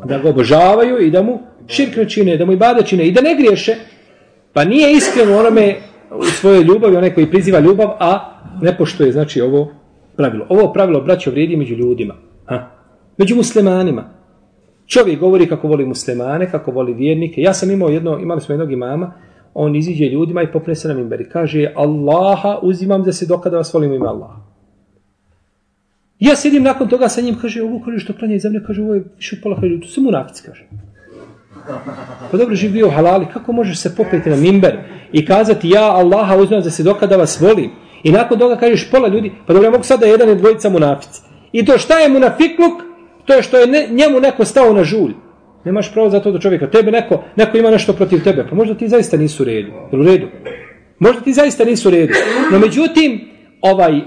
Da 0.06 0.18
ga 0.18 0.30
obožavaju 0.30 1.00
i 1.00 1.12
da 1.12 1.22
mu 1.22 1.40
širkne 1.68 2.10
čine, 2.10 2.38
da 2.38 2.46
mu 2.46 2.52
i 2.54 2.58
bade 2.58 2.84
čine 2.84 3.08
i 3.08 3.12
da 3.12 3.22
ne 3.22 3.36
griješe. 3.36 3.76
Pa 4.54 4.66
nije 4.66 4.92
iskren 4.92 5.30
u 5.30 5.38
onome 5.38 5.76
u 6.12 6.24
svojoj 6.24 6.64
ljubavi, 6.64 6.96
onaj 6.96 7.14
koji 7.14 7.32
priziva 7.32 7.60
ljubav, 7.60 7.90
a 8.00 8.40
ne 8.62 8.78
poštuje, 8.78 9.12
znači, 9.12 9.42
ovo 9.42 9.72
pravilo. 10.16 10.46
Ovo 10.50 10.74
pravilo, 10.74 11.02
braćo, 11.02 11.32
vrijedi 11.32 11.58
među 11.58 11.76
ljudima. 11.76 12.16
Ha? 12.46 12.70
Među 13.18 13.36
muslimanima. 13.36 14.19
Čovjek 14.90 15.20
govori 15.20 15.48
kako 15.48 15.68
voli 15.68 15.86
muslimane, 15.86 16.52
kako 16.52 16.72
voli 16.72 16.94
vjernike. 16.94 17.42
Ja 17.42 17.54
sam 17.54 17.72
imao 17.72 17.90
jedno, 17.90 18.20
imali 18.20 18.42
smo 18.42 18.54
jednog 18.54 18.72
imama, 18.72 19.14
on 19.54 19.76
iziđe 19.76 20.06
ljudima 20.06 20.44
i 20.44 20.52
popne 20.52 20.76
se 20.76 20.88
na 20.88 21.16
i 21.20 21.30
Kaže, 21.30 21.72
Allaha 21.76 22.60
uzimam 22.62 23.06
za 23.06 23.14
se 23.14 23.26
dokada 23.26 23.58
vas 23.58 23.74
volim 23.74 23.94
ime 23.94 24.08
Allaha. 24.08 24.42
Ja 26.20 26.36
sedim 26.36 26.64
nakon 26.64 26.88
toga 26.88 27.10
sa 27.10 27.22
njim, 27.22 27.38
kaže, 27.42 27.64
ovo 27.64 27.82
kaže 27.86 28.00
što 28.00 28.14
klanja 28.14 28.36
iz 28.36 28.42
zemlje, 28.42 28.64
kaže, 28.68 28.82
ovo 28.82 28.94
je 28.94 29.04
više 29.18 29.36
od 29.36 29.44
pola 29.44 29.62
kaže, 29.62 29.80
to 29.82 29.88
se 29.88 30.02
munafic, 30.02 30.42
kaže. 30.42 30.68
Pa 32.32 32.38
dobro, 32.38 32.56
živ 32.56 32.72
bio 32.72 32.90
halali, 32.90 33.26
kako 33.34 33.52
možeš 33.52 33.80
se 33.80 33.96
popeti 33.96 34.30
na 34.30 34.36
mimber 34.36 34.78
i 35.12 35.26
kazati, 35.26 35.70
ja 35.70 35.84
Allaha 35.84 36.38
uzimam 36.38 36.62
za 36.62 36.72
se 36.72 36.84
dokada 36.84 37.18
vas 37.18 37.42
volim. 37.42 37.72
I 38.04 38.12
nakon 38.12 38.40
toga 38.40 38.56
kažeš 38.56 38.92
pola 38.92 39.08
ljudi, 39.08 39.32
pa 39.48 39.54
dobro, 39.54 39.68
ja 39.68 39.72
mogu 39.72 39.84
sada 39.84 40.06
jedan 40.06 40.30
i 40.30 40.36
dvojica 40.36 40.70
munafici. 40.70 41.22
I 41.52 41.66
to 41.66 41.78
šta 41.78 42.00
je 42.00 42.10
munafikluk? 42.10 42.89
To 43.30 43.36
je 43.36 43.44
što 43.44 43.58
je 43.58 43.68
ne, 43.68 43.88
njemu 43.92 44.20
neko 44.20 44.46
stao 44.46 44.74
na 44.74 44.84
žulj. 44.84 45.12
Nemaš 45.66 45.94
pravo 45.94 46.10
za 46.10 46.20
to 46.20 46.32
do 46.32 46.40
čovjeka. 46.40 46.68
Tebe 46.68 46.92
neko, 46.92 47.24
neko 47.36 47.58
ima 47.58 47.70
nešto 47.72 47.94
protiv 47.94 48.24
tebe. 48.24 48.46
Pa 48.50 48.56
možda 48.56 48.76
ti 48.76 48.88
zaista 48.88 49.18
nisu 49.18 49.44
u 49.44 49.46
redu. 49.46 49.72
Jel 49.92 50.02
u 50.02 50.06
redu? 50.06 50.28
Možda 51.00 51.22
ti 51.22 51.34
zaista 51.34 51.66
nisu 51.66 51.90
u 51.90 51.92
redu. 51.92 52.14
No 52.52 52.60
međutim, 52.60 53.22
ovaj, 53.62 54.02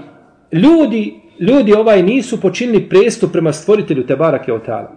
ljudi, 0.51 1.13
ljudi 1.39 1.73
ovaj 1.73 2.03
nisu 2.03 2.41
počinili 2.41 2.89
prestup 2.89 3.31
prema 3.31 3.53
stvoritelju 3.53 4.05
te 4.07 4.15
barake 4.15 4.53
od 4.53 4.65
tala. 4.65 4.95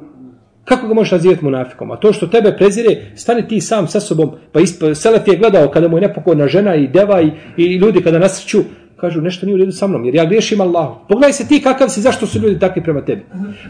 Kako 0.64 0.88
ga 0.88 0.94
možeš 0.94 1.12
nazivati 1.12 1.44
munafikom? 1.44 1.90
A 1.90 1.96
to 1.96 2.12
što 2.12 2.26
tebe 2.26 2.56
prezire, 2.58 2.96
stani 3.14 3.48
ti 3.48 3.60
sam 3.60 3.88
sa 3.88 4.00
sobom. 4.00 4.30
Pa 4.52 4.60
isp, 4.60 4.82
Selef 4.94 5.28
je 5.28 5.36
gledao 5.36 5.68
kada 5.68 5.88
mu 5.88 5.96
je 5.96 6.08
nepokorna 6.08 6.48
žena 6.48 6.74
i 6.74 6.88
deva 6.88 7.22
i, 7.22 7.30
i 7.56 7.76
ljudi 7.76 8.02
kada 8.02 8.18
nasrću, 8.18 8.58
kažu 8.96 9.20
nešto 9.20 9.46
nije 9.46 9.54
u 9.54 9.58
redu 9.58 9.72
sa 9.72 9.86
mnom, 9.86 10.04
jer 10.04 10.14
ja 10.14 10.24
griješim 10.24 10.60
Allahu. 10.60 11.00
Pogledaj 11.08 11.32
se 11.32 11.48
ti 11.48 11.62
kakav 11.62 11.88
si, 11.88 12.00
zašto 12.00 12.26
su 12.26 12.38
ljudi 12.38 12.58
takvi 12.58 12.82
prema 12.82 13.04
tebi. 13.04 13.22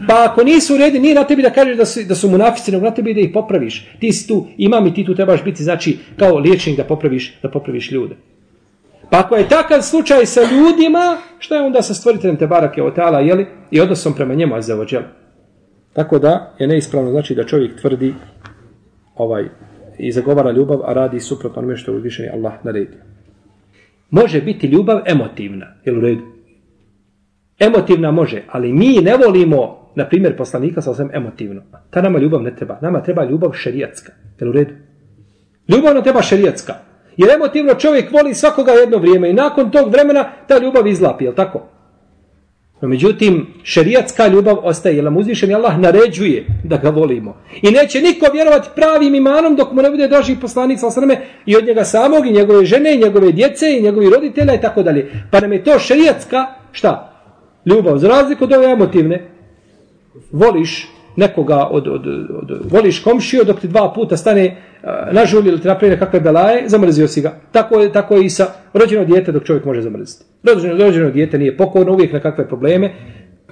Pa 0.07 0.25
ako 0.31 0.43
nisu 0.43 0.75
u 0.75 0.77
redu, 0.77 0.99
nije 0.99 1.15
na 1.15 1.23
tebi 1.23 1.41
da 1.41 1.49
kažeš 1.49 1.77
da 1.77 1.85
su, 1.85 1.99
da 2.07 2.15
su 2.15 2.29
munafici, 2.29 2.71
nego 2.71 2.85
na 2.85 2.91
tebi 2.91 3.13
da 3.13 3.19
ih 3.19 3.29
popraviš. 3.33 3.89
Ti 3.99 4.11
si 4.11 4.27
tu, 4.27 4.47
imam 4.57 4.87
i 4.87 4.93
ti 4.93 5.05
tu 5.05 5.15
trebaš 5.15 5.43
biti, 5.43 5.63
znači, 5.63 5.97
kao 6.19 6.37
liječnik 6.37 6.77
da 6.77 6.83
popraviš, 6.83 7.39
da 7.41 7.49
popraviš 7.49 7.91
ljude. 7.91 8.15
Pa 9.09 9.19
ako 9.19 9.35
je 9.35 9.49
takav 9.49 9.81
slučaj 9.81 10.25
sa 10.25 10.41
ljudima, 10.41 11.17
što 11.39 11.55
je 11.55 11.61
onda 11.61 11.81
sa 11.81 11.93
stvoriteljem 11.93 12.37
te 12.37 12.47
barake 12.47 12.83
od 12.83 12.95
tala, 12.95 13.19
jeli? 13.19 13.45
I 13.71 13.81
odnosom 13.81 14.13
prema 14.13 14.33
njemu, 14.33 14.55
a 14.55 14.61
za 14.61 14.85
Tako 15.93 16.19
da 16.19 16.55
je 16.59 16.67
neispravno 16.67 17.11
znači 17.11 17.35
da 17.35 17.45
čovjek 17.45 17.81
tvrdi 17.81 18.13
ovaj 19.15 19.49
i 19.97 20.11
zagovara 20.11 20.51
ljubav, 20.51 20.79
a 20.85 20.93
radi 20.93 21.19
suprotno 21.19 21.59
onome 21.59 21.77
što 21.77 21.91
je 21.91 21.97
uzvišeni 21.97 22.29
Allah 22.29 22.53
naredio. 22.63 23.16
Može 24.09 24.41
biti 24.41 24.67
ljubav 24.67 25.01
emotivna, 25.05 25.65
jel 25.85 25.97
u 25.97 26.01
redu? 26.01 26.21
Emotivna 27.59 28.11
može, 28.11 28.43
ali 28.49 28.73
mi 28.73 28.97
ne 29.01 29.17
volimo, 29.17 29.91
na 29.95 30.05
primjer, 30.05 30.37
poslanika 30.37 30.81
sa 30.81 30.91
osvijem 30.91 31.11
emotivno. 31.13 31.61
Ta 31.89 32.01
nama 32.01 32.19
ljubav 32.19 32.41
ne 32.41 32.55
treba. 32.55 32.79
Nama 32.81 33.03
treba 33.03 33.23
ljubav 33.23 33.51
šerijatska. 33.53 34.11
Jel 34.39 34.49
u 34.49 34.51
redu? 34.53 34.73
Ljubav 35.67 35.93
nam 35.93 36.03
treba 36.03 36.21
šerijatska. 36.21 36.73
Jer 37.17 37.29
emotivno 37.35 37.73
čovjek 37.73 38.11
voli 38.11 38.33
svakoga 38.33 38.71
jedno 38.71 38.97
vrijeme 38.97 39.29
i 39.29 39.33
nakon 39.33 39.71
tog 39.71 39.91
vremena 39.91 40.29
ta 40.47 40.57
ljubav 40.57 40.87
izlapi, 40.87 41.23
jel 41.23 41.33
tako? 41.33 41.69
No, 42.81 42.87
međutim, 42.87 43.47
šerijatska 43.63 44.27
ljubav 44.27 44.57
ostaje, 44.63 44.95
jer 44.95 45.03
nam 45.03 45.17
uzvišen 45.17 45.55
Allah 45.55 45.79
naređuje 45.79 46.45
da 46.63 46.77
ga 46.77 46.89
volimo. 46.89 47.37
I 47.61 47.71
neće 47.71 48.01
niko 48.01 48.25
vjerovati 48.33 48.69
pravim 48.75 49.15
imanom 49.15 49.55
dok 49.55 49.71
mu 49.71 49.81
ne 49.81 49.91
bude 49.91 50.07
draži 50.07 50.35
poslanik 50.41 50.79
sa 50.79 50.87
osrme 50.87 51.17
i 51.45 51.55
od 51.55 51.65
njega 51.65 51.83
samog, 51.83 52.27
i 52.27 52.31
njegove 52.31 52.65
žene, 52.65 52.95
i 52.95 52.97
njegove 52.97 53.31
djece, 53.31 53.77
i 53.77 53.81
njegovi 53.81 54.09
roditelja 54.09 54.53
i 54.53 54.61
tako 54.61 54.83
dalje. 54.83 55.11
Pa 55.31 55.39
nam 55.39 55.53
je 55.53 55.63
to 55.63 55.79
šerijatska, 55.79 56.45
šta? 56.71 57.13
Ljubav. 57.65 57.97
Za 57.97 58.07
razliku 58.07 58.43
od 58.43 58.53
ove 58.53 58.71
emotivne, 58.71 59.29
voliš 60.31 60.87
nekoga 61.15 61.67
od, 61.71 61.87
od, 61.87 62.07
od, 62.07 62.51
od 62.51 62.71
voliš 62.71 62.99
komšiju 62.99 63.43
dok 63.43 63.59
ti 63.59 63.67
dva 63.67 63.93
puta 63.93 64.17
stane 64.17 64.61
uh, 64.83 65.45
ili 65.45 65.61
ti 65.61 65.67
napravi 65.67 65.93
nekakve 65.93 66.19
belaje, 66.19 66.69
zamrzio 66.69 67.07
si 67.07 67.21
ga. 67.21 67.33
Tako 67.51 67.79
je, 67.79 67.91
tako 67.91 68.15
je 68.15 68.25
i 68.25 68.29
sa 68.29 68.45
rođeno 68.73 69.05
dijete 69.05 69.31
dok 69.31 69.43
čovjek 69.43 69.65
može 69.65 69.81
zamrziti. 69.81 70.25
Rođeno, 70.43 70.85
rođeno 70.85 71.09
dijete 71.09 71.37
nije 71.37 71.57
pokorno, 71.57 71.93
uvijek 71.93 72.13
na 72.13 72.19
kakve 72.19 72.47
probleme, 72.47 72.91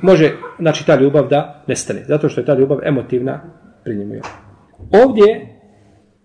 može, 0.01 0.31
znači, 0.59 0.85
ta 0.85 0.95
ljubav 0.95 1.27
da 1.27 1.63
nestane. 1.67 2.03
Zato 2.07 2.29
što 2.29 2.41
je 2.41 2.45
ta 2.45 2.53
ljubav 2.53 2.79
emotivna 2.83 3.41
pri 3.83 3.95
njemu. 3.95 4.13
Ovdje 5.03 5.47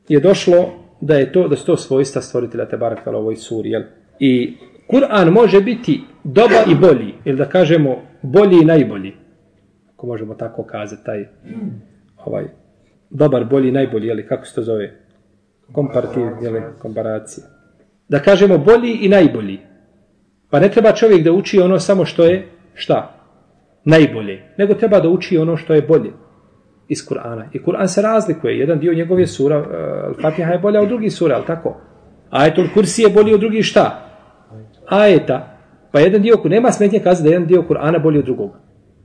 je 0.09 0.21
došlo 0.21 0.73
da 1.01 1.17
je 1.17 1.33
to 1.33 1.49
da 1.49 1.57
su 1.57 1.67
to 1.67 1.77
svojstva 1.77 2.23
stvoritelja 2.23 2.69
te 2.69 2.77
barakala 2.77 3.19
ovoj 3.19 3.37
suri. 3.37 3.71
Jel? 3.71 3.83
I 4.19 4.57
Kur'an 4.89 5.31
može 5.31 5.61
biti 5.61 6.01
dobar 6.25 6.69
i 6.71 6.75
bolji, 6.75 7.15
ili 7.25 7.39
da 7.39 7.45
kažemo 7.45 7.97
bolji 8.23 8.59
i 8.63 8.65
najbolji 8.65 9.13
ako 10.01 10.07
možemo 10.07 10.35
tako 10.35 10.63
kazati, 10.63 11.05
taj 11.05 11.27
ovaj, 12.25 12.45
dobar, 13.11 13.45
bolji, 13.45 13.73
najbolji, 13.73 14.07
jeli, 14.07 14.27
kako 14.27 14.47
se 14.47 14.55
to 14.55 14.63
zove? 14.63 14.93
Komparativ, 15.73 16.27
jeli, 16.43 16.63
komparacija. 16.79 17.47
Da 18.09 18.19
kažemo 18.19 18.59
bolji 18.59 18.93
i 18.93 19.09
najbolji. 19.09 19.59
Pa 20.51 20.61
ne 20.61 20.69
treba 20.69 20.93
čovjek 20.93 21.23
da 21.23 21.33
uči 21.33 21.61
ono 21.61 21.79
samo 21.79 22.05
što 22.05 22.25
je, 22.25 22.49
šta? 22.75 23.15
Najbolje. 23.85 24.43
Nego 24.59 24.75
treba 24.75 25.01
da 25.01 25.09
uči 25.09 25.39
ono 25.39 25.57
što 25.57 25.75
je 25.75 25.83
bolje. 25.83 26.11
iz 26.91 27.07
Kur'ana. 27.09 27.45
I 27.53 27.63
Kur'an 27.63 27.87
se 27.87 28.03
razlikuje. 28.03 28.59
Jedan 28.59 28.79
dio 28.79 28.95
njegove 28.95 29.27
sura, 29.27 29.59
uh, 29.59 29.67
Al-Fatiha 30.11 30.53
je 30.53 30.59
bolja 30.59 30.81
od 30.83 30.89
drugih 30.89 31.13
sura, 31.13 31.35
ali 31.37 31.47
tako? 31.47 31.81
Ajetul 32.31 32.65
Kursi 32.75 33.03
je 33.03 33.09
bolji 33.09 33.35
od 33.35 33.41
drugih 33.41 33.65
šta? 33.65 34.11
Ajeta. 34.89 35.57
Pa 35.93 36.01
jedan 36.01 36.23
dio, 36.23 36.37
nema 36.45 36.73
smetnje 36.73 36.99
kazati 36.99 37.23
da 37.23 37.29
je 37.29 37.33
jedan 37.33 37.49
dio 37.49 37.65
Kur'ana 37.69 38.03
bolji 38.03 38.19
od 38.19 38.25
drugog. 38.25 38.51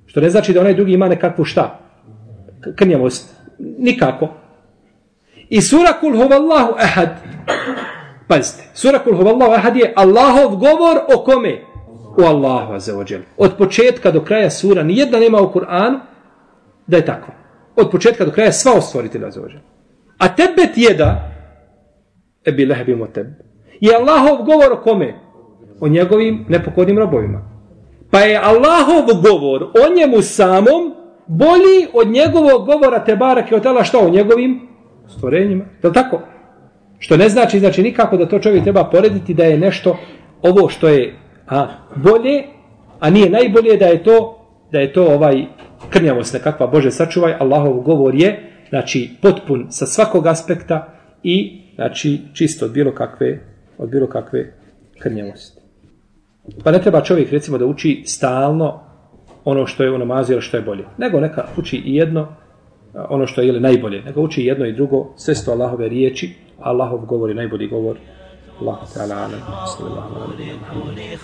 Što 0.05 0.21
ne 0.21 0.29
znači 0.29 0.53
da 0.53 0.61
onaj 0.61 0.73
drugi 0.73 0.93
ima 0.93 1.07
nekakvu 1.07 1.45
šta? 1.45 1.79
Krnjavost. 2.75 3.34
Nikako. 3.59 4.29
I 5.49 5.61
sura 5.61 5.93
Kul 5.99 6.13
huvallahu 6.13 6.73
ahad. 6.77 7.09
Pazite, 8.27 8.63
sura 8.73 8.99
Kul 8.99 9.15
huvallahu 9.15 9.51
ahad 9.51 9.75
je 9.75 9.93
Allahov 9.95 10.55
govor 10.57 10.97
o 11.15 11.23
kome? 11.23 11.61
U 12.17 12.23
Allahu 12.23 12.73
azeođel. 12.73 13.21
Od 13.37 13.57
početka 13.57 14.11
do 14.11 14.21
kraja 14.21 14.49
sura 14.49 14.83
nijedna 14.83 15.19
nema 15.19 15.41
u 15.41 15.51
Kur'anu 15.53 15.99
da 16.87 16.97
je 16.97 17.05
takva. 17.05 17.33
Od 17.75 17.91
početka 17.91 18.25
do 18.25 18.31
kraja 18.31 18.51
sva 18.51 18.73
o 18.77 18.81
stvoritelju. 18.81 19.27
A 20.17 20.35
tebet 20.35 20.77
jeda 20.77 21.31
ebi 22.45 22.65
lehbi 22.65 22.95
moteb. 22.95 23.27
Je 23.81 23.95
Allahov 23.95 24.43
govor 24.43 24.71
o 24.71 24.81
kome? 24.81 25.19
O 25.79 25.87
njegovim 25.87 26.45
nepokornim 26.49 26.99
robovima. 26.99 27.41
Pa 28.11 28.19
je 28.19 28.37
Allahov 28.37 29.05
govor 29.21 29.63
o 29.63 29.95
njemu 29.95 30.21
samom 30.21 30.95
bolji 31.27 31.87
od 31.93 32.07
njegovog 32.07 32.65
govora 32.65 33.03
te 33.03 33.15
barake 33.15 33.55
od 33.55 33.65
Allah 33.65 33.85
što 33.85 33.99
o 33.99 34.09
njegovim 34.09 34.67
stvorenjima. 35.07 35.65
Je 35.83 35.93
tako? 35.93 36.21
Što 36.99 37.17
ne 37.17 37.29
znači, 37.29 37.59
znači 37.59 37.83
nikako 37.83 38.17
da 38.17 38.27
to 38.27 38.39
čovjek 38.39 38.63
treba 38.63 38.83
porediti 38.83 39.33
da 39.33 39.43
je 39.43 39.57
nešto 39.57 39.97
ovo 40.41 40.69
što 40.69 40.87
je 40.87 41.15
a, 41.47 41.67
bolje, 41.95 42.43
a 42.99 43.09
nije 43.09 43.29
najbolje 43.29 43.77
da 43.77 43.85
je 43.85 44.03
to 44.03 44.41
da 44.71 44.79
je 44.79 44.93
to 44.93 45.05
ovaj 45.05 45.45
krnjavost 45.89 46.33
nekakva 46.33 46.67
Bože 46.67 46.91
sačuvaj, 46.91 47.33
Allahov 47.39 47.73
govor 47.73 48.15
je 48.15 48.51
znači 48.69 49.09
potpun 49.21 49.67
sa 49.69 49.85
svakog 49.85 50.27
aspekta 50.27 50.93
i 51.23 51.61
znači 51.75 52.21
čisto 52.33 52.65
od 52.65 52.71
bilo 52.71 52.91
kakve 52.91 53.39
od 53.77 53.89
bilo 53.89 54.07
kakve 54.07 54.53
krnjavosti. 54.99 55.61
Pa 56.63 56.71
ne 56.71 56.81
treba 56.81 57.01
čovjek 57.01 57.31
recimo 57.31 57.57
da 57.57 57.65
uči 57.65 58.03
stalno 58.05 58.84
ono 59.45 59.67
što 59.67 59.83
je 59.83 59.91
u 59.91 59.97
namazu 59.97 60.33
ili 60.33 60.41
što 60.41 60.57
je 60.57 60.63
bolje. 60.63 60.85
Nego 60.97 61.19
neka 61.19 61.45
uči 61.57 61.77
i 61.77 61.95
jedno 61.95 62.27
ono 63.09 63.27
što 63.27 63.41
je 63.41 63.47
ili 63.47 63.59
najbolje. 63.59 64.01
Nego 64.01 64.21
uči 64.21 64.45
jedno 64.45 64.65
i 64.65 64.73
drugo, 64.73 65.13
sve 65.15 65.35
sto 65.35 65.51
Allahove 65.51 65.89
riječi, 65.89 66.33
Allahov 66.59 67.05
govori 67.05 67.33
najbolji 67.33 67.67
govor. 67.67 67.97
Allah 68.61 68.77
ta'ala, 68.77 68.87
sallallahu 68.87 70.15
alaihi 70.15 70.51
wa 70.51 70.67
sallam. 70.67 71.05